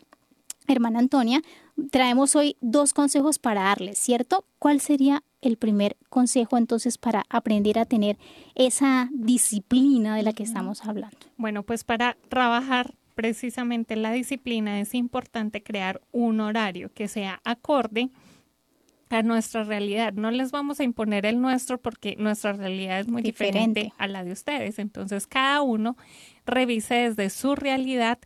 hermana 0.68 1.00
Antonia, 1.00 1.42
traemos 1.92 2.36
hoy 2.36 2.56
dos 2.62 2.94
consejos 2.94 3.40
para 3.40 3.64
darles, 3.64 3.98
¿cierto? 3.98 4.46
¿Cuál 4.60 4.80
sería 4.80 5.24
el 5.44 5.58
primer 5.58 5.98
consejo 6.10 6.58
entonces 6.58 6.98
para 6.98 7.26
aprender 7.30 7.78
a 7.78 7.86
tener 7.86 8.18
esa 8.56 9.10
disciplina 9.12 10.16
de 10.16 10.24
la 10.24 10.34
que 10.34 10.44
estamos 10.44 10.86
hablando? 10.86 11.18
Bueno, 11.38 11.64
pues 11.64 11.84
para 11.84 12.18
trabajar 12.30 12.96
precisamente 13.16 13.96
la 13.96 14.12
disciplina 14.12 14.80
es 14.80 14.94
importante 14.96 15.62
crear 15.62 16.02
un 16.12 16.40
horario 16.40 16.92
que 16.94 17.08
sea 17.08 17.42
acorde 17.44 18.10
a 19.10 19.22
nuestra 19.22 19.64
realidad. 19.64 20.14
No 20.14 20.32
les 20.32 20.52
vamos 20.52 20.80
a 20.80 20.84
imponer 20.84 21.26
el 21.26 21.40
nuestro 21.40 21.80
porque 21.80 22.16
nuestra 22.18 22.54
realidad 22.54 23.00
es 23.00 23.08
muy 23.08 23.22
diferente, 23.22 23.82
diferente 23.82 23.94
a 23.98 24.08
la 24.08 24.24
de 24.24 24.32
ustedes. 24.32 24.80
Entonces, 24.80 25.28
cada 25.28 25.62
uno 25.62 25.96
revise 26.46 26.96
desde 26.96 27.30
su 27.30 27.56
realidad 27.56 28.18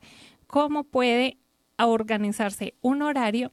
cómo 0.47 0.85
puede 0.85 1.37
organizarse 1.77 2.73
un 2.81 3.01
horario 3.01 3.51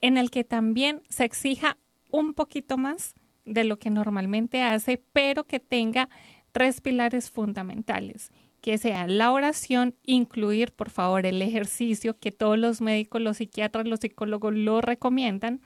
en 0.00 0.16
el 0.16 0.30
que 0.30 0.44
también 0.44 1.02
se 1.08 1.24
exija 1.24 1.76
un 2.18 2.34
poquito 2.34 2.78
más 2.78 3.14
de 3.44 3.64
lo 3.64 3.78
que 3.78 3.90
normalmente 3.90 4.62
hace, 4.62 5.02
pero 5.12 5.44
que 5.44 5.60
tenga 5.60 6.08
tres 6.52 6.80
pilares 6.80 7.30
fundamentales, 7.30 8.30
que 8.60 8.78
sea 8.78 9.06
la 9.06 9.30
oración, 9.30 9.94
incluir 10.04 10.72
por 10.72 10.90
favor 10.90 11.26
el 11.26 11.40
ejercicio 11.42 12.18
que 12.18 12.32
todos 12.32 12.58
los 12.58 12.80
médicos, 12.80 13.20
los 13.20 13.36
psiquiatras, 13.36 13.86
los 13.86 14.00
psicólogos 14.00 14.54
lo 14.54 14.80
recomiendan, 14.80 15.60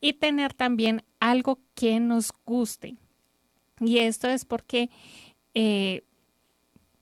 y 0.00 0.14
tener 0.14 0.54
también 0.54 1.02
algo 1.18 1.58
que 1.74 1.98
nos 1.98 2.32
guste. 2.44 2.96
Y 3.80 3.98
esto 3.98 4.28
es 4.28 4.44
porque 4.44 4.90
eh, 5.54 6.02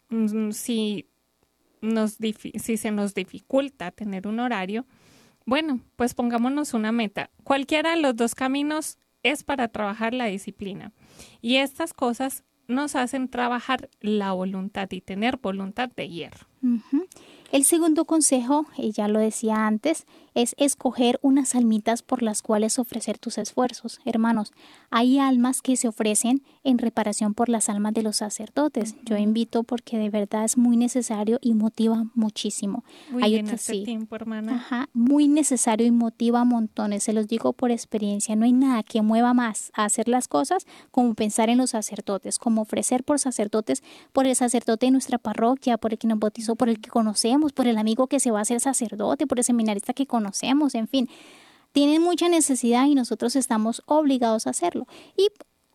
mm, 0.08 0.50
si, 0.50 1.06
nos, 1.80 2.12
si 2.12 2.76
se 2.76 2.90
nos 2.90 3.14
dificulta 3.14 3.90
tener 3.90 4.26
un 4.26 4.40
horario, 4.40 4.86
bueno, 5.46 5.80
pues 5.96 6.12
pongámonos 6.14 6.74
una 6.74 6.92
meta. 6.92 7.30
Cualquiera 7.44 7.90
de 7.90 8.02
los 8.02 8.16
dos 8.16 8.34
caminos 8.34 8.98
es 9.22 9.44
para 9.44 9.68
trabajar 9.68 10.12
la 10.12 10.26
disciplina. 10.26 10.92
Y 11.40 11.56
estas 11.56 11.94
cosas 11.94 12.44
nos 12.68 12.96
hacen 12.96 13.28
trabajar 13.28 13.88
la 14.00 14.32
voluntad 14.32 14.88
y 14.90 15.00
tener 15.00 15.38
voluntad 15.38 15.88
de 15.88 16.08
hierro. 16.08 16.46
El 17.52 17.64
segundo 17.64 18.04
consejo, 18.06 18.66
y 18.76 18.90
ya 18.90 19.06
lo 19.06 19.20
decía 19.20 19.66
antes, 19.66 20.04
es 20.36 20.54
escoger 20.58 21.18
unas 21.22 21.54
almitas 21.54 22.02
por 22.02 22.22
las 22.22 22.42
cuales 22.42 22.78
ofrecer 22.78 23.16
tus 23.16 23.38
esfuerzos. 23.38 24.00
Hermanos, 24.04 24.52
hay 24.90 25.18
almas 25.18 25.62
que 25.62 25.76
se 25.76 25.88
ofrecen 25.88 26.42
en 26.62 26.76
reparación 26.76 27.32
por 27.32 27.48
las 27.48 27.70
almas 27.70 27.94
de 27.94 28.02
los 28.02 28.18
sacerdotes. 28.18 28.96
Yo 29.06 29.16
invito 29.16 29.62
porque 29.62 29.96
de 29.96 30.10
verdad 30.10 30.44
es 30.44 30.58
muy 30.58 30.76
necesario 30.76 31.38
y 31.40 31.54
motiva 31.54 32.04
muchísimo. 32.14 32.84
Muy 33.10 33.22
hay 33.22 33.32
bien 33.32 33.48
este 33.48 33.82
tiempo, 33.82 34.14
hermana. 34.14 34.56
Ajá, 34.56 34.90
muy 34.92 35.26
necesario 35.26 35.86
y 35.86 35.90
motiva 35.90 36.44
montones. 36.44 37.04
Se 37.04 37.14
los 37.14 37.28
digo 37.28 37.54
por 37.54 37.70
experiencia. 37.70 38.36
No 38.36 38.44
hay 38.44 38.52
nada 38.52 38.82
que 38.82 39.00
mueva 39.00 39.32
más 39.32 39.72
a 39.72 39.86
hacer 39.86 40.06
las 40.06 40.28
cosas 40.28 40.66
como 40.90 41.14
pensar 41.14 41.48
en 41.48 41.56
los 41.56 41.70
sacerdotes, 41.70 42.38
como 42.38 42.60
ofrecer 42.60 43.04
por 43.04 43.18
sacerdotes, 43.18 43.82
por 44.12 44.26
el 44.26 44.36
sacerdote 44.36 44.84
de 44.84 44.92
nuestra 44.92 45.16
parroquia, 45.16 45.78
por 45.78 45.94
el 45.94 45.98
que 45.98 46.08
nos 46.08 46.18
bautizó, 46.18 46.56
por 46.56 46.68
el 46.68 46.78
que 46.78 46.90
conocemos, 46.90 47.54
por 47.54 47.66
el 47.66 47.78
amigo 47.78 48.06
que 48.06 48.20
se 48.20 48.30
va 48.30 48.40
a 48.40 48.42
hacer 48.42 48.60
sacerdote, 48.60 49.26
por 49.26 49.38
el 49.38 49.44
seminarista 49.44 49.94
que 49.94 50.04
conocemos 50.04 50.25
conocemos, 50.26 50.74
en 50.74 50.88
fin, 50.88 51.08
tienen 51.72 52.02
mucha 52.02 52.28
necesidad 52.28 52.86
y 52.86 52.94
nosotros 52.94 53.36
estamos 53.36 53.82
obligados 53.86 54.46
a 54.46 54.50
hacerlo. 54.50 54.86
Y 55.16 55.28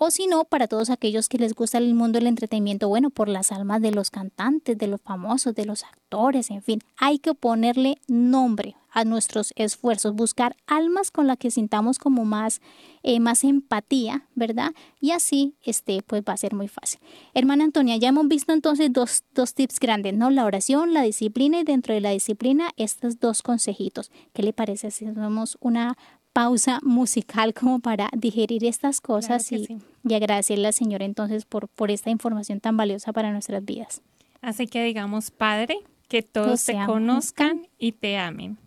o 0.04 0.10
si 0.10 0.26
no, 0.26 0.46
para 0.46 0.68
todos 0.68 0.90
aquellos 0.90 1.30
que 1.30 1.38
les 1.38 1.54
gusta 1.54 1.78
el 1.78 1.94
mundo 1.94 2.18
del 2.18 2.26
entretenimiento, 2.26 2.90
bueno, 2.90 3.12
por 3.12 3.30
las 3.30 3.52
almas 3.52 3.84
de 3.84 3.92
los 3.92 4.10
cantantes, 4.10 4.76
de 4.76 4.88
los 4.88 5.00
famosos, 5.00 5.54
de 5.54 5.64
los 5.64 5.84
actores, 5.84 6.50
en 6.50 6.64
fin, 6.64 6.80
hay 6.98 7.20
que 7.20 7.36
ponerle 7.36 8.00
nombre 8.08 8.76
a 8.90 9.06
nuestros 9.06 9.54
esfuerzos, 9.56 10.16
buscar 10.16 10.56
almas 10.66 11.12
con 11.12 11.28
las 11.28 11.38
que 11.38 11.52
sintamos 11.52 12.00
como 12.00 12.26
más, 12.26 12.62
eh, 13.04 13.20
más 13.20 13.44
empatía, 13.44 14.26
¿verdad? 14.34 14.72
Y 15.00 15.12
así, 15.12 15.54
este, 15.64 16.02
pues 16.02 16.24
va 16.28 16.34
a 16.34 16.38
ser 16.38 16.56
muy 16.56 16.68
fácil. 16.68 17.00
Hermana 17.36 17.66
Antonia, 17.66 17.96
ya 17.98 18.10
hemos 18.10 18.28
visto 18.28 18.54
entonces 18.54 18.92
dos, 18.92 19.24
dos 19.36 19.54
tips 19.54 19.80
grandes, 19.80 20.16
¿no? 20.16 20.32
La 20.32 20.46
oración, 20.46 20.96
la 20.96 21.04
disciplina 21.04 21.60
y 21.60 21.64
dentro 21.64 21.94
de 21.94 22.02
la 22.02 22.10
disciplina 22.10 22.72
estos 22.76 23.20
dos 23.20 23.44
consejitos. 23.44 24.10
¿Qué 24.34 24.42
le 24.42 24.52
parece 24.52 24.90
si 24.90 25.06
hacemos 25.06 25.60
una 25.62 25.96
pausa 26.34 26.80
musical 26.84 27.54
como 27.54 27.80
para 27.80 28.10
digerir 28.16 28.66
estas 28.66 29.02
cosas 29.02 29.52
y, 29.52 29.68
agradecerle 30.12 30.68
al 30.68 30.74
Señor 30.74 31.04
entonces 31.04 31.46
por, 31.46 31.68
por 31.68 31.92
esta 31.92 32.10
información 32.10 32.60
tan 32.60 32.78
valiosa 32.78 33.14
para 33.14 33.32
nuestras 33.32 33.64
vidas. 33.64 34.02
Así 34.42 34.68
que 34.68 34.84
digamos, 34.84 35.30
Padre, 35.30 35.78
que 36.08 36.24
todos 36.24 36.66
te 36.66 36.76
conozcan 36.86 37.68
y 37.78 37.92
te 37.92 38.18
amen. 38.18 38.58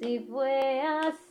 si 0.00 0.20
fue 0.20 0.80
así. 0.80 1.27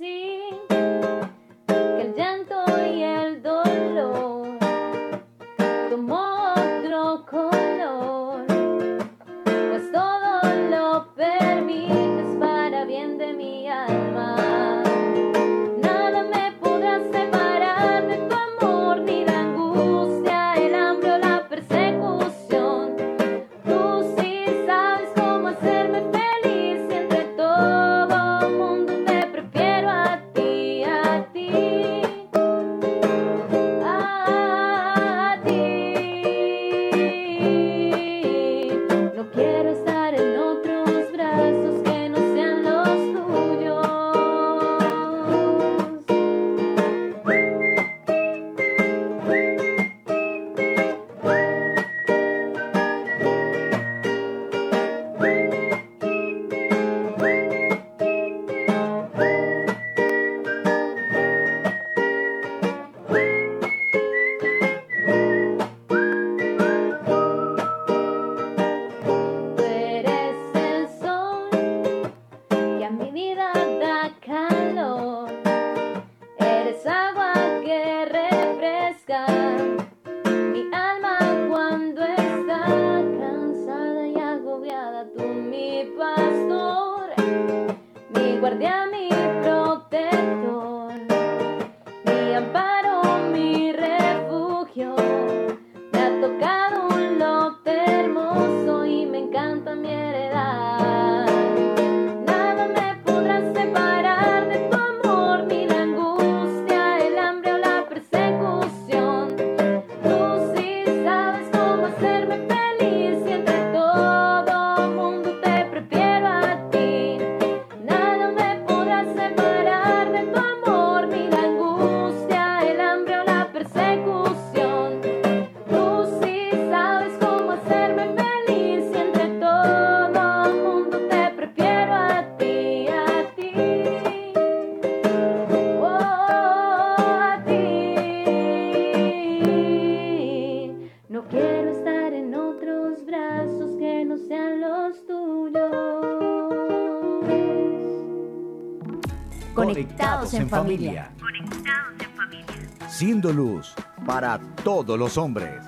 En 150.48 150.52
familia. 150.52 151.12
Conectados 151.20 151.94
en 152.00 152.16
familia. 152.16 152.88
Siendo 152.88 153.34
luz 153.34 153.76
para 154.06 154.40
todos 154.64 154.98
los 154.98 155.18
hombres. 155.18 155.62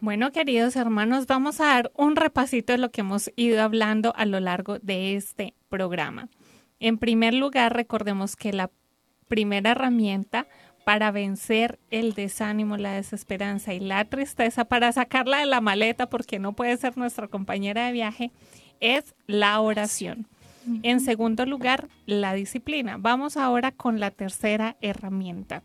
Bueno, 0.00 0.30
queridos 0.30 0.76
hermanos, 0.76 1.26
vamos 1.26 1.60
a 1.60 1.66
dar 1.66 1.90
un 1.96 2.16
repasito 2.16 2.72
de 2.72 2.78
lo 2.78 2.90
que 2.90 3.00
hemos 3.00 3.30
ido 3.34 3.62
hablando 3.62 4.12
a 4.14 4.26
lo 4.26 4.40
largo 4.40 4.78
de 4.78 5.16
este 5.16 5.54
programa. 5.68 6.28
En 6.80 6.98
primer 6.98 7.34
lugar, 7.34 7.74
recordemos 7.74 8.36
que 8.36 8.52
la 8.52 8.70
primera 9.26 9.72
herramienta 9.72 10.46
para 10.84 11.10
vencer 11.10 11.78
el 11.90 12.12
desánimo, 12.12 12.76
la 12.76 12.92
desesperanza 12.92 13.74
y 13.74 13.80
la 13.80 14.04
tristeza, 14.04 14.66
para 14.66 14.92
sacarla 14.92 15.38
de 15.38 15.46
la 15.46 15.60
maleta 15.60 16.08
porque 16.08 16.38
no 16.38 16.52
puede 16.52 16.76
ser 16.76 16.96
nuestra 16.96 17.28
compañera 17.28 17.86
de 17.86 17.92
viaje, 17.92 18.30
es 18.80 19.14
la 19.26 19.60
oración. 19.60 20.28
En 20.82 21.00
segundo 21.00 21.46
lugar, 21.46 21.88
la 22.06 22.34
disciplina. 22.34 22.96
Vamos 22.98 23.36
ahora 23.36 23.72
con 23.72 24.00
la 24.00 24.10
tercera 24.10 24.76
herramienta 24.80 25.62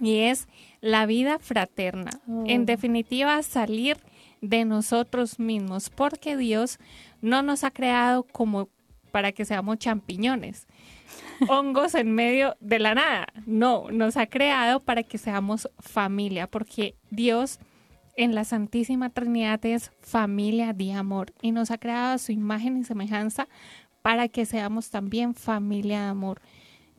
y 0.00 0.18
es 0.20 0.48
la 0.80 1.06
vida 1.06 1.38
fraterna. 1.38 2.10
En 2.46 2.62
oh. 2.62 2.64
definitiva, 2.64 3.42
salir 3.42 3.98
de 4.40 4.64
nosotros 4.64 5.38
mismos, 5.38 5.90
porque 5.90 6.36
Dios 6.36 6.78
no 7.20 7.42
nos 7.42 7.64
ha 7.64 7.70
creado 7.70 8.22
como 8.22 8.68
para 9.10 9.32
que 9.32 9.44
seamos 9.44 9.78
champiñones, 9.78 10.66
hongos 11.48 11.94
en 11.94 12.14
medio 12.14 12.56
de 12.60 12.78
la 12.78 12.94
nada. 12.94 13.26
No, 13.46 13.90
nos 13.90 14.16
ha 14.16 14.26
creado 14.26 14.80
para 14.80 15.02
que 15.02 15.18
seamos 15.18 15.68
familia, 15.78 16.46
porque 16.46 16.94
Dios 17.10 17.58
en 18.16 18.34
la 18.34 18.44
Santísima 18.44 19.10
Trinidad 19.10 19.64
es 19.64 19.92
familia 20.00 20.72
de 20.72 20.92
amor 20.92 21.32
y 21.40 21.52
nos 21.52 21.70
ha 21.70 21.78
creado 21.78 22.14
a 22.14 22.18
su 22.18 22.32
imagen 22.32 22.76
y 22.76 22.84
semejanza 22.84 23.48
para 24.02 24.28
que 24.28 24.46
seamos 24.46 24.90
también 24.90 25.34
familia 25.34 26.00
de 26.00 26.06
amor 26.06 26.40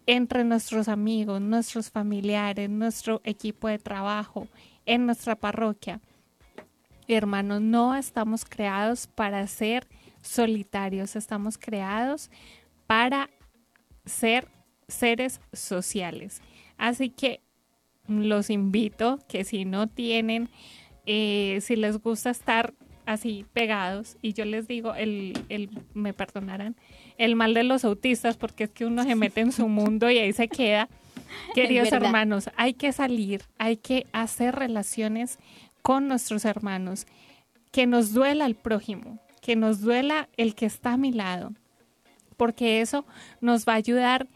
entre 0.05 0.43
nuestros 0.43 0.87
amigos, 0.87 1.39
nuestros 1.39 1.91
familiares, 1.91 2.69
nuestro 2.69 3.21
equipo 3.23 3.67
de 3.67 3.77
trabajo, 3.77 4.47
en 4.87 5.05
nuestra 5.05 5.35
parroquia. 5.35 6.01
Hermanos, 7.07 7.61
no 7.61 7.95
estamos 7.95 8.43
creados 8.43 9.05
para 9.05 9.45
ser 9.45 9.87
solitarios, 10.21 11.15
estamos 11.15 11.57
creados 11.57 12.31
para 12.87 13.29
ser 14.05 14.47
seres 14.87 15.41
sociales. 15.53 16.41
Así 16.77 17.11
que 17.11 17.41
los 18.07 18.49
invito 18.49 19.19
que 19.27 19.43
si 19.43 19.65
no 19.65 19.87
tienen, 19.87 20.49
eh, 21.05 21.59
si 21.61 21.75
les 21.75 22.01
gusta 22.01 22.31
estar 22.31 22.73
así 23.09 23.43
pegados, 23.53 24.17
y 24.21 24.33
yo 24.33 24.45
les 24.45 24.67
digo, 24.67 24.93
el, 24.93 25.33
el, 25.49 25.71
me 25.95 26.13
perdonarán, 26.13 26.75
el 27.17 27.35
mal 27.35 27.55
de 27.55 27.63
los 27.63 27.83
autistas, 27.83 28.37
porque 28.37 28.65
es 28.65 28.69
que 28.69 28.85
uno 28.85 29.03
se 29.03 29.15
mete 29.15 29.41
en 29.41 29.51
su 29.51 29.67
mundo 29.79 30.11
y 30.11 30.19
ahí 30.19 30.31
se 30.31 30.47
queda. 30.47 30.87
Queridos 31.55 31.91
hermanos, 31.91 32.51
hay 32.55 32.75
que 32.75 32.91
salir, 32.91 33.41
hay 33.57 33.77
que 33.77 34.05
hacer 34.13 34.55
relaciones 34.55 35.39
con 35.81 36.07
nuestros 36.07 36.45
hermanos, 36.45 37.07
que 37.71 37.87
nos 37.87 38.13
duela 38.13 38.45
el 38.45 38.55
prójimo, 38.55 39.19
que 39.41 39.55
nos 39.55 39.81
duela 39.81 40.29
el 40.37 40.53
que 40.53 40.67
está 40.67 40.93
a 40.93 40.97
mi 40.97 41.11
lado, 41.11 41.53
porque 42.37 42.81
eso 42.81 43.05
nos 43.41 43.67
va 43.67 43.73
a 43.73 43.77
ayudar 43.77 44.27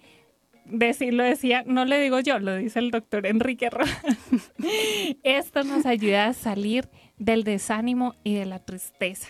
decirlo 0.65 1.23
decía, 1.23 1.63
no 1.65 1.85
le 1.85 1.99
digo 1.99 2.19
yo, 2.21 2.39
lo 2.39 2.55
dice 2.55 2.79
el 2.79 2.89
doctor 2.89 3.25
Enrique 3.27 3.69
Rojas. 3.69 4.17
Esto 5.23 5.63
nos 5.63 5.85
ayuda 5.85 6.27
a 6.27 6.33
salir 6.33 6.87
del 7.17 7.43
desánimo 7.43 8.15
y 8.23 8.35
de 8.35 8.45
la 8.45 8.59
tristeza. 8.59 9.27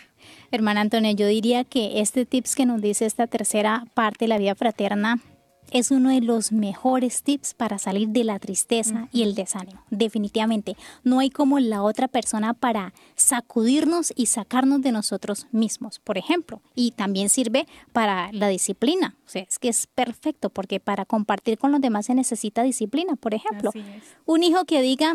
Hermana 0.50 0.80
Antonia, 0.80 1.12
yo 1.12 1.26
diría 1.26 1.64
que 1.64 2.00
este 2.00 2.26
tips 2.26 2.54
que 2.54 2.66
nos 2.66 2.80
dice 2.80 3.06
esta 3.06 3.26
tercera 3.26 3.84
parte 3.94 4.24
de 4.24 4.28
la 4.28 4.38
vida 4.38 4.54
fraterna 4.54 5.20
es 5.70 5.90
uno 5.90 6.10
de 6.10 6.20
los 6.20 6.52
mejores 6.52 7.22
tips 7.22 7.54
para 7.54 7.78
salir 7.78 8.08
de 8.08 8.22
la 8.22 8.38
tristeza 8.38 9.08
y 9.12 9.22
el 9.22 9.34
desánimo. 9.34 9.82
Definitivamente, 9.90 10.76
no 11.02 11.18
hay 11.18 11.30
como 11.30 11.58
la 11.58 11.82
otra 11.82 12.06
persona 12.06 12.54
para 12.54 12.92
sacudirnos 13.16 14.12
y 14.14 14.26
sacarnos 14.26 14.82
de 14.82 14.92
nosotros 14.92 15.46
mismos, 15.52 15.98
por 15.98 16.18
ejemplo. 16.18 16.60
Y 16.74 16.92
también 16.92 17.28
sirve 17.28 17.66
para 17.92 18.30
la 18.32 18.48
disciplina. 18.48 19.16
O 19.26 19.28
sea, 19.28 19.42
es 19.42 19.58
que 19.58 19.68
es 19.68 19.86
perfecto 19.88 20.50
porque 20.50 20.80
para 20.80 21.04
compartir 21.04 21.58
con 21.58 21.72
los 21.72 21.80
demás 21.80 22.06
se 22.06 22.14
necesita 22.14 22.62
disciplina. 22.62 23.16
Por 23.16 23.34
ejemplo, 23.34 23.72
un 24.26 24.42
hijo 24.44 24.64
que 24.66 24.80
diga, 24.80 25.14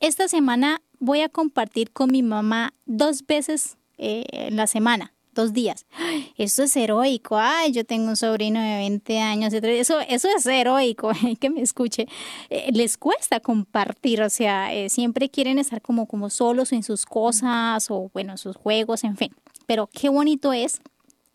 esta 0.00 0.26
semana 0.26 0.82
voy 1.02 1.20
a 1.20 1.28
compartir 1.28 1.90
con 1.90 2.10
mi 2.10 2.22
mamá 2.22 2.72
dos 2.86 3.26
veces 3.26 3.76
eh, 3.98 4.24
en 4.30 4.56
la 4.56 4.66
semana 4.66 5.12
dos 5.34 5.52
días. 5.52 5.86
Eso 6.36 6.62
es 6.62 6.76
heroico. 6.76 7.36
Ay, 7.38 7.72
yo 7.72 7.84
tengo 7.84 8.08
un 8.08 8.16
sobrino 8.16 8.60
de 8.60 8.76
20 8.76 9.18
años. 9.18 9.52
Eso, 9.52 10.00
eso 10.00 10.28
es 10.36 10.46
heroico. 10.46 11.10
que 11.40 11.50
me 11.50 11.62
escuche. 11.62 12.06
Eh, 12.50 12.70
les 12.72 12.96
cuesta 12.96 13.40
compartir. 13.40 14.22
O 14.22 14.30
sea, 14.30 14.72
eh, 14.74 14.88
siempre 14.88 15.28
quieren 15.28 15.58
estar 15.58 15.82
como, 15.82 16.06
como 16.06 16.30
solos 16.30 16.72
en 16.72 16.82
sus 16.82 17.06
cosas 17.06 17.90
o, 17.90 18.10
bueno, 18.12 18.36
sus 18.36 18.56
juegos, 18.56 19.04
en 19.04 19.16
fin. 19.16 19.34
Pero 19.66 19.88
qué 19.92 20.08
bonito 20.08 20.52
es 20.52 20.80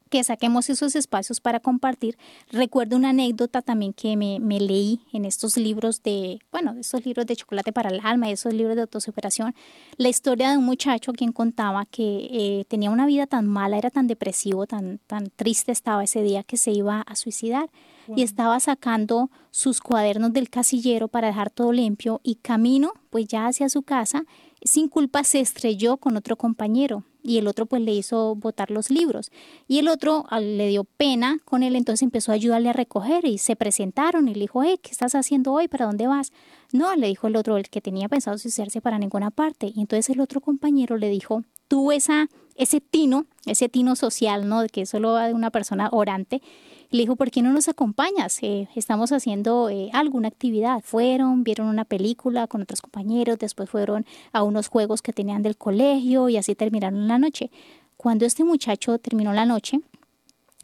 que 0.10 0.24
saquemos 0.24 0.70
esos 0.70 0.96
espacios 0.96 1.42
para 1.42 1.60
compartir. 1.60 2.18
Recuerdo 2.52 2.96
una 2.96 3.10
anécdota 3.10 3.62
también 3.62 3.94
que 3.94 4.16
me, 4.16 4.40
leí 4.60 5.02
en 5.14 5.26
estos 5.26 5.58
libros 5.58 6.02
de, 6.04 6.40
bueno, 6.52 6.76
estos 6.80 7.06
libros 7.06 7.26
de 7.26 7.36
chocolate 7.36 7.72
para 7.72 7.90
el 7.90 8.02
alma, 8.04 8.30
esos 8.30 8.54
libros 8.54 8.76
de 8.76 8.82
autosuperación, 8.84 9.54
la 9.98 10.10
historia 10.10 10.52
de 10.52 10.58
un 10.58 10.66
muchacho 10.66 11.14
quien 11.14 11.32
contaba 11.32 11.86
que 11.86 12.28
eh, 12.32 12.66
tenía 12.68 12.90
una 12.90 13.06
vida 13.06 13.28
tan 13.28 13.48
mala, 13.48 13.78
era 13.78 13.90
tan 13.90 14.08
depresivo, 14.08 14.66
tan, 14.66 15.00
tan 15.08 15.30
triste 15.36 15.72
estaba 15.72 16.04
ese 16.04 16.24
día 16.24 16.44
que 16.44 16.58
se 16.58 16.72
iba 16.72 17.02
a 17.02 17.16
suicidar 17.16 17.70
y 18.16 18.24
estaba 18.24 18.60
sacando 18.60 19.30
sus 19.52 19.82
cuadernos 19.82 20.32
del 20.34 20.50
casillero 20.50 21.08
para 21.08 21.28
dejar 21.28 21.50
todo 21.50 21.72
limpio 21.72 22.22
y 22.24 22.36
camino 22.36 22.94
pues 23.10 23.28
ya 23.28 23.48
hacia 23.48 23.70
su 23.70 23.84
casa, 23.84 24.24
sin 24.62 24.88
culpa 24.88 25.24
se 25.24 25.40
estrelló 25.40 25.98
con 25.98 26.16
otro 26.18 26.36
compañero 26.36 27.04
y 27.28 27.38
el 27.38 27.48
otro 27.48 27.66
pues 27.66 27.82
le 27.82 27.94
hizo 27.94 28.36
botar 28.36 28.72
los 28.72 28.90
libros 28.90 29.32
y 29.68 29.80
el 29.80 29.90
otro 29.90 30.26
le 30.40 30.68
dio 30.70 30.86
pena 30.86 31.40
con 31.46 31.62
él 31.62 31.76
entonces 31.76 32.04
empezó 32.04 32.32
a 32.32 32.36
ayudarle 32.36 32.70
a 32.70 32.74
recoger 32.74 33.26
y 33.26 33.38
se 33.38 33.56
presentaron 33.56 34.28
y 34.28 34.34
le 34.34 34.42
dijo 34.42 34.64
hey 34.64 34.80
¿qué 34.82 34.92
estás 34.92 35.14
haciendo 35.14 35.52
hoy? 35.52 35.68
¿para 35.68 35.86
dónde 35.86 36.08
vas? 36.08 36.32
no 36.72 36.96
le 36.96 37.08
dijo 37.08 37.28
el 37.28 37.36
otro 37.36 37.58
el 37.58 37.70
que 37.70 37.82
tenía 37.82 38.08
pensado 38.08 38.38
suicidarse 38.38 38.82
para 38.82 38.98
ninguna 38.98 39.30
parte 39.30 39.72
y 39.74 39.82
entonces 39.82 40.10
el 40.10 40.22
otro 40.22 40.42
compañero 40.42 40.98
le 40.98 41.10
dijo 41.10 41.44
tú 41.68 41.92
esa 41.92 42.30
ese 42.56 42.80
tino 42.82 43.26
ese 43.46 43.70
tino 43.70 43.96
social 43.96 44.48
no 44.48 44.66
que 44.72 44.86
solo 44.86 45.14
va 45.14 45.28
de 45.28 45.34
una 45.34 45.52
persona 45.52 45.90
orante 45.92 46.42
le 46.90 47.00
dijo, 47.00 47.16
¿por 47.16 47.32
qué 47.32 47.42
no 47.42 47.52
nos 47.52 47.68
acompañas? 47.68 48.42
Eh, 48.42 48.70
estamos 48.76 49.12
haciendo 49.12 49.70
eh, 49.70 49.90
alguna 49.94 50.28
actividad. 50.28 50.82
Fueron, 50.84 51.44
vieron 51.44 51.68
una 51.68 51.86
película 51.86 52.48
con 52.48 52.62
otros 52.62 52.82
compañeros, 52.82 53.38
después 53.40 53.70
fueron 53.70 54.06
a 54.32 54.44
unos 54.44 54.68
juegos 54.70 55.02
que 55.02 55.14
tenían 55.14 55.42
del 55.42 55.58
colegio 55.58 56.30
y 56.30 56.38
así 56.38 56.56
terminaron 56.56 57.08
la 57.08 57.18
noche. 57.18 57.52
Cuando 57.98 58.26
este 58.26 58.44
muchacho 58.44 59.00
terminó 59.00 59.34
la 59.34 59.46
noche, 59.46 59.82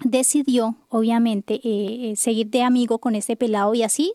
decidió, 0.04 0.76
obviamente, 0.90 1.60
eh, 1.64 2.16
seguir 2.16 2.50
de 2.50 2.64
amigo 2.64 3.00
con 3.00 3.16
este 3.16 3.36
pelado 3.36 3.74
y 3.74 3.84
así 3.84 4.14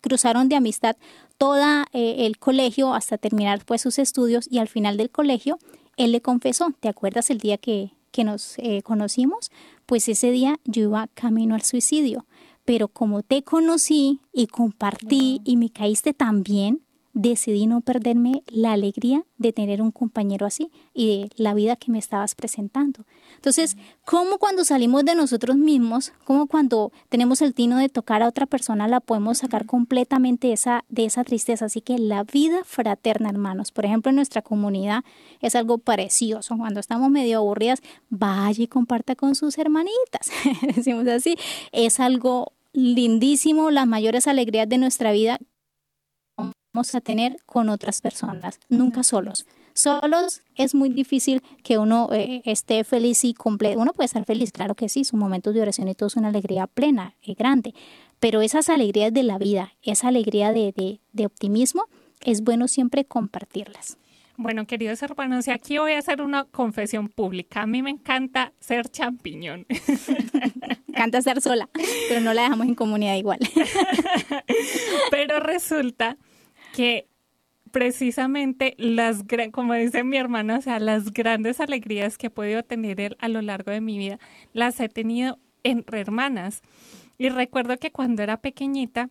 cruzaron 0.00 0.48
de 0.48 0.56
amistad 0.56 0.96
toda 1.36 1.84
el 1.92 2.38
colegio 2.38 2.94
hasta 2.94 3.18
terminar 3.18 3.62
pues 3.66 3.82
sus 3.82 3.98
estudios 3.98 4.48
y 4.50 4.56
al 4.56 4.68
final 4.68 4.96
del 4.96 5.10
colegio 5.10 5.58
él 5.98 6.12
le 6.12 6.22
confesó, 6.22 6.72
¿te 6.80 6.88
acuerdas 6.88 7.28
el 7.28 7.38
día 7.38 7.58
que, 7.58 7.90
que 8.16 8.24
nos 8.24 8.56
conocimos? 8.82 9.50
pues 9.86 10.08
ese 10.08 10.32
día 10.32 10.58
yo 10.64 10.82
iba 10.82 11.08
camino 11.14 11.54
al 11.54 11.62
suicidio. 11.62 12.26
Pero 12.64 12.88
como 12.88 13.22
te 13.22 13.42
conocí 13.42 14.20
y 14.32 14.48
compartí 14.48 15.40
y 15.44 15.56
me 15.56 15.70
caíste 15.70 16.12
tan 16.12 16.42
bien, 16.42 16.82
decidí 17.12 17.66
no 17.68 17.80
perderme 17.80 18.42
la 18.48 18.72
alegría 18.72 19.24
de 19.38 19.52
tener 19.52 19.80
un 19.80 19.92
compañero 19.92 20.44
así 20.44 20.72
y 20.92 21.06
de 21.06 21.30
la 21.36 21.54
vida 21.54 21.76
que 21.76 21.92
me 21.92 22.00
estabas 22.00 22.34
presentando. 22.34 23.06
Entonces, 23.46 23.76
como 24.04 24.38
cuando 24.38 24.64
salimos 24.64 25.04
de 25.04 25.14
nosotros 25.14 25.54
mismos, 25.54 26.12
como 26.24 26.48
cuando 26.48 26.90
tenemos 27.08 27.40
el 27.42 27.54
tino 27.54 27.78
de 27.78 27.88
tocar 27.88 28.20
a 28.24 28.26
otra 28.26 28.44
persona, 28.44 28.88
la 28.88 28.98
podemos 28.98 29.38
sacar 29.38 29.66
completamente 29.66 30.52
esa, 30.52 30.84
de 30.88 31.04
esa 31.04 31.22
tristeza. 31.22 31.66
Así 31.66 31.80
que 31.80 31.96
la 31.96 32.24
vida 32.24 32.64
fraterna, 32.64 33.28
hermanos, 33.28 33.70
por 33.70 33.84
ejemplo, 33.84 34.10
en 34.10 34.16
nuestra 34.16 34.42
comunidad 34.42 35.04
es 35.40 35.54
algo 35.54 35.78
precioso. 35.78 36.56
Cuando 36.56 36.80
estamos 36.80 37.08
medio 37.08 37.38
aburridas, 37.38 37.82
vaya 38.10 38.64
y 38.64 38.66
comparta 38.66 39.14
con 39.14 39.36
sus 39.36 39.58
hermanitas. 39.58 40.28
Decimos 40.74 41.06
así, 41.06 41.36
es 41.70 42.00
algo 42.00 42.52
lindísimo, 42.72 43.70
las 43.70 43.86
mayores 43.86 44.26
alegrías 44.26 44.68
de 44.68 44.78
nuestra 44.78 45.12
vida 45.12 45.38
a 46.94 47.00
tener 47.00 47.38
con 47.46 47.68
otras 47.68 48.00
personas, 48.00 48.60
nunca 48.68 49.02
solos. 49.02 49.46
Solos 49.76 50.40
es 50.54 50.74
muy 50.74 50.88
difícil 50.88 51.42
que 51.62 51.76
uno 51.76 52.08
eh, 52.10 52.40
esté 52.46 52.82
feliz 52.82 53.24
y 53.24 53.34
completo. 53.34 53.78
Uno 53.78 53.92
puede 53.92 54.06
estar 54.06 54.24
feliz, 54.24 54.50
claro 54.50 54.74
que 54.74 54.88
sí, 54.88 55.04
sus 55.04 55.18
momentos 55.18 55.52
de 55.52 55.60
oración 55.60 55.86
y 55.88 55.94
todo 55.94 56.06
es 56.06 56.16
una 56.16 56.28
alegría 56.28 56.66
plena 56.66 57.14
y 57.20 57.34
grande, 57.34 57.74
pero 58.18 58.40
esas 58.40 58.70
alegrías 58.70 59.12
de 59.12 59.22
la 59.22 59.36
vida, 59.36 59.74
esa 59.82 60.08
alegría 60.08 60.52
de, 60.52 60.98
de 61.12 61.26
optimismo, 61.26 61.84
es 62.24 62.42
bueno 62.42 62.68
siempre 62.68 63.04
compartirlas. 63.04 63.98
Bueno, 64.38 64.66
queridos 64.66 65.02
hermanos, 65.02 65.46
y 65.46 65.50
aquí 65.50 65.76
voy 65.76 65.92
a 65.92 65.98
hacer 65.98 66.22
una 66.22 66.44
confesión 66.44 67.08
pública. 67.08 67.62
A 67.62 67.66
mí 67.66 67.82
me 67.82 67.90
encanta 67.90 68.54
ser 68.58 68.88
champiñón. 68.88 69.66
encanta 70.88 71.20
ser 71.20 71.42
sola, 71.42 71.68
pero 72.08 72.20
no 72.22 72.32
la 72.32 72.42
dejamos 72.42 72.66
en 72.66 72.74
comunidad 72.74 73.16
igual. 73.16 73.40
pero 75.10 75.40
resulta 75.40 76.16
que 76.74 77.08
precisamente 77.76 78.74
las, 78.78 79.22
como 79.52 79.74
dice 79.74 80.02
mi 80.02 80.16
hermana, 80.16 80.60
o 80.66 80.78
las 80.78 81.12
grandes 81.12 81.60
alegrías 81.60 82.16
que 82.16 82.28
he 82.28 82.30
podido 82.30 82.62
tener 82.62 83.18
a 83.20 83.28
lo 83.28 83.42
largo 83.42 83.70
de 83.70 83.82
mi 83.82 83.98
vida, 83.98 84.18
las 84.54 84.80
he 84.80 84.88
tenido 84.88 85.38
entre 85.62 86.00
hermanas. 86.00 86.62
Y 87.18 87.28
recuerdo 87.28 87.76
que 87.76 87.92
cuando 87.92 88.22
era 88.22 88.38
pequeñita, 88.38 89.10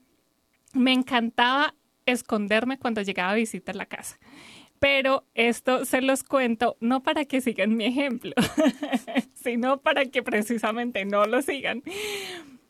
me 0.73 0.93
encantaba 0.93 1.75
esconderme 2.07 2.79
cuando 2.79 3.03
llegaba 3.03 3.33
a 3.33 3.35
visitar 3.35 3.75
la 3.75 3.85
casa. 3.85 4.17
Pero 4.79 5.27
esto 5.35 5.85
se 5.85 6.01
los 6.01 6.23
cuento 6.23 6.75
no 6.79 7.03
para 7.03 7.25
que 7.25 7.41
sigan 7.41 7.77
mi 7.77 7.85
ejemplo, 7.85 8.33
sino 9.35 9.77
para 9.77 10.05
que 10.05 10.23
precisamente 10.23 11.05
no 11.05 11.27
lo 11.27 11.43
sigan. 11.43 11.83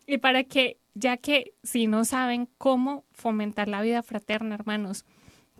Y 0.08 0.18
para 0.18 0.44
que, 0.44 0.78
ya 0.94 1.16
que 1.16 1.54
si 1.64 1.88
no 1.88 2.04
saben 2.04 2.50
cómo 2.58 3.06
fomentar 3.14 3.70
la 3.70 3.82
vida 3.82 4.04
fraterna, 4.04 4.56
hermanos, 4.56 5.06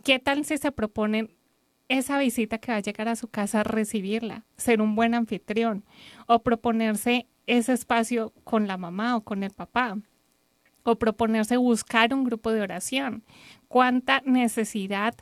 ¿qué 0.06 0.20
tal 0.20 0.44
si 0.44 0.56
se 0.56 0.70
proponen 0.70 1.34
esa 1.88 2.16
visita 2.16 2.58
que 2.58 2.70
va 2.70 2.78
a 2.78 2.80
llegar 2.80 3.08
a 3.08 3.16
su 3.16 3.26
casa, 3.26 3.64
recibirla, 3.64 4.44
ser 4.56 4.80
un 4.80 4.94
buen 4.94 5.14
anfitrión 5.14 5.84
o 6.28 6.44
proponerse 6.44 7.26
ese 7.48 7.72
espacio 7.72 8.32
con 8.44 8.68
la 8.68 8.76
mamá 8.76 9.16
o 9.16 9.22
con 9.22 9.42
el 9.42 9.50
papá? 9.50 9.98
o 10.84 10.94
proponerse 11.00 11.56
buscar 11.56 12.14
un 12.14 12.22
grupo 12.22 12.52
de 12.52 12.60
oración. 12.60 13.24
¿Cuánta 13.66 14.22
necesidad 14.24 15.16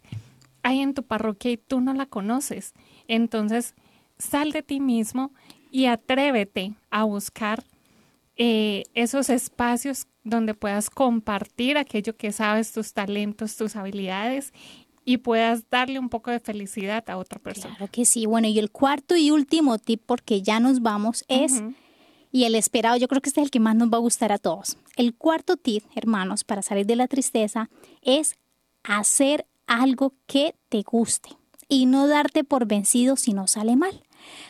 hay 0.63 0.81
en 0.81 0.93
tu 0.93 1.03
parroquia 1.05 1.53
y 1.53 1.57
tú 1.57 1.81
no 1.81 1.95
la 1.95 2.05
conoces? 2.05 2.75
Entonces, 3.09 3.75
sal 4.19 4.53
de 4.53 4.63
ti 4.63 4.79
mismo 4.79 5.33
y 5.71 5.87
atrévete 5.87 6.75
a 6.91 7.05
buscar 7.05 7.65
eh, 8.37 8.83
esos 8.93 9.31
espacios 9.31 10.07
donde 10.25 10.55
puedas 10.55 10.91
compartir 10.91 11.79
aquello 11.79 12.17
que 12.17 12.33
sabes, 12.33 12.73
tus 12.73 12.93
talentos, 12.93 13.57
tus 13.57 13.77
habilidades 13.77 14.53
y 15.05 15.19
puedas 15.19 15.69
darle 15.71 15.99
un 15.99 16.09
poco 16.09 16.31
de 16.31 16.41
felicidad 16.41 17.09
a 17.11 17.19
otra 17.19 17.39
persona. 17.39 17.77
Claro 17.77 17.93
que 17.93 18.05
sí. 18.05 18.27
Bueno, 18.27 18.49
y 18.49 18.59
el 18.59 18.71
cuarto 18.71 19.17
y 19.17 19.31
último 19.31 19.79
tip, 19.79 20.03
porque 20.05 20.43
ya 20.43 20.61
nos 20.61 20.81
vamos, 20.81 21.25
es 21.29 21.63
y 22.33 22.47
el 22.47 22.57
esperado, 22.57 22.97
yo 22.97 23.07
creo 23.07 23.23
que 23.23 23.29
este 23.29 23.41
es 23.41 23.45
el 23.45 23.51
que 23.53 23.61
más 23.61 23.77
nos 23.77 23.93
va 23.93 23.99
a 23.99 24.01
gustar 24.01 24.33
a 24.33 24.39
todos. 24.39 24.77
El 24.97 25.15
cuarto 25.15 25.57
tip, 25.57 25.85
hermanos, 25.95 26.43
para 26.43 26.63
salir 26.63 26.85
de 26.85 26.97
la 26.97 27.07
tristeza 27.07 27.71
es 28.03 28.35
hacer 28.83 29.47
algo 29.69 30.15
que 30.27 30.57
te 30.69 30.83
guste 30.83 31.29
y 31.69 31.87
no 31.87 32.09
darte 32.09 32.43
por 32.43 32.67
vencido 32.67 33.15
si 33.17 33.35
no 33.35 33.47
sale 33.47 33.77
mal. 33.77 34.03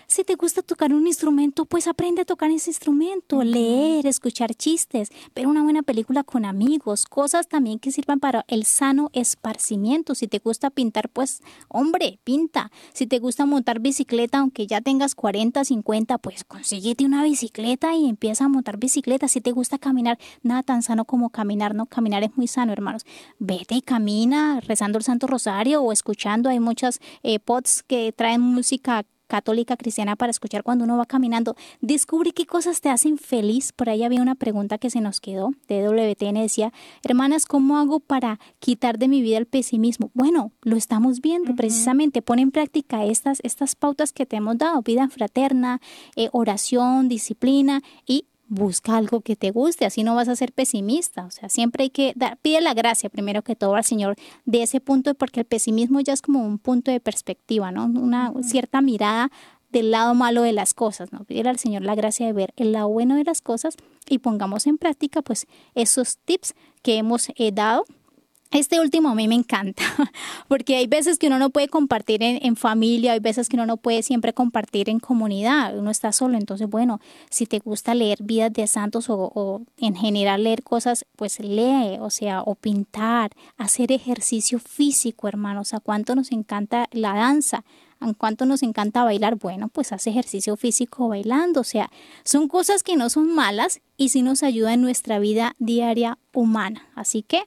Si 0.07 0.25
te 0.25 0.35
gusta 0.35 0.63
tocar 0.63 0.93
un 0.93 1.07
instrumento, 1.07 1.65
pues 1.65 1.87
aprende 1.87 2.23
a 2.23 2.25
tocar 2.25 2.51
ese 2.51 2.71
instrumento, 2.71 3.43
leer, 3.43 4.07
escuchar 4.07 4.55
chistes, 4.55 5.11
ver 5.35 5.47
una 5.47 5.63
buena 5.63 5.83
película 5.83 6.25
con 6.25 6.45
amigos, 6.45 7.07
cosas 7.07 7.49
también 7.49 7.79
que 7.79 7.91
sirvan 7.91 8.21
para 8.21 8.45
el 8.49 8.65
sano 8.65 9.11
esparcimiento. 9.13 10.15
Si 10.15 10.29
te 10.29 10.39
gusta 10.39 10.71
pintar, 10.71 11.09
pues 11.09 11.43
hombre, 11.69 12.19
pinta. 12.25 12.71
Si 12.93 13.07
te 13.07 13.19
gusta 13.19 13.47
montar 13.47 13.81
bicicleta, 13.81 14.39
aunque 14.39 14.67
ya 14.67 14.81
tengas 14.81 15.15
40, 15.15 15.65
50, 15.65 16.19
pues 16.19 16.45
consíguete 16.45 17.05
una 17.05 17.23
bicicleta 17.23 17.95
y 17.95 18.09
empieza 18.09 18.45
a 18.45 18.49
montar 18.49 18.79
bicicleta. 18.79 19.29
Si 19.29 19.41
te 19.41 19.53
gusta 19.53 19.79
caminar, 19.79 20.19
nada 20.43 20.63
tan 20.63 20.83
sano 20.83 21.05
como 21.05 21.31
caminar, 21.31 21.75
¿no? 21.75 21.87
Caminar 21.87 22.23
es 22.23 22.37
muy 22.37 22.47
sano, 22.47 22.73
hermanos. 22.73 23.05
Vete 23.39 23.75
y 23.77 23.83
camina 23.83 24.61
rezando 24.61 24.99
el 24.99 25.05
Santo 25.05 25.27
Rosario 25.27 25.83
o 25.83 25.93
escuchando. 25.93 26.49
Hay 26.49 26.61
muchas 26.61 27.01
eh, 27.23 27.39
pods 27.39 27.83
que 27.83 28.13
traen 28.13 28.41
música 28.41 29.05
católica 29.35 29.77
cristiana 29.77 30.15
para 30.15 30.31
escuchar 30.31 30.63
cuando 30.63 30.85
uno 30.85 30.97
va 30.97 31.07
caminando. 31.07 31.57
Descubre 31.81 32.31
qué 32.31 32.47
cosas 32.47 32.81
te 32.81 32.89
hacen 32.89 33.19
feliz. 33.19 33.73
Por 33.73 33.89
ahí 33.89 34.05
había 34.05 34.23
una 34.23 34.37
pregunta 34.37 34.79
que 34.79 34.91
se 34.91 35.01
nos 35.01 35.21
quedó 35.21 35.51
de 35.67 35.89
WTN. 35.89 36.35
Decía, 36.35 36.73
hermanas, 37.03 37.45
¿cómo 37.45 37.79
hago 37.79 37.99
para 37.99 38.39
quitar 38.61 38.97
de 38.97 39.09
mi 39.09 39.23
vida 39.23 39.39
el 39.39 39.47
pesimismo? 39.47 40.13
Bueno, 40.15 40.53
lo 40.63 40.77
estamos 40.77 41.21
viendo 41.21 41.57
precisamente. 41.57 42.23
Pone 42.23 42.43
en 42.43 42.53
práctica 42.53 43.05
estas, 43.05 43.41
estas 43.43 43.75
pautas 43.75 44.13
que 44.13 44.25
te 44.25 44.37
hemos 44.37 44.57
dado. 44.57 44.83
Vida 44.83 45.09
fraterna, 45.09 45.81
eh, 46.15 46.29
oración, 46.31 47.09
disciplina 47.09 47.83
y 48.07 48.27
busca 48.49 48.97
algo 48.97 49.21
que 49.21 49.37
te 49.37 49.51
guste, 49.51 49.85
así 49.85 50.03
no 50.03 50.15
vas 50.15 50.29
a 50.29 50.37
ser 50.37 50.53
pesimista. 50.53 51.25
O 51.25 51.31
sea, 51.31 51.49
siempre 51.49 51.85
hay 51.85 51.91
que 51.91 52.13
dar, 52.17 52.37
pide 52.39 52.61
la 52.61 52.75
gracia 52.75 53.09
primero 53.09 53.43
que 53.43 53.57
todo 53.57 53.75
al 53.75 53.85
Señor 53.85 54.17
de 54.45 54.63
ese 54.63 54.81
punto, 54.81 55.15
porque 55.15 55.41
el 55.41 55.47
pesimismo 55.47 56.01
ya 56.01 56.13
es 56.13 56.23
como 56.23 56.45
un 56.45 56.59
punto 56.59 56.91
de 56.91 57.01
perspectiva, 57.01 57.71
¿no? 57.71 57.85
Una 57.87 58.33
cierta 58.43 58.81
mirada 58.81 59.31
del 59.71 59.91
lado 59.91 60.15
malo 60.15 60.43
de 60.43 60.53
las 60.53 60.73
cosas, 60.73 61.13
¿no? 61.13 61.25
Pide 61.25 61.49
al 61.49 61.59
Señor 61.59 61.83
la 61.83 61.95
gracia 61.95 62.27
de 62.27 62.33
ver 62.33 62.55
el 62.57 62.73
lado 62.73 62.89
bueno 62.89 63.17
de 63.17 63.25
las 63.25 63.41
cosas 63.41 63.77
y 64.09 64.19
pongamos 64.19 64.67
en 64.67 64.79
práctica 64.79 65.21
pues 65.21 65.47
esos 65.75 66.19
tips 66.19 66.55
que 66.83 66.97
hemos 66.97 67.31
eh, 67.35 67.51
dado 67.53 67.85
este 68.55 68.81
último 68.81 69.09
a 69.09 69.15
mí 69.17 69.27
me 69.27 69.35
encanta, 69.35 69.83
porque 70.49 70.77
hay 70.77 70.87
veces 70.87 71.19
que 71.19 71.27
uno 71.27 71.39
no 71.41 71.51
puede 71.51 71.69
compartir 71.69 72.23
en, 72.23 72.55
familia, 72.55 73.13
hay 73.13 73.19
veces 73.19 73.49
que 73.49 73.57
uno 73.57 73.67
no 73.67 73.77
puede 73.77 74.03
siempre 74.05 74.33
compartir 74.33 74.89
en 74.89 75.01
comunidad, 75.01 75.77
uno 75.77 75.91
está 75.91 76.13
solo, 76.13 76.39
entonces 76.39 76.71
bueno, 76.71 77.01
si 77.31 77.47
te 77.47 77.59
gusta 77.59 77.95
leer 77.95 78.19
vidas 78.23 78.53
de 78.53 78.69
santos 78.69 79.11
o, 79.11 79.33
o 79.35 79.63
en 79.79 79.97
general 79.97 80.45
leer 80.45 80.63
cosas, 80.63 81.05
pues 81.17 81.41
lee, 81.41 81.99
o 82.01 82.11
sea, 82.11 82.43
o 82.43 82.55
pintar, 82.55 83.33
hacer 83.57 83.91
ejercicio 83.91 84.61
físico, 84.61 85.27
hermanos, 85.27 85.75
a 85.75 85.81
cuánto 85.81 86.15
nos 86.15 86.31
encanta 86.31 86.89
la 86.93 87.15
danza, 87.15 87.65
a 87.99 88.15
cuánto 88.15 88.47
nos 88.47 88.63
encanta 88.63 89.03
bailar, 89.03 89.35
bueno, 89.35 89.67
pues 89.67 89.93
hace 89.93 90.11
ejercicio 90.11 90.57
físico 90.57 91.09
bailando, 91.09 91.61
o 91.61 91.65
sea, 91.65 91.91
son 92.23 92.47
cosas 92.47 92.85
que 92.85 92.97
no 92.97 93.11
son 93.11 93.35
malas 93.35 93.81
y 93.97 94.11
sí 94.11 94.23
nos 94.23 94.45
ayudan 94.45 94.75
en 94.75 94.83
nuestra 94.83 95.19
vida 95.19 95.57
diaria 95.59 96.19
humana, 96.33 96.87
así 96.95 97.23
que 97.23 97.43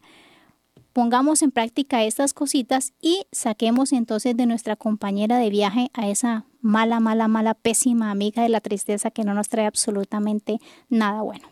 pongamos 0.97 1.43
en 1.43 1.51
práctica 1.51 2.03
estas 2.05 2.33
cositas 2.33 2.91
y 2.99 3.27
saquemos 3.31 3.93
entonces 3.93 4.35
de 4.35 4.47
nuestra 4.47 4.75
compañera 4.75 5.37
de 5.37 5.51
viaje 5.51 5.91
a 5.93 6.09
esa 6.09 6.47
mala, 6.59 6.99
mala, 6.99 7.27
mala, 7.27 7.53
pésima 7.53 8.09
amiga 8.09 8.41
de 8.41 8.49
la 8.49 8.61
tristeza 8.61 9.11
que 9.11 9.23
no 9.23 9.35
nos 9.35 9.47
trae 9.47 9.67
absolutamente 9.67 10.57
nada 10.89 11.21
bueno. 11.21 11.47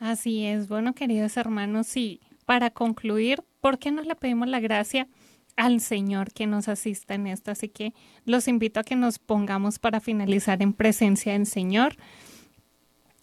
Así 0.00 0.44
es, 0.44 0.66
bueno, 0.66 0.92
queridos 0.92 1.36
hermanos, 1.36 1.96
y 1.96 2.20
para 2.46 2.70
concluir, 2.70 3.44
¿por 3.60 3.78
qué 3.78 3.92
no 3.92 4.02
le 4.02 4.16
pedimos 4.16 4.48
la 4.48 4.58
gracia 4.58 5.06
al 5.54 5.80
Señor 5.80 6.32
que 6.32 6.48
nos 6.48 6.66
asista 6.66 7.14
en 7.14 7.28
esto? 7.28 7.52
Así 7.52 7.68
que 7.68 7.94
los 8.24 8.48
invito 8.48 8.80
a 8.80 8.82
que 8.82 8.96
nos 8.96 9.20
pongamos 9.20 9.78
para 9.78 10.00
finalizar 10.00 10.62
en 10.62 10.72
presencia 10.72 11.34
del 11.34 11.46
Señor. 11.46 11.94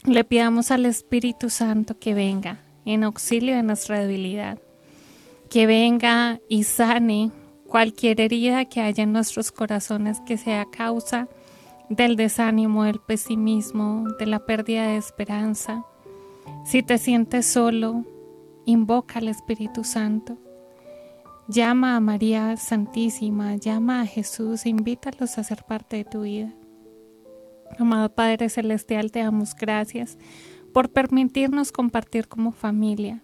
Le 0.05 0.23
pidamos 0.23 0.71
al 0.71 0.85
Espíritu 0.85 1.49
Santo 1.49 1.99
que 1.99 2.13
venga 2.13 2.61
en 2.85 3.03
auxilio 3.03 3.53
de 3.53 3.63
nuestra 3.63 3.99
debilidad 3.99 4.59
que 5.49 5.67
venga 5.67 6.39
y 6.49 6.63
sane 6.63 7.31
cualquier 7.67 8.21
herida 8.21 8.65
que 8.65 8.81
haya 8.81 9.03
en 9.03 9.13
nuestros 9.13 9.51
corazones 9.51 10.19
que 10.25 10.37
sea 10.37 10.65
causa 10.65 11.27
del 11.89 12.15
desánimo, 12.15 12.83
del 12.83 12.99
pesimismo, 12.99 14.05
de 14.19 14.25
la 14.25 14.45
pérdida 14.45 14.87
de 14.87 14.97
esperanza. 14.97 15.85
Si 16.65 16.83
te 16.83 16.97
sientes 16.97 17.45
solo, 17.45 18.05
invoca 18.65 19.19
al 19.19 19.27
Espíritu 19.27 19.83
Santo. 19.83 20.37
Llama 21.47 21.95
a 21.95 21.99
María 22.01 22.57
Santísima, 22.57 23.55
llama 23.55 24.01
a 24.01 24.05
Jesús, 24.05 24.65
invítalos 24.65 25.37
a 25.37 25.43
ser 25.43 25.63
parte 25.63 25.97
de 25.97 26.05
tu 26.05 26.21
vida. 26.21 26.53
Amado 27.79 28.13
Padre 28.13 28.49
Celestial, 28.49 29.11
te 29.11 29.19
damos 29.19 29.55
gracias 29.55 30.17
por 30.73 30.89
permitirnos 30.89 31.71
compartir 31.71 32.27
como 32.27 32.51
familia 32.51 33.23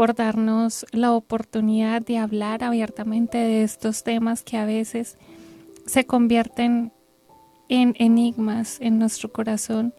por 0.00 0.14
darnos 0.14 0.86
la 0.92 1.12
oportunidad 1.12 2.00
de 2.00 2.16
hablar 2.16 2.64
abiertamente 2.64 3.36
de 3.36 3.62
estos 3.62 4.02
temas 4.02 4.42
que 4.42 4.56
a 4.56 4.64
veces 4.64 5.18
se 5.84 6.06
convierten 6.06 6.90
en 7.68 7.94
enigmas 7.98 8.78
en 8.80 8.98
nuestro 8.98 9.30
corazón 9.30 9.92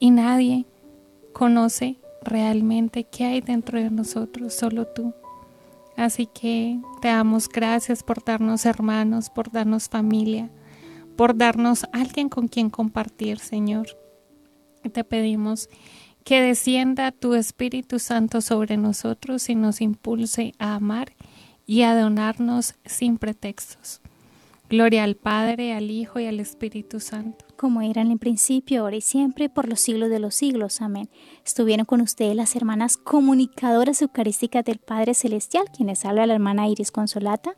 y 0.00 0.10
nadie 0.10 0.66
conoce 1.32 2.00
realmente 2.22 3.04
qué 3.04 3.26
hay 3.26 3.40
dentro 3.40 3.78
de 3.78 3.88
nosotros, 3.88 4.52
solo 4.52 4.84
tú. 4.84 5.14
Así 5.96 6.26
que 6.26 6.80
te 7.00 7.06
damos 7.06 7.48
gracias 7.48 8.02
por 8.02 8.24
darnos 8.24 8.66
hermanos, 8.66 9.30
por 9.30 9.52
darnos 9.52 9.88
familia, 9.88 10.50
por 11.16 11.36
darnos 11.36 11.86
alguien 11.92 12.28
con 12.28 12.48
quien 12.48 12.68
compartir, 12.68 13.38
Señor. 13.38 13.86
Te 14.92 15.04
pedimos 15.04 15.68
que 16.24 16.40
descienda 16.40 17.12
tu 17.12 17.34
Espíritu 17.34 17.98
Santo 17.98 18.40
sobre 18.40 18.78
nosotros 18.78 19.48
y 19.50 19.54
nos 19.54 19.80
impulse 19.80 20.54
a 20.58 20.74
amar 20.74 21.12
y 21.66 21.82
a 21.82 21.94
donarnos 21.94 22.74
sin 22.84 23.18
pretextos. 23.18 24.00
Gloria 24.70 25.04
al 25.04 25.14
Padre, 25.14 25.74
al 25.74 25.90
Hijo 25.90 26.18
y 26.18 26.26
al 26.26 26.40
Espíritu 26.40 26.98
Santo. 26.98 27.44
Como 27.56 27.82
era 27.82 28.00
en 28.00 28.10
el 28.10 28.18
principio, 28.18 28.80
ahora 28.80 28.96
y 28.96 29.02
siempre, 29.02 29.50
por 29.50 29.68
los 29.68 29.80
siglos 29.80 30.08
de 30.08 30.18
los 30.18 30.34
siglos. 30.34 30.80
Amén. 30.80 31.10
Estuvieron 31.44 31.84
con 31.84 32.00
ustedes 32.00 32.34
las 32.34 32.56
hermanas 32.56 32.96
comunicadoras 32.96 34.00
eucarísticas 34.00 34.64
del 34.64 34.78
Padre 34.78 35.12
Celestial, 35.12 35.66
quienes 35.76 36.06
habla 36.06 36.26
la 36.26 36.34
hermana 36.34 36.66
Iris 36.66 36.90
Consolata 36.90 37.56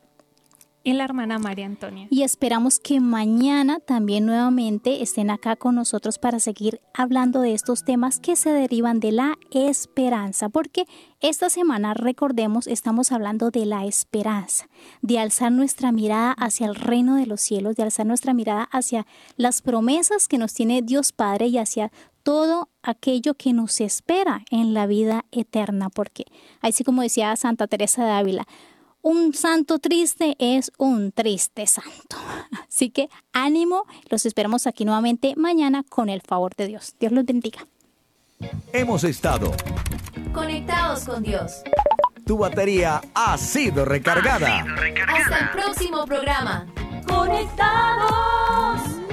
y 0.86 0.92
la 0.92 1.02
hermana 1.02 1.40
María 1.40 1.66
Antonia. 1.66 2.06
Y 2.10 2.22
esperamos 2.22 2.78
que 2.78 3.00
mañana 3.00 3.80
también 3.80 4.24
nuevamente 4.24 5.02
estén 5.02 5.30
acá 5.30 5.56
con 5.56 5.74
nosotros 5.74 6.20
para 6.20 6.38
seguir 6.38 6.80
hablando 6.94 7.40
de 7.40 7.54
estos 7.54 7.82
temas 7.84 8.20
que 8.20 8.36
se 8.36 8.50
derivan 8.50 9.00
de 9.00 9.10
la 9.10 9.36
esperanza, 9.50 10.48
porque 10.48 10.84
esta 11.18 11.50
semana, 11.50 11.92
recordemos, 11.92 12.68
estamos 12.68 13.10
hablando 13.10 13.50
de 13.50 13.66
la 13.66 13.84
esperanza, 13.84 14.68
de 15.02 15.18
alzar 15.18 15.50
nuestra 15.50 15.90
mirada 15.90 16.30
hacia 16.38 16.68
el 16.68 16.76
reino 16.76 17.16
de 17.16 17.26
los 17.26 17.40
cielos, 17.40 17.74
de 17.74 17.82
alzar 17.82 18.06
nuestra 18.06 18.32
mirada 18.32 18.68
hacia 18.70 19.08
las 19.36 19.62
promesas 19.62 20.28
que 20.28 20.38
nos 20.38 20.54
tiene 20.54 20.82
Dios 20.82 21.10
Padre 21.10 21.48
y 21.48 21.58
hacia 21.58 21.90
todo 22.22 22.68
aquello 22.84 23.34
que 23.34 23.52
nos 23.52 23.80
espera 23.80 24.44
en 24.52 24.72
la 24.72 24.86
vida 24.86 25.24
eterna, 25.32 25.90
porque 25.90 26.26
así 26.60 26.84
como 26.84 27.02
decía 27.02 27.34
Santa 27.34 27.66
Teresa 27.66 28.04
de 28.04 28.12
Ávila, 28.12 28.46
un 29.06 29.34
santo 29.34 29.78
triste 29.78 30.34
es 30.40 30.72
un 30.78 31.12
triste 31.12 31.64
santo. 31.68 32.16
Así 32.68 32.90
que 32.90 33.08
ánimo, 33.32 33.84
los 34.10 34.26
esperamos 34.26 34.66
aquí 34.66 34.84
nuevamente 34.84 35.34
mañana 35.36 35.84
con 35.88 36.08
el 36.08 36.22
favor 36.22 36.56
de 36.56 36.66
Dios. 36.66 36.96
Dios 36.98 37.12
los 37.12 37.24
bendiga. 37.24 37.68
Hemos 38.72 39.04
estado 39.04 39.52
conectados 40.34 41.04
con 41.04 41.22
Dios. 41.22 41.62
Tu 42.26 42.36
batería 42.36 43.00
ha 43.14 43.38
sido 43.38 43.84
recargada. 43.84 44.66
Hasta 45.06 45.38
el 45.38 45.50
próximo 45.50 46.04
programa. 46.04 46.66
Conectados. 47.06 49.05